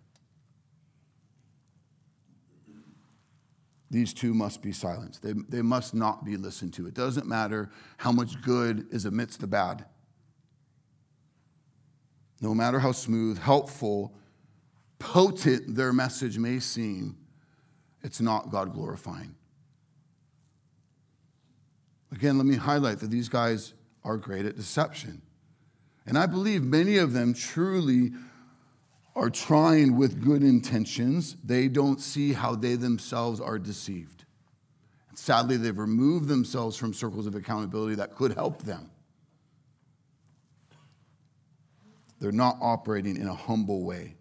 These 3.92 4.12
two 4.12 4.34
must 4.34 4.61
be 4.61 4.72
silenced. 4.72 5.22
They, 5.22 5.34
they 5.48 5.62
must 5.62 5.94
not 5.94 6.24
be 6.24 6.36
listened 6.36 6.74
to. 6.74 6.88
It 6.88 6.94
doesn't 6.94 7.28
matter 7.28 7.70
how 7.96 8.11
much 8.11 8.42
good 8.42 8.88
is 8.90 9.05
amidst 9.05 9.38
the 9.38 9.46
bad. 9.46 9.84
No 12.40 12.55
matter 12.55 12.80
how 12.80 12.90
smooth, 12.90 13.38
helpful, 13.38 14.16
potent 14.98 15.76
their 15.76 15.92
message 15.92 16.38
may 16.38 16.59
seem, 16.59 17.16
it's 18.03 18.20
not 18.20 18.50
God 18.50 18.74
glorifying. 18.74 19.36
Again, 22.11 22.36
let 22.36 22.48
me 22.48 22.57
highlight 22.57 22.98
that 22.98 23.12
these 23.12 23.28
guys 23.28 23.74
are 24.05 24.16
great 24.16 24.46
at 24.46 24.57
deception. 24.57 25.22
And 26.07 26.18
I 26.18 26.26
believe 26.26 26.62
many 26.62 26.98
of 26.98 27.12
them 27.12 27.34
truly 27.34 28.12
are 29.14 29.30
trying 29.30 29.96
with 29.96 30.22
good 30.24 30.42
intentions. 30.42 31.36
They 31.44 31.68
don't 31.68 32.00
see 32.00 32.32
how 32.32 32.55
they 32.55 32.74
themselves 32.76 33.40
are 33.40 33.59
deceived. 33.59 34.24
Sadly, 35.14 35.57
they've 35.57 35.76
removed 35.76 36.28
themselves 36.28 36.76
from 36.76 36.94
circles 36.94 37.26
of 37.26 37.34
accountability 37.34 37.96
that 37.96 38.16
could 38.16 38.32
help 38.32 38.62
them. 38.62 38.90
They're 42.18 42.32
not 42.32 42.57
operating 42.61 43.16
in 43.16 43.28
a 43.28 43.34
humble 43.34 43.84
way. 43.84 44.14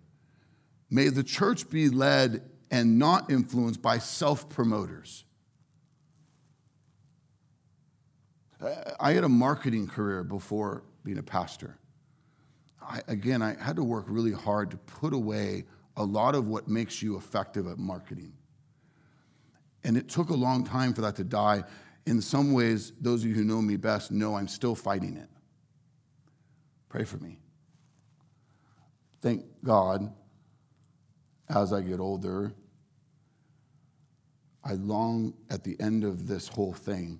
May 0.90 1.08
the 1.08 1.24
church 1.24 1.70
be 1.70 1.90
led 1.90 2.42
and 2.70 3.00
not 3.00 3.32
influenced 3.32 3.82
by 3.82 4.00
self 4.00 4.50
promoters. 4.50 5.24
I 9.00 9.14
had 9.14 9.24
a 9.24 9.30
marketing 9.30 9.88
career 9.88 10.24
before 10.24 10.84
being 11.04 11.18
a 11.18 11.24
pastor. 11.24 11.78
I, 12.82 13.02
again, 13.08 13.42
I 13.42 13.56
had 13.62 13.76
to 13.78 13.84
work 13.84 14.06
really 14.08 14.32
hard 14.32 14.72
to 14.72 14.78
put 14.78 15.14
away 15.14 15.66
a 15.98 16.04
lot 16.04 16.36
of 16.36 16.48
what 16.48 16.68
makes 16.68 17.02
you 17.02 17.18
effective 17.18 17.68
at 17.68 17.78
marketing. 17.78 18.34
And 19.84 19.98
it 19.98 20.10
took 20.10 20.30
a 20.30 20.36
long 20.36 20.64
time 20.64 20.94
for 20.94 21.02
that 21.02 21.16
to 21.16 21.24
die. 21.24 21.64
In 22.06 22.22
some 22.22 22.54
ways, 22.54 22.94
those 23.02 23.24
of 23.24 23.30
you 23.30 23.36
who 23.36 23.44
know 23.44 23.62
me 23.62 23.78
best 23.78 24.12
know 24.12 24.36
I'm 24.36 24.48
still 24.48 24.76
fighting 24.76 25.18
it. 25.18 25.30
Pray 26.90 27.04
for 27.04 27.18
me. 27.18 27.40
Thank 29.22 29.46
God 29.64 30.12
as 31.50 31.74
I 31.74 31.82
get 31.82 32.00
older, 32.00 32.54
I 34.64 34.74
long 34.74 35.34
at 35.50 35.64
the 35.64 35.80
end 35.80 36.04
of 36.04 36.28
this 36.28 36.48
whole 36.48 36.74
thing 36.74 37.20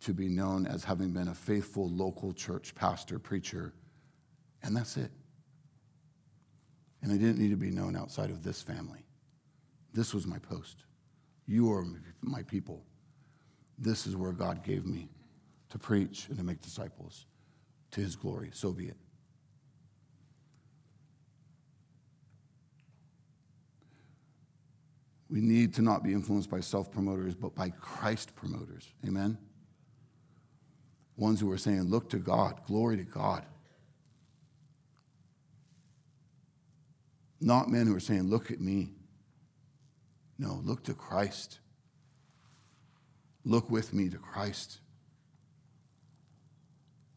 to 0.00 0.14
be 0.14 0.28
known 0.28 0.66
as 0.66 0.84
having 0.84 1.12
been 1.12 1.28
a 1.28 1.34
faithful 1.34 1.88
local 1.88 2.32
church 2.32 2.74
pastor, 2.74 3.18
preacher, 3.18 3.74
and 4.62 4.76
that's 4.76 4.96
it. 4.96 5.10
And 7.02 7.12
I 7.12 7.16
didn't 7.16 7.38
need 7.38 7.50
to 7.50 7.56
be 7.56 7.70
known 7.70 7.96
outside 7.96 8.30
of 8.30 8.42
this 8.42 8.62
family. 8.62 9.04
This 9.92 10.14
was 10.14 10.26
my 10.26 10.38
post. 10.38 10.84
You 11.46 11.72
are 11.72 11.84
my 12.20 12.42
people. 12.42 12.84
This 13.78 14.06
is 14.06 14.16
where 14.16 14.32
God 14.32 14.62
gave 14.62 14.84
me 14.84 15.08
to 15.70 15.78
preach 15.78 16.26
and 16.28 16.38
to 16.38 16.44
make 16.44 16.60
disciples 16.60 17.26
to 17.92 18.00
his 18.00 18.16
glory. 18.16 18.50
So 18.52 18.72
be 18.72 18.86
it. 18.86 18.96
We 25.28 25.40
need 25.40 25.74
to 25.74 25.82
not 25.82 26.02
be 26.02 26.12
influenced 26.12 26.50
by 26.50 26.60
self 26.60 26.90
promoters, 26.90 27.34
but 27.34 27.54
by 27.54 27.70
Christ 27.70 28.34
promoters. 28.34 28.92
Amen? 29.06 29.38
Ones 31.20 31.38
who 31.38 31.52
are 31.52 31.58
saying, 31.58 31.82
Look 31.82 32.08
to 32.10 32.18
God, 32.18 32.62
glory 32.66 32.96
to 32.96 33.04
God. 33.04 33.44
Not 37.42 37.68
men 37.68 37.86
who 37.86 37.94
are 37.94 38.00
saying, 38.00 38.22
Look 38.22 38.50
at 38.50 38.58
me. 38.58 38.94
No, 40.38 40.62
look 40.64 40.82
to 40.84 40.94
Christ. 40.94 41.58
Look 43.44 43.70
with 43.70 43.92
me 43.92 44.08
to 44.08 44.16
Christ. 44.16 44.80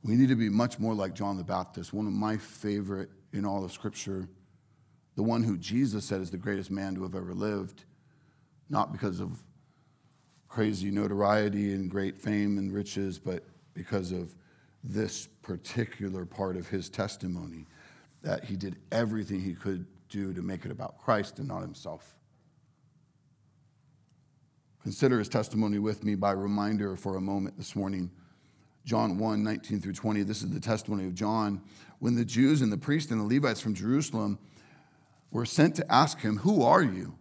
We 0.03 0.15
need 0.15 0.27
to 0.27 0.35
be 0.35 0.49
much 0.49 0.79
more 0.79 0.93
like 0.93 1.15
John 1.15 1.37
the 1.37 1.43
Baptist, 1.45 1.93
one 1.93 2.05
of 2.05 2.11
my 2.11 2.35
favorite 2.35 3.09
in 3.31 3.45
all 3.45 3.63
of 3.63 3.71
Scripture, 3.71 4.27
the 5.15 5.23
one 5.23 5.43
who 5.43 5.57
Jesus 5.57 6.03
said 6.03 6.19
is 6.19 6.29
the 6.29 6.37
greatest 6.37 6.69
man 6.69 6.93
to 6.95 7.03
have 7.03 7.15
ever 7.15 7.33
lived 7.33 7.85
not 8.69 8.91
because 8.91 9.21
of 9.21 9.43
crazy 10.49 10.91
notoriety 10.91 11.73
and 11.73 11.89
great 11.89 12.19
fame 12.19 12.57
and 12.57 12.73
riches, 12.73 13.17
but 13.19 13.45
because 13.73 14.11
of 14.11 14.35
this 14.83 15.27
particular 15.41 16.25
part 16.25 16.57
of 16.57 16.67
his 16.67 16.89
testimony 16.89 17.65
that 18.21 18.45
he 18.45 18.55
did 18.55 18.77
everything 18.91 19.39
he 19.41 19.53
could 19.53 19.85
do 20.09 20.33
to 20.33 20.41
make 20.41 20.65
it 20.65 20.71
about 20.71 20.97
Christ 20.97 21.39
and 21.39 21.47
not 21.47 21.61
himself. 21.61 22.15
Consider 24.83 25.19
his 25.19 25.29
testimony 25.29 25.79
with 25.79 26.03
me 26.03 26.15
by 26.15 26.31
reminder 26.31 26.95
for 26.97 27.15
a 27.15 27.21
moment 27.21 27.57
this 27.57 27.75
morning. 27.75 28.11
John 28.85 29.17
1 29.17 29.43
19 29.43 29.79
through 29.79 29.93
20. 29.93 30.23
This 30.23 30.43
is 30.43 30.49
the 30.49 30.59
testimony 30.59 31.05
of 31.05 31.15
John. 31.15 31.61
When 31.99 32.15
the 32.15 32.25
Jews 32.25 32.61
and 32.61 32.71
the 32.71 32.77
priests 32.77 33.11
and 33.11 33.21
the 33.21 33.33
Levites 33.33 33.61
from 33.61 33.73
Jerusalem 33.73 34.39
were 35.31 35.45
sent 35.45 35.75
to 35.75 35.91
ask 35.91 36.19
him, 36.19 36.37
Who 36.39 36.63
are 36.63 36.83
you? 36.83 37.15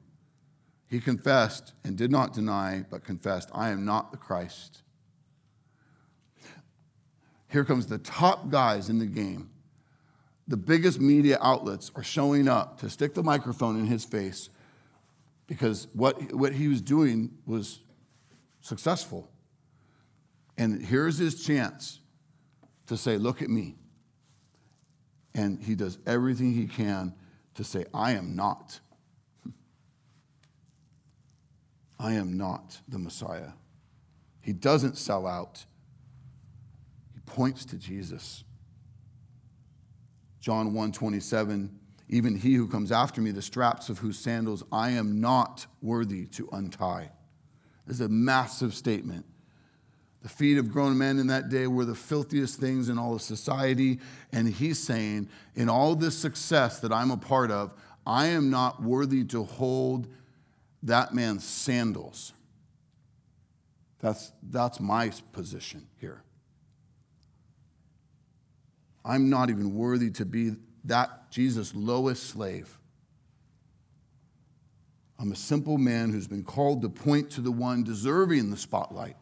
He 0.89 1.01
confessed 1.01 1.73
and 1.85 1.97
did 1.97 2.11
not 2.11 2.35
deny, 2.35 2.85
but 2.91 3.05
confessed, 3.05 3.49
I 3.55 3.71
am 3.71 3.85
not 3.85 4.11
the 4.11 4.19
Christ. 4.19 4.83
Here 7.53 7.65
comes 7.65 7.87
the 7.87 7.99
top 7.99 8.49
guys 8.49 8.89
in 8.89 8.99
the 8.99 9.07
game. 9.07 9.51
The 10.49 10.57
biggest 10.57 11.01
media 11.01 11.39
outlets 11.41 11.93
are 11.95 12.03
showing 12.03 12.49
up 12.49 12.81
to 12.81 12.89
stick 12.89 13.13
the 13.13 13.23
microphone 13.23 13.79
in 13.79 13.87
his 13.87 14.05
face 14.05 14.49
because 15.47 15.87
what, 15.93 16.33
what 16.33 16.55
he 16.55 16.67
was 16.67 16.81
doing 16.81 17.31
was 17.45 17.81
successful. 18.63 19.31
And 20.57 20.83
here's 20.83 21.19
his 21.19 21.45
chance 21.45 22.01
to 22.87 22.97
say, 22.97 23.19
Look 23.19 23.43
at 23.43 23.51
me. 23.51 23.77
And 25.35 25.63
he 25.63 25.75
does 25.75 25.99
everything 26.07 26.53
he 26.53 26.67
can 26.67 27.15
to 27.55 27.65
say, 27.65 27.85
I 27.93 28.13
am 28.13 28.35
not. 28.35 28.81
I 31.99 32.15
am 32.15 32.37
not 32.37 32.81
the 32.89 32.99
Messiah. 32.99 33.53
He 34.41 34.53
doesn't 34.53 34.97
sell 34.97 35.27
out, 35.27 35.67
points 37.27 37.65
to 37.67 37.77
Jesus. 37.77 38.45
John 40.41 40.75
1 40.75 40.93
27, 40.93 41.79
even 42.09 42.37
he 42.37 42.55
who 42.55 42.67
comes 42.67 42.91
after 42.91 43.21
me, 43.21 43.31
the 43.31 43.43
straps 43.43 43.89
of 43.89 43.99
whose 43.99 44.19
sandals 44.19 44.65
I 44.73 44.91
am 44.91 45.21
not 45.21 45.67
worthy 45.81 46.27
to 46.27 46.49
untie. 46.53 47.11
This 47.87 47.97
is 47.97 48.01
a 48.03 48.09
massive 48.09 48.75
statement. 48.75 49.25
The 50.23 50.29
feet 50.29 50.57
of 50.57 50.71
grown 50.71 50.97
men 50.97 51.19
in 51.19 51.27
that 51.29 51.49
day 51.49 51.67
were 51.67 51.85
the 51.85 51.97
filthiest 51.97 52.61
things 52.61 52.89
in 52.89 52.99
all 52.99 53.15
of 53.15 53.23
society. 53.23 53.99
And 54.33 54.49
he's 54.49 54.79
saying, 54.79 55.29
in 55.57 55.69
all 55.69 55.97
this 55.97 56.17
success 56.17 56.79
that 56.81 56.93
I'm 56.93 57.11
a 57.11 57.17
part 57.17 57.51
of, 57.51 57.75
I 58.07 58.27
am 58.29 58.49
not 58.49 58.83
worthy 58.83 59.25
to 59.25 59.45
hold 59.45 60.07
that 60.85 61.13
man's 61.13 61.45
sandals. 61.45 62.33
That's, 64.01 64.33
that's 64.43 64.81
my 64.81 65.13
position 65.33 65.87
here. 66.01 66.23
I'm 69.05 69.31
not 69.31 69.51
even 69.51 69.75
worthy 69.75 70.11
to 70.13 70.25
be 70.25 70.53
that 70.85 71.31
Jesus' 71.31 71.75
lowest 71.75 72.25
slave. 72.25 72.79
I'm 75.19 75.33
a 75.33 75.37
simple 75.37 75.79
man 75.79 76.11
who's 76.11 76.27
been 76.27 76.43
called 76.43 76.83
to 76.83 76.89
point 76.89 77.31
to 77.33 77.41
the 77.41 77.53
one 77.53 77.85
deserving 77.85 78.51
the 78.51 78.57
spotlight. 78.57 79.17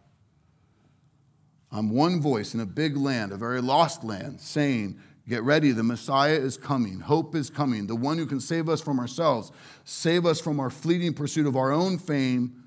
I'm 1.71 1.91
one 1.91 2.21
voice 2.21 2.55
in 2.55 2.61
a 2.61 2.67
big 2.67 2.97
land, 2.97 3.33
a 3.33 3.37
very 3.37 3.61
lost 3.61 4.03
land, 4.03 4.41
saying, 4.41 4.99
Get 5.29 5.45
ready, 5.45 5.71
the 5.71 5.85
Messiah 5.85 6.35
is 6.35 6.57
coming. 6.57 6.99
Hope 6.99 7.37
is 7.37 7.51
coming. 7.51 7.87
The 7.87 7.95
one 7.95 8.19
who 8.19 8.27
can 8.27 8.41
save 8.41 8.69
us 8.69 8.81
from 8.81 8.99
ourselves, 8.99 9.53
save 9.85 10.27
us 10.27 10.41
from 10.41 10.59
our 10.59 10.71
fleeting 10.71 11.15
pursuit 11.15 11.47
of 11.47 11.57
our 11.57 11.71
own 11.71 11.99
fame. 11.99 12.65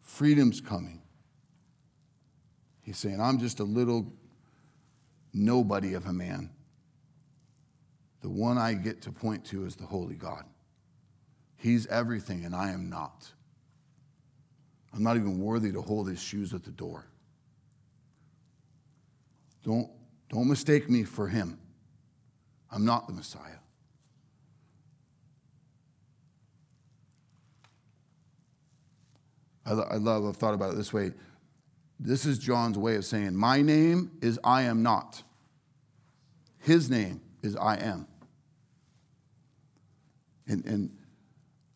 Freedom's 0.00 0.60
coming. 0.60 1.02
He's 2.82 2.98
saying, 2.98 3.20
I'm 3.20 3.38
just 3.38 3.60
a 3.60 3.64
little 3.64 4.12
nobody 5.32 5.94
of 5.94 6.06
a 6.06 6.12
man. 6.12 6.50
The 8.20 8.28
one 8.28 8.58
I 8.58 8.74
get 8.74 9.02
to 9.02 9.12
point 9.12 9.44
to 9.46 9.64
is 9.64 9.76
the 9.76 9.86
Holy 9.86 10.14
God. 10.14 10.44
He's 11.56 11.86
everything, 11.86 12.44
and 12.44 12.54
I 12.54 12.70
am 12.70 12.88
not. 12.88 13.28
I'm 14.94 15.02
not 15.02 15.16
even 15.16 15.38
worthy 15.38 15.72
to 15.72 15.82
hold 15.82 16.08
his 16.08 16.20
shoes 16.20 16.54
at 16.54 16.64
the 16.64 16.70
door. 16.70 17.06
Don't, 19.64 19.90
don't 20.30 20.48
mistake 20.48 20.88
me 20.88 21.04
for 21.04 21.28
him. 21.28 21.58
I'm 22.70 22.84
not 22.84 23.06
the 23.06 23.12
Messiah. 23.12 23.58
I, 29.66 29.72
I 29.72 29.96
love, 29.96 30.24
I've 30.24 30.36
thought 30.36 30.54
about 30.54 30.72
it 30.72 30.76
this 30.76 30.92
way. 30.92 31.12
This 32.00 32.26
is 32.26 32.38
John's 32.38 32.78
way 32.78 32.96
of 32.96 33.04
saying, 33.04 33.34
My 33.34 33.62
name 33.62 34.12
is 34.22 34.38
I 34.44 34.62
am 34.62 34.82
not. 34.82 35.22
His 36.60 36.88
name 36.90 37.20
is 37.42 37.56
I 37.56 37.76
am. 37.76 38.06
And, 40.46 40.64
and 40.64 40.90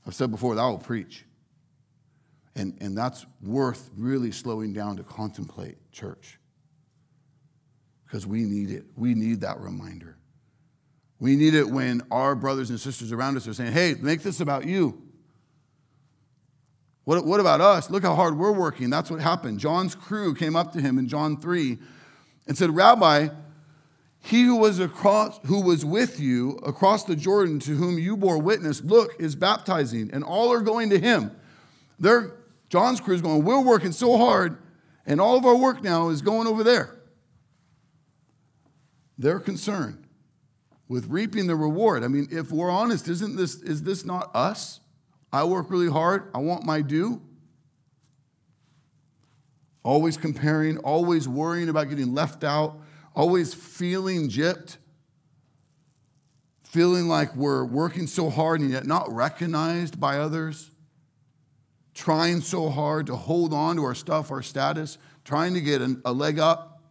I've 0.06 0.14
said 0.14 0.30
before 0.30 0.54
that 0.54 0.60
I 0.60 0.68
will 0.68 0.78
preach. 0.78 1.24
And, 2.54 2.76
and 2.80 2.96
that's 2.96 3.24
worth 3.42 3.90
really 3.96 4.30
slowing 4.30 4.72
down 4.72 4.96
to 4.98 5.02
contemplate, 5.02 5.76
church. 5.90 6.38
Because 8.04 8.26
we 8.26 8.42
need 8.42 8.70
it. 8.70 8.84
We 8.96 9.14
need 9.14 9.40
that 9.40 9.58
reminder. 9.60 10.18
We 11.18 11.36
need 11.36 11.54
it 11.54 11.68
when 11.68 12.02
our 12.10 12.34
brothers 12.34 12.70
and 12.70 12.78
sisters 12.78 13.12
around 13.12 13.36
us 13.36 13.48
are 13.48 13.54
saying, 13.54 13.72
hey, 13.72 13.94
make 14.00 14.22
this 14.22 14.40
about 14.40 14.66
you. 14.66 15.00
What, 17.04 17.24
what 17.24 17.40
about 17.40 17.60
us? 17.60 17.90
Look 17.90 18.04
how 18.04 18.14
hard 18.14 18.38
we're 18.38 18.52
working. 18.52 18.90
That's 18.90 19.10
what 19.10 19.20
happened. 19.20 19.58
John's 19.58 19.94
crew 19.94 20.34
came 20.34 20.54
up 20.54 20.72
to 20.72 20.80
him 20.80 20.98
in 20.98 21.08
John 21.08 21.40
3 21.40 21.78
and 22.46 22.56
said, 22.56 22.74
Rabbi, 22.74 23.28
he 24.20 24.44
who 24.44 24.56
was 24.56 24.78
across 24.78 25.40
who 25.46 25.62
was 25.62 25.84
with 25.84 26.20
you 26.20 26.52
across 26.64 27.04
the 27.04 27.16
Jordan 27.16 27.58
to 27.60 27.72
whom 27.72 27.98
you 27.98 28.16
bore 28.16 28.38
witness, 28.38 28.80
look, 28.82 29.14
is 29.18 29.34
baptizing, 29.34 30.10
and 30.12 30.22
all 30.22 30.52
are 30.52 30.60
going 30.60 30.90
to 30.90 30.98
him. 30.98 31.32
They're, 31.98 32.32
John's 32.68 33.00
crew 33.00 33.14
is 33.14 33.20
going, 33.20 33.44
We're 33.44 33.60
working 33.60 33.90
so 33.90 34.16
hard, 34.16 34.58
and 35.04 35.20
all 35.20 35.36
of 35.36 35.44
our 35.44 35.56
work 35.56 35.82
now 35.82 36.10
is 36.10 36.22
going 36.22 36.46
over 36.46 36.62
there. 36.62 36.96
They're 39.18 39.40
concerned 39.40 40.04
with 40.88 41.06
reaping 41.08 41.48
the 41.48 41.56
reward. 41.56 42.04
I 42.04 42.08
mean, 42.08 42.28
if 42.30 42.52
we're 42.52 42.70
honest, 42.70 43.08
isn't 43.08 43.36
this 43.36 43.56
is 43.56 43.82
this 43.82 44.04
not 44.04 44.30
us? 44.34 44.78
I 45.32 45.44
work 45.44 45.70
really 45.70 45.90
hard, 45.90 46.30
I 46.34 46.38
want 46.38 46.64
my 46.64 46.82
due. 46.82 47.22
Always 49.82 50.16
comparing, 50.16 50.78
always 50.78 51.26
worrying 51.26 51.68
about 51.68 51.88
getting 51.88 52.14
left 52.14 52.44
out 52.44 52.78
always 53.14 53.54
feeling 53.54 54.28
gypped, 54.28 54.78
feeling 56.62 57.08
like 57.08 57.34
we're 57.36 57.64
working 57.64 58.06
so 58.06 58.30
hard 58.30 58.60
and 58.60 58.70
yet 58.70 58.86
not 58.86 59.12
recognized 59.12 60.00
by 60.00 60.18
others, 60.18 60.70
trying 61.94 62.40
so 62.40 62.70
hard 62.70 63.06
to 63.06 63.16
hold 63.16 63.52
on 63.52 63.76
to 63.76 63.84
our 63.84 63.94
stuff, 63.94 64.30
our 64.30 64.42
status, 64.42 64.96
trying 65.24 65.54
to 65.54 65.60
get 65.60 65.82
a 66.04 66.12
leg 66.12 66.38
up. 66.38 66.82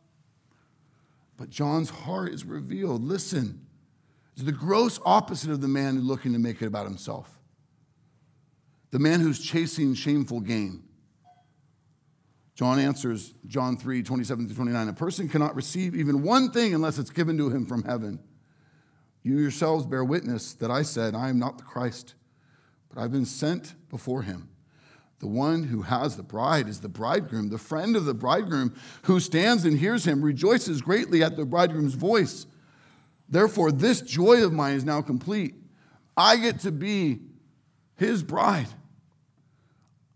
But 1.38 1.50
John's 1.50 1.90
heart 1.90 2.32
is 2.32 2.46
revealed. 2.46 3.04
Listen, 3.04 3.66
it's 4.34 4.44
the 4.44 4.52
gross 4.52 5.00
opposite 5.04 5.50
of 5.50 5.62
the 5.62 5.68
man 5.68 5.96
who's 5.96 6.06
looking 6.06 6.34
to 6.34 6.40
make 6.40 6.62
it 6.62 6.68
about 6.68 6.86
himself. 6.86 7.41
The 8.92 9.00
man 9.00 9.20
who's 9.22 9.40
chasing 9.40 9.94
shameful 9.94 10.42
gain. 10.42 10.84
John 12.56 12.78
answers 12.78 13.34
John 13.48 13.78
3 13.78 14.04
27 14.04 14.50
to 14.50 14.56
29. 14.56 14.88
A 14.90 14.94
person 14.94 15.28
cannot 15.28 15.56
receive 15.56 15.96
even 15.96 16.22
one 16.22 16.52
thing 16.52 16.76
unless 16.76 17.00
it's 17.00 17.10
given 17.10 17.38
to 17.38 17.50
him 17.50 17.66
from 17.66 17.84
heaven. 17.84 18.20
You 19.24 19.40
yourselves 19.40 19.86
bear 19.86 20.04
witness 20.04 20.54
that 20.56 20.72
I 20.72 20.82
said, 20.82 21.16
I 21.16 21.30
am 21.30 21.40
not 21.40 21.58
the 21.58 21.64
Christ, 21.64 22.16
but 22.90 23.02
I've 23.02 23.12
been 23.12 23.26
sent 23.26 23.76
before 23.90 24.24
him. 24.24 24.50
The 25.20 25.28
one 25.28 25.64
who 25.64 25.84
has 25.84 26.18
the 26.18 26.24
bride 26.24 26.68
is 26.68 26.82
the 26.82 26.90
bridegroom. 26.90 27.50
The 27.50 27.60
friend 27.60 27.96
of 27.96 28.06
the 28.06 28.14
bridegroom 28.16 28.74
who 29.04 29.20
stands 29.20 29.66
and 29.66 29.78
hears 29.78 30.06
him 30.06 30.24
rejoices 30.24 30.82
greatly 30.82 31.24
at 31.24 31.38
the 31.38 31.46
bridegroom's 31.46 31.94
voice. 31.94 32.48
Therefore, 33.30 33.72
this 33.72 34.02
joy 34.02 34.44
of 34.44 34.52
mine 34.52 34.76
is 34.76 34.84
now 34.84 35.02
complete. 35.02 35.54
I 36.18 36.38
get 36.38 36.60
to 36.62 36.72
be 36.72 37.20
his 37.96 38.24
bride, 38.24 38.68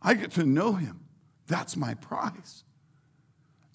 I 0.06 0.14
get 0.14 0.32
to 0.34 0.46
know 0.46 0.74
him. 0.74 1.00
That's 1.48 1.76
my 1.76 1.96
prize. 1.96 2.64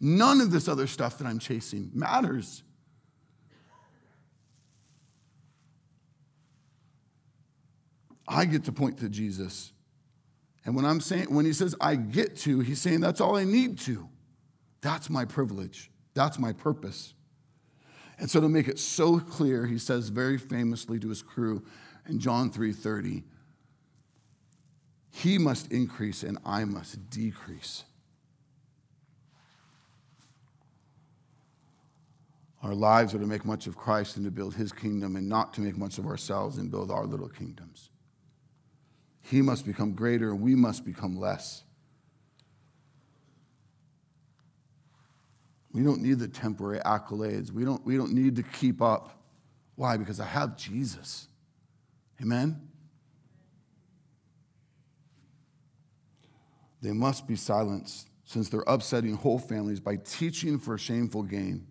None 0.00 0.40
of 0.40 0.52
this 0.52 0.68
other 0.68 0.86
stuff 0.86 1.18
that 1.18 1.26
I'm 1.26 1.40
chasing 1.40 1.90
matters. 1.92 2.62
I 8.28 8.44
get 8.44 8.64
to 8.64 8.72
point 8.72 8.98
to 8.98 9.08
Jesus. 9.08 9.72
And 10.64 10.76
when 10.76 10.84
I'm 10.84 11.00
saying 11.00 11.34
when 11.34 11.44
he 11.44 11.52
says 11.52 11.74
I 11.80 11.96
get 11.96 12.36
to, 12.38 12.60
he's 12.60 12.80
saying 12.80 13.00
that's 13.00 13.20
all 13.20 13.36
I 13.36 13.42
need 13.42 13.78
to. 13.80 14.08
That's 14.82 15.10
my 15.10 15.24
privilege. 15.24 15.90
That's 16.14 16.38
my 16.38 16.52
purpose. 16.52 17.12
And 18.18 18.30
so 18.30 18.40
to 18.40 18.48
make 18.48 18.68
it 18.68 18.78
so 18.78 19.18
clear, 19.18 19.66
he 19.66 19.78
says 19.78 20.10
very 20.10 20.38
famously 20.38 21.00
to 21.00 21.08
his 21.08 21.22
crew 21.22 21.64
in 22.06 22.20
John 22.20 22.50
3:30, 22.52 23.24
he 25.10 25.38
must 25.38 25.72
increase 25.72 26.22
and 26.22 26.38
I 26.44 26.64
must 26.64 27.10
decrease. 27.10 27.84
Our 32.62 32.74
lives 32.74 33.14
are 33.14 33.18
to 33.18 33.26
make 33.26 33.44
much 33.44 33.66
of 33.66 33.76
Christ 33.76 34.16
and 34.16 34.24
to 34.26 34.30
build 34.30 34.54
his 34.54 34.70
kingdom 34.70 35.16
and 35.16 35.28
not 35.28 35.54
to 35.54 35.60
make 35.60 35.76
much 35.76 35.98
of 35.98 36.06
ourselves 36.06 36.58
and 36.58 36.70
build 36.70 36.90
our 36.90 37.06
little 37.06 37.28
kingdoms. 37.28 37.90
He 39.22 39.42
must 39.42 39.66
become 39.66 39.94
greater 39.94 40.30
and 40.30 40.40
we 40.40 40.54
must 40.54 40.84
become 40.84 41.18
less. 41.18 41.62
We 45.72 45.82
don't 45.82 46.02
need 46.02 46.18
the 46.18 46.28
temporary 46.28 46.80
accolades. 46.80 47.50
We 47.50 47.64
don't, 47.64 47.84
we 47.86 47.96
don't 47.96 48.12
need 48.12 48.36
to 48.36 48.42
keep 48.42 48.82
up. 48.82 49.22
Why? 49.76 49.96
Because 49.96 50.20
I 50.20 50.26
have 50.26 50.56
Jesus. 50.56 51.28
Amen? 52.20 52.69
They 56.82 56.92
must 56.92 57.26
be 57.26 57.36
silenced, 57.36 58.08
since 58.24 58.48
they're 58.48 58.64
upsetting 58.66 59.14
whole 59.14 59.38
families 59.38 59.80
by 59.80 59.96
teaching 59.96 60.58
for 60.58 60.78
shameful 60.78 61.22
gain 61.22 61.66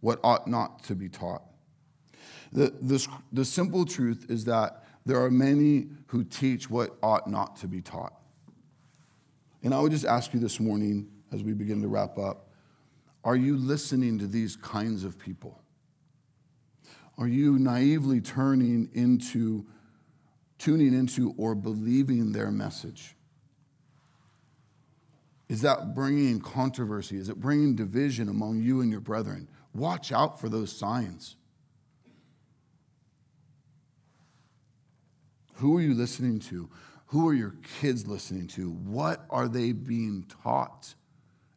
what 0.00 0.20
ought 0.22 0.46
not 0.46 0.82
to 0.84 0.94
be 0.94 1.08
taught. 1.08 1.42
The, 2.52 2.74
the, 2.80 3.06
the 3.32 3.44
simple 3.44 3.84
truth 3.84 4.26
is 4.28 4.44
that 4.44 4.84
there 5.06 5.22
are 5.22 5.30
many 5.30 5.88
who 6.08 6.24
teach 6.24 6.70
what 6.70 6.96
ought 7.02 7.28
not 7.28 7.56
to 7.56 7.66
be 7.66 7.80
taught. 7.80 8.14
And 9.62 9.74
I 9.74 9.80
would 9.80 9.92
just 9.92 10.04
ask 10.04 10.32
you 10.34 10.40
this 10.40 10.60
morning, 10.60 11.08
as 11.32 11.42
we 11.42 11.52
begin 11.52 11.80
to 11.82 11.88
wrap 11.88 12.18
up, 12.18 12.50
are 13.24 13.36
you 13.36 13.56
listening 13.56 14.18
to 14.18 14.26
these 14.26 14.56
kinds 14.56 15.04
of 15.04 15.18
people? 15.18 15.60
Are 17.16 17.26
you 17.26 17.58
naively 17.58 18.20
turning 18.20 18.90
into, 18.92 19.66
tuning 20.58 20.92
into, 20.92 21.34
or 21.38 21.54
believing 21.54 22.32
their 22.32 22.50
message? 22.50 23.16
Is 25.48 25.60
that 25.62 25.94
bringing 25.94 26.40
controversy? 26.40 27.16
Is 27.18 27.28
it 27.28 27.40
bringing 27.40 27.74
division 27.76 28.28
among 28.28 28.62
you 28.62 28.80
and 28.80 28.90
your 28.90 29.00
brethren? 29.00 29.48
Watch 29.74 30.12
out 30.12 30.40
for 30.40 30.48
those 30.48 30.72
signs. 30.72 31.36
Who 35.54 35.76
are 35.76 35.80
you 35.80 35.94
listening 35.94 36.40
to? 36.40 36.68
Who 37.06 37.28
are 37.28 37.34
your 37.34 37.54
kids 37.80 38.06
listening 38.06 38.48
to? 38.48 38.70
What 38.70 39.24
are 39.30 39.46
they 39.48 39.72
being 39.72 40.26
taught 40.42 40.94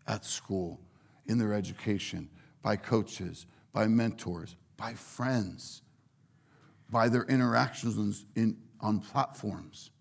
at 0.08 0.26
school, 0.26 0.80
in 1.26 1.38
their 1.38 1.54
education, 1.54 2.30
by 2.62 2.76
coaches, 2.76 3.46
by 3.74 3.88
mentors, 3.88 4.56
by 4.76 4.94
friends, 4.94 5.82
by 6.90 7.10
their 7.10 7.24
interactions 7.24 8.26
in, 8.36 8.58
on 8.80 9.00
platforms? 9.00 9.92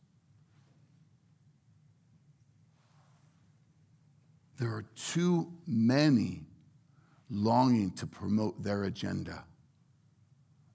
There 4.58 4.70
are 4.70 4.84
too 4.94 5.52
many 5.66 6.44
longing 7.28 7.90
to 7.92 8.06
promote 8.06 8.62
their 8.62 8.84
agenda, 8.84 9.44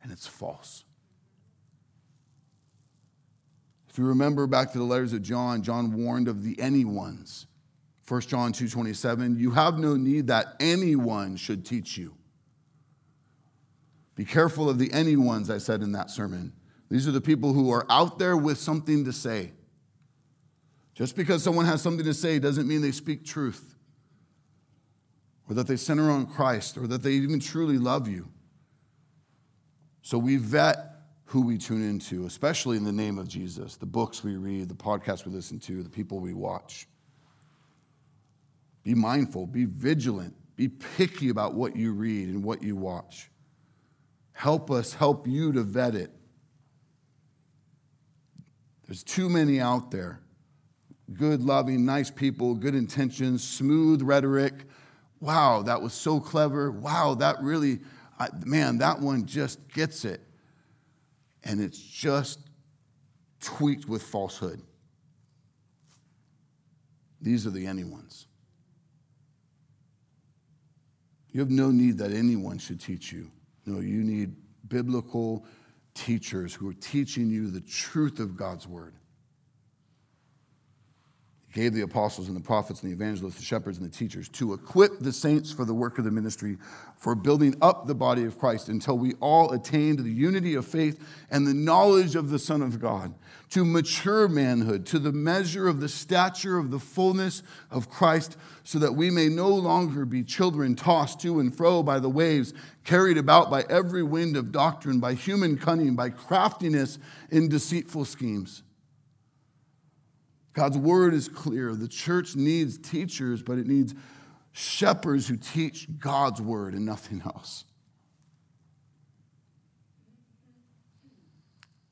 and 0.04 0.12
it's 0.12 0.28
false. 0.28 0.84
If 3.90 3.98
you 3.98 4.06
remember 4.06 4.48
back 4.48 4.72
to 4.72 4.78
the 4.78 4.84
letters 4.84 5.14
of 5.14 5.22
John, 5.22 5.64
John 5.64 5.94
warned 5.94 6.28
of 6.28 6.44
the 6.44 6.56
anyones. 6.56 7.46
1 8.08 8.22
John 8.22 8.54
2:27, 8.54 9.38
you 9.38 9.52
have 9.52 9.80
no 9.80 9.96
need 9.96 10.28
that 10.28 10.56
anyone 10.60 11.36
should 11.36 11.66
teach 11.66 11.98
you. 11.98 12.16
Be 14.16 14.26
careful 14.26 14.70
of 14.70 14.78
the 14.78 14.92
any 14.94 15.16
ones, 15.16 15.50
I 15.50 15.58
said 15.58 15.82
in 15.82 15.94
that 15.94 16.10
sermon. 16.12 16.54
These 16.90 17.08
are 17.08 17.12
the 17.12 17.22
people 17.22 17.54
who 17.54 17.72
are 17.72 17.86
out 17.90 18.20
there 18.20 18.36
with 18.38 18.58
something 18.58 19.06
to 19.06 19.14
say. 19.14 19.54
Just 21.02 21.16
because 21.16 21.42
someone 21.42 21.66
has 21.66 21.82
something 21.82 22.06
to 22.06 22.14
say 22.14 22.38
doesn't 22.38 22.68
mean 22.68 22.84
they 22.84 22.92
speak 22.92 23.26
truth, 23.26 23.74
or 25.50 25.56
that 25.56 25.66
they 25.66 25.76
center 25.76 26.12
on 26.12 26.28
Christ, 26.28 26.78
or 26.78 26.86
that 26.86 27.02
they 27.02 27.14
even 27.14 27.40
truly 27.40 27.80
love 27.80 28.08
you. 28.08 28.28
So 30.04 30.20
we 30.20 30.36
vet 30.36 30.78
who 31.26 31.42
we 31.42 31.58
tune 31.58 31.82
into, 31.82 32.28
especially 32.28 32.78
in 32.78 32.84
the 32.84 32.92
name 32.92 33.18
of 33.18 33.28
Jesus, 33.28 33.78
the 33.78 33.86
books 33.88 34.24
we 34.24 34.36
read, 34.36 34.70
the 34.70 34.76
podcasts 34.76 35.26
we 35.26 35.32
listen 35.32 35.60
to, 35.62 35.82
the 35.82 35.90
people 35.90 36.20
we 36.20 36.36
watch. 36.36 36.88
Be 38.84 38.94
mindful, 38.94 39.48
be 39.48 39.66
vigilant, 39.66 40.36
be 40.56 40.68
picky 40.68 41.30
about 41.30 41.56
what 41.56 41.76
you 41.76 41.94
read 41.94 42.30
and 42.30 42.44
what 42.44 42.62
you 42.62 42.76
watch. 42.76 43.32
Help 44.34 44.70
us 44.70 44.94
help 44.94 45.26
you 45.26 45.52
to 45.52 45.64
vet 45.64 45.96
it. 45.96 46.12
There's 48.86 49.02
too 49.02 49.30
many 49.30 49.60
out 49.60 49.90
there. 49.90 50.20
Good, 51.14 51.42
loving, 51.42 51.86
nice 51.86 52.12
people, 52.12 52.54
good 52.56 52.76
intentions, 52.76 53.44
smooth 53.44 54.02
rhetoric. 54.02 54.54
Wow, 55.20 55.64
that 55.64 55.82
was 55.82 55.94
so 55.94 56.20
clever. 56.20 56.72
Wow, 56.72 57.16
that 57.16 57.42
really, 57.42 57.80
man, 58.46 58.78
that 58.80 59.00
one 59.00 59.26
just 59.26 59.68
gets 59.70 60.06
it. 60.06 60.22
And 61.44 61.60
it's 61.60 61.80
just 61.80 62.40
tweaked 63.40 63.88
with 63.88 64.04
falsehood. 64.04 64.62
These 67.20 67.46
are 67.48 67.52
the 67.52 67.66
any 67.66 67.84
ones. 67.84 68.28
You 71.32 71.40
have 71.40 71.50
no 71.50 71.72
need 71.72 71.98
that 72.00 72.12
anyone 72.12 72.58
should 72.58 72.80
teach 72.80 73.12
you. 73.12 73.30
No, 73.66 73.80
you 73.80 74.04
need 74.04 74.36
biblical 74.68 75.46
teachers 75.94 76.54
who 76.54 76.70
are 76.70 76.74
teaching 76.74 77.30
you 77.30 77.50
the 77.50 77.62
truth 77.62 78.20
of 78.20 78.36
God's 78.36 78.68
word 78.68 78.96
gave 81.52 81.74
the 81.74 81.82
apostles 81.82 82.28
and 82.28 82.36
the 82.36 82.42
prophets 82.42 82.82
and 82.82 82.92
the 82.92 82.96
evangelists, 82.96 83.36
the 83.36 83.44
shepherds 83.44 83.78
and 83.78 83.86
the 83.86 83.96
teachers 83.96 84.30
to 84.30 84.54
equip 84.54 85.00
the 85.00 85.12
saints 85.12 85.52
for 85.52 85.66
the 85.66 85.74
work 85.74 85.98
of 85.98 86.06
the 86.06 86.12
ministry, 86.12 86.58
for 86.96 87.14
building 87.14 87.56
up 87.62 87.88
the 87.88 87.96
body 87.96 88.24
of 88.24 88.40
Christ 88.40 88.70
until 88.70 88.98
we 88.98 89.14
all 89.16 89.52
attain 89.52 89.98
to 89.98 90.04
the 90.04 90.12
unity 90.12 90.56
of 90.56 90.66
faith 90.66 91.04
and 91.30 91.46
the 91.46 91.54
knowledge 91.54 92.16
of 92.16 92.30
the 92.30 92.40
Son 92.40 92.62
of 92.62 92.80
God, 92.80 93.14
to 93.50 93.66
mature 93.66 94.30
manhood, 94.30 94.86
to 94.88 95.00
the 95.00 95.12
measure 95.12 95.68
of 95.68 95.82
the 95.82 95.90
stature 95.90 96.58
of 96.58 96.72
the 96.72 96.80
fullness 96.80 97.44
of 97.70 97.90
Christ, 97.90 98.38
so 98.64 98.80
that 98.80 98.94
we 98.94 99.10
may 99.10 99.28
no 99.28 99.50
longer 99.50 100.06
be 100.06 100.24
children 100.24 100.76
tossed 100.76 101.20
to 101.22 101.40
and 101.42 101.54
fro 101.54 101.84
by 101.84 102.00
the 102.00 102.10
waves, 102.10 102.54
carried 102.86 103.18
about 103.18 103.50
by 103.52 103.64
every 103.70 104.04
wind 104.04 104.38
of 104.38 104.54
doctrine, 104.54 105.02
by 105.02 105.16
human 105.16 105.58
cunning, 105.58 105.96
by 105.96 106.10
craftiness 106.10 106.98
in 107.30 107.50
deceitful 107.50 108.06
schemes. 108.06 108.64
God's 110.54 110.78
word 110.78 111.14
is 111.14 111.28
clear. 111.28 111.74
The 111.76 111.88
church 111.88 112.36
needs 112.36 112.78
teachers, 112.78 113.42
but 113.42 113.58
it 113.58 113.68
needs 113.68 113.94
shepherds 114.52 115.28
who 115.28 115.38
teach 115.38 115.88
God's 115.98 116.42
word 116.42 116.74
and 116.74 116.86
nothing 116.86 117.22
else. 117.24 117.66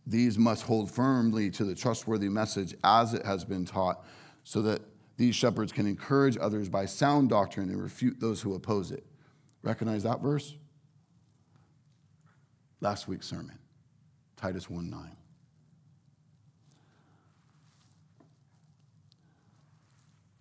These 0.06 0.38
must 0.38 0.64
hold 0.64 0.90
firmly 0.90 1.52
to 1.52 1.64
the 1.64 1.76
trustworthy 1.76 2.30
message 2.30 2.74
as 2.84 3.14
it 3.14 3.26
has 3.26 3.46
been 3.46 3.64
taught, 3.64 4.04
so 4.44 4.62
that 4.64 4.82
these 5.18 5.36
shepherds 5.36 5.72
can 5.72 5.86
encourage 5.86 6.38
others 6.40 6.68
by 6.68 6.86
sound 6.86 7.30
doctrine 7.30 7.70
and 7.70 7.82
refute 7.82 8.20
those 8.20 8.42
who 8.42 8.56
oppose 8.56 8.92
it. 8.92 9.06
Recognize 9.62 10.04
that 10.04 10.22
verse? 10.22 10.56
Last 12.82 13.08
week's 13.08 13.28
sermon, 13.28 13.60
Titus 14.38 14.70
1 14.70 14.90
9. 14.90 15.19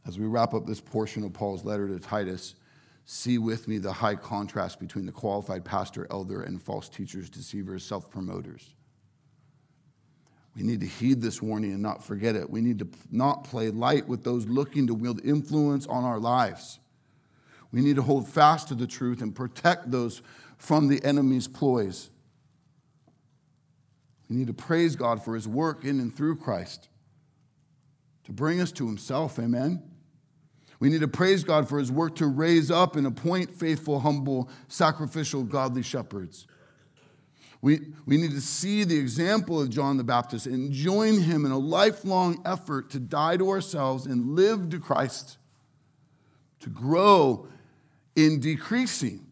As 0.09 0.18
we 0.18 0.26
wrap 0.26 0.54
up 0.54 0.64
this 0.64 0.80
portion 0.80 1.22
of 1.22 1.34
Paul's 1.34 1.66
letter 1.66 1.86
to 1.86 2.00
Titus, 2.00 2.54
see 3.04 3.36
with 3.36 3.68
me 3.68 3.76
the 3.76 3.92
high 3.92 4.14
contrast 4.14 4.80
between 4.80 5.04
the 5.04 5.12
qualified 5.12 5.66
pastor, 5.66 6.06
elder, 6.11 6.40
and 6.40 6.62
false 6.62 6.88
teachers, 6.88 7.28
deceivers, 7.28 7.84
self 7.84 8.11
promoters. 8.11 8.74
We 10.56 10.62
need 10.62 10.80
to 10.80 10.86
heed 10.86 11.20
this 11.20 11.42
warning 11.42 11.72
and 11.72 11.82
not 11.82 12.02
forget 12.02 12.36
it. 12.36 12.48
We 12.48 12.62
need 12.62 12.78
to 12.78 12.88
not 13.12 13.44
play 13.44 13.68
light 13.68 14.09
with 14.09 14.24
those 14.24 14.46
looking 14.46 14.86
to 14.86 14.94
wield 14.94 15.22
influence 15.24 15.86
on 15.86 16.04
our 16.04 16.18
lives. 16.18 16.78
We 17.70 17.82
need 17.82 17.96
to 17.96 18.02
hold 18.02 18.26
fast 18.26 18.68
to 18.68 18.74
the 18.74 18.86
truth 18.86 19.20
and 19.20 19.36
protect 19.36 19.90
those 19.90 20.22
from 20.56 20.88
the 20.88 21.04
enemy's 21.04 21.46
ploys. 21.46 22.09
We 24.30 24.36
need 24.36 24.46
to 24.46 24.54
praise 24.54 24.96
God 24.96 25.22
for 25.22 25.34
his 25.34 25.46
work 25.46 25.84
in 25.84 26.00
and 26.00 26.16
through 26.16 26.36
Christ 26.36 26.88
to 28.24 28.32
bring 28.32 28.59
us 28.59 28.72
to 28.72 28.86
himself. 28.86 29.38
Amen. 29.38 29.82
We 30.81 30.91
need 30.91 31.01
to 31.01 31.09
praise 31.09 31.43
God 31.43 31.68
for 31.68 31.79
his 31.79 31.91
work 31.91 32.16
to 32.16 32.26
raise 32.26 32.70
up 32.70 32.95
and 32.95 33.07
appoint 33.07 33.53
faithful, 33.53 34.01
humble, 34.01 34.49
sacrificial, 34.68 35.43
godly 35.43 35.83
shepherds. 35.83 36.47
We, 37.61 37.81
we 38.07 38.16
need 38.16 38.31
to 38.31 38.41
see 38.41 38.85
the 38.85 38.97
example 38.97 39.61
of 39.61 39.70
John 39.70 39.97
the 39.97 40.05
Baptist 40.05 40.47
and 40.47 40.70
join 40.70 41.20
him 41.20 41.45
in 41.45 41.51
a 41.51 41.59
lifelong 41.59 42.41
effort 42.45 42.91
to 42.91 43.01
die 43.01 43.37
to 43.37 43.49
ourselves 43.51 44.07
and 44.07 44.37
live 44.37 44.70
to 44.70 44.79
Christ, 44.79 45.39
to 46.61 46.70
grow 46.70 47.49
in 48.14 48.39
decreasing 48.39 49.26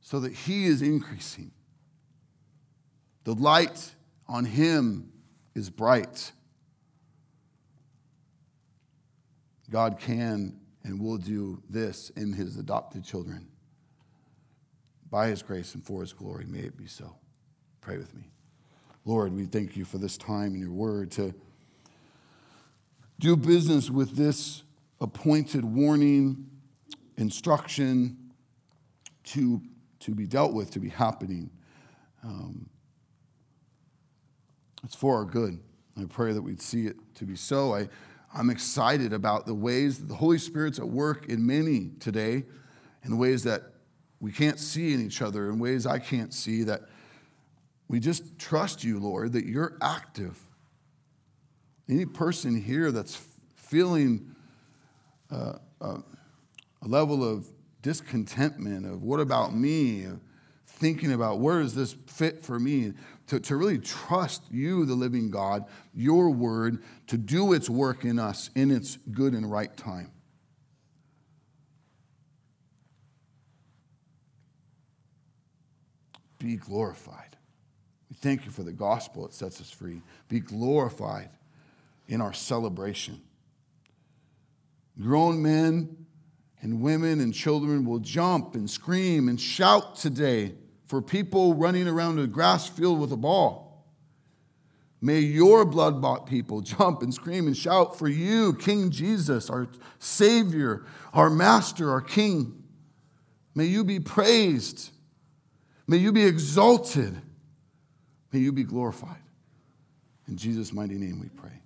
so 0.00 0.20
that 0.20 0.32
he 0.32 0.66
is 0.66 0.80
increasing. 0.80 1.50
The 3.24 3.34
light 3.34 3.94
on 4.28 4.44
him 4.44 5.12
is 5.56 5.70
bright. 5.70 6.32
God 9.70 9.98
can 9.98 10.58
and 10.84 11.00
will 11.00 11.18
do 11.18 11.62
this 11.68 12.10
in 12.10 12.32
his 12.32 12.56
adopted 12.56 13.04
children. 13.04 13.48
By 15.10 15.28
his 15.28 15.42
grace 15.42 15.74
and 15.74 15.84
for 15.84 16.00
his 16.00 16.12
glory, 16.12 16.46
may 16.46 16.60
it 16.60 16.76
be 16.76 16.86
so. 16.86 17.16
Pray 17.80 17.96
with 17.96 18.14
me. 18.14 18.30
Lord, 19.04 19.32
we 19.32 19.46
thank 19.46 19.76
you 19.76 19.84
for 19.84 19.98
this 19.98 20.18
time 20.18 20.54
in 20.54 20.60
your 20.60 20.72
word 20.72 21.10
to 21.12 21.34
do 23.18 23.36
business 23.36 23.90
with 23.90 24.16
this 24.16 24.62
appointed 25.00 25.64
warning, 25.64 26.46
instruction 27.16 28.16
to, 29.24 29.60
to 30.00 30.14
be 30.14 30.26
dealt 30.26 30.52
with, 30.52 30.70
to 30.72 30.80
be 30.80 30.88
happening. 30.88 31.50
Um, 32.22 32.68
it's 34.84 34.94
for 34.94 35.16
our 35.16 35.24
good. 35.24 35.58
I 35.98 36.04
pray 36.04 36.32
that 36.32 36.42
we'd 36.42 36.62
see 36.62 36.86
it 36.86 36.96
to 37.16 37.24
be 37.24 37.34
so. 37.34 37.74
I 37.74 37.88
I'm 38.34 38.50
excited 38.50 39.12
about 39.12 39.46
the 39.46 39.54
ways 39.54 39.98
that 39.98 40.08
the 40.08 40.14
Holy 40.14 40.38
Spirit's 40.38 40.78
at 40.78 40.88
work 40.88 41.28
in 41.28 41.46
many 41.46 41.90
today, 41.98 42.44
in 43.04 43.16
ways 43.18 43.42
that 43.44 43.62
we 44.20 44.32
can't 44.32 44.58
see 44.58 44.92
in 44.92 45.04
each 45.04 45.22
other, 45.22 45.48
in 45.48 45.58
ways 45.58 45.86
I 45.86 45.98
can't 45.98 46.34
see, 46.34 46.64
that 46.64 46.82
we 47.88 48.00
just 48.00 48.38
trust 48.38 48.84
you, 48.84 48.98
Lord, 48.98 49.32
that 49.32 49.46
you're 49.46 49.78
active. 49.80 50.38
Any 51.88 52.04
person 52.04 52.60
here 52.60 52.92
that's 52.92 53.18
feeling 53.54 54.34
uh, 55.30 55.54
uh, 55.80 55.98
a 56.82 56.88
level 56.88 57.24
of 57.24 57.48
discontentment, 57.80 58.84
of 58.84 59.02
what 59.02 59.20
about 59.20 59.54
me, 59.54 60.06
thinking 60.66 61.12
about 61.12 61.40
where 61.40 61.62
does 61.62 61.74
this 61.74 61.94
fit 62.06 62.44
for 62.44 62.58
me, 62.58 62.92
to, 63.28 63.38
to 63.40 63.56
really 63.56 63.78
trust 63.78 64.42
you, 64.50 64.84
the 64.84 64.94
living 64.94 65.30
God, 65.30 65.66
your 65.94 66.30
word, 66.30 66.82
to 67.08 67.18
do 67.18 67.52
its 67.52 67.70
work 67.70 68.04
in 68.04 68.18
us 68.18 68.50
in 68.54 68.70
its 68.70 68.98
good 69.12 69.34
and 69.34 69.50
right 69.50 69.74
time. 69.76 70.10
Be 76.38 76.56
glorified. 76.56 77.36
We 78.08 78.16
thank 78.16 78.46
you 78.46 78.50
for 78.50 78.62
the 78.62 78.72
gospel, 78.72 79.26
it 79.26 79.34
sets 79.34 79.60
us 79.60 79.70
free. 79.70 80.00
Be 80.28 80.40
glorified 80.40 81.28
in 82.08 82.20
our 82.20 82.32
celebration. 82.32 83.20
Grown 85.00 85.42
men 85.42 86.06
and 86.62 86.80
women 86.80 87.20
and 87.20 87.34
children 87.34 87.84
will 87.84 87.98
jump 87.98 88.54
and 88.54 88.70
scream 88.70 89.28
and 89.28 89.38
shout 89.38 89.96
today 89.96 90.54
for 90.88 91.02
people 91.02 91.54
running 91.54 91.86
around 91.86 92.18
a 92.18 92.26
grass 92.26 92.66
field 92.66 92.98
with 92.98 93.12
a 93.12 93.16
ball. 93.16 93.84
May 95.00 95.20
your 95.20 95.64
blood 95.64 96.02
bought 96.02 96.26
people 96.26 96.60
jump 96.62 97.02
and 97.02 97.14
scream 97.14 97.46
and 97.46 97.56
shout 97.56 97.96
for 97.96 98.08
you, 98.08 98.54
King 98.54 98.90
Jesus, 98.90 99.48
our 99.48 99.68
Savior, 99.98 100.84
our 101.12 101.30
Master, 101.30 101.90
our 101.90 102.00
King. 102.00 102.64
May 103.54 103.66
you 103.66 103.84
be 103.84 104.00
praised. 104.00 104.90
May 105.86 105.98
you 105.98 106.10
be 106.10 106.24
exalted. 106.24 107.20
May 108.32 108.40
you 108.40 108.52
be 108.52 108.64
glorified. 108.64 109.22
In 110.26 110.36
Jesus' 110.36 110.72
mighty 110.72 110.96
name 110.96 111.20
we 111.20 111.28
pray. 111.28 111.62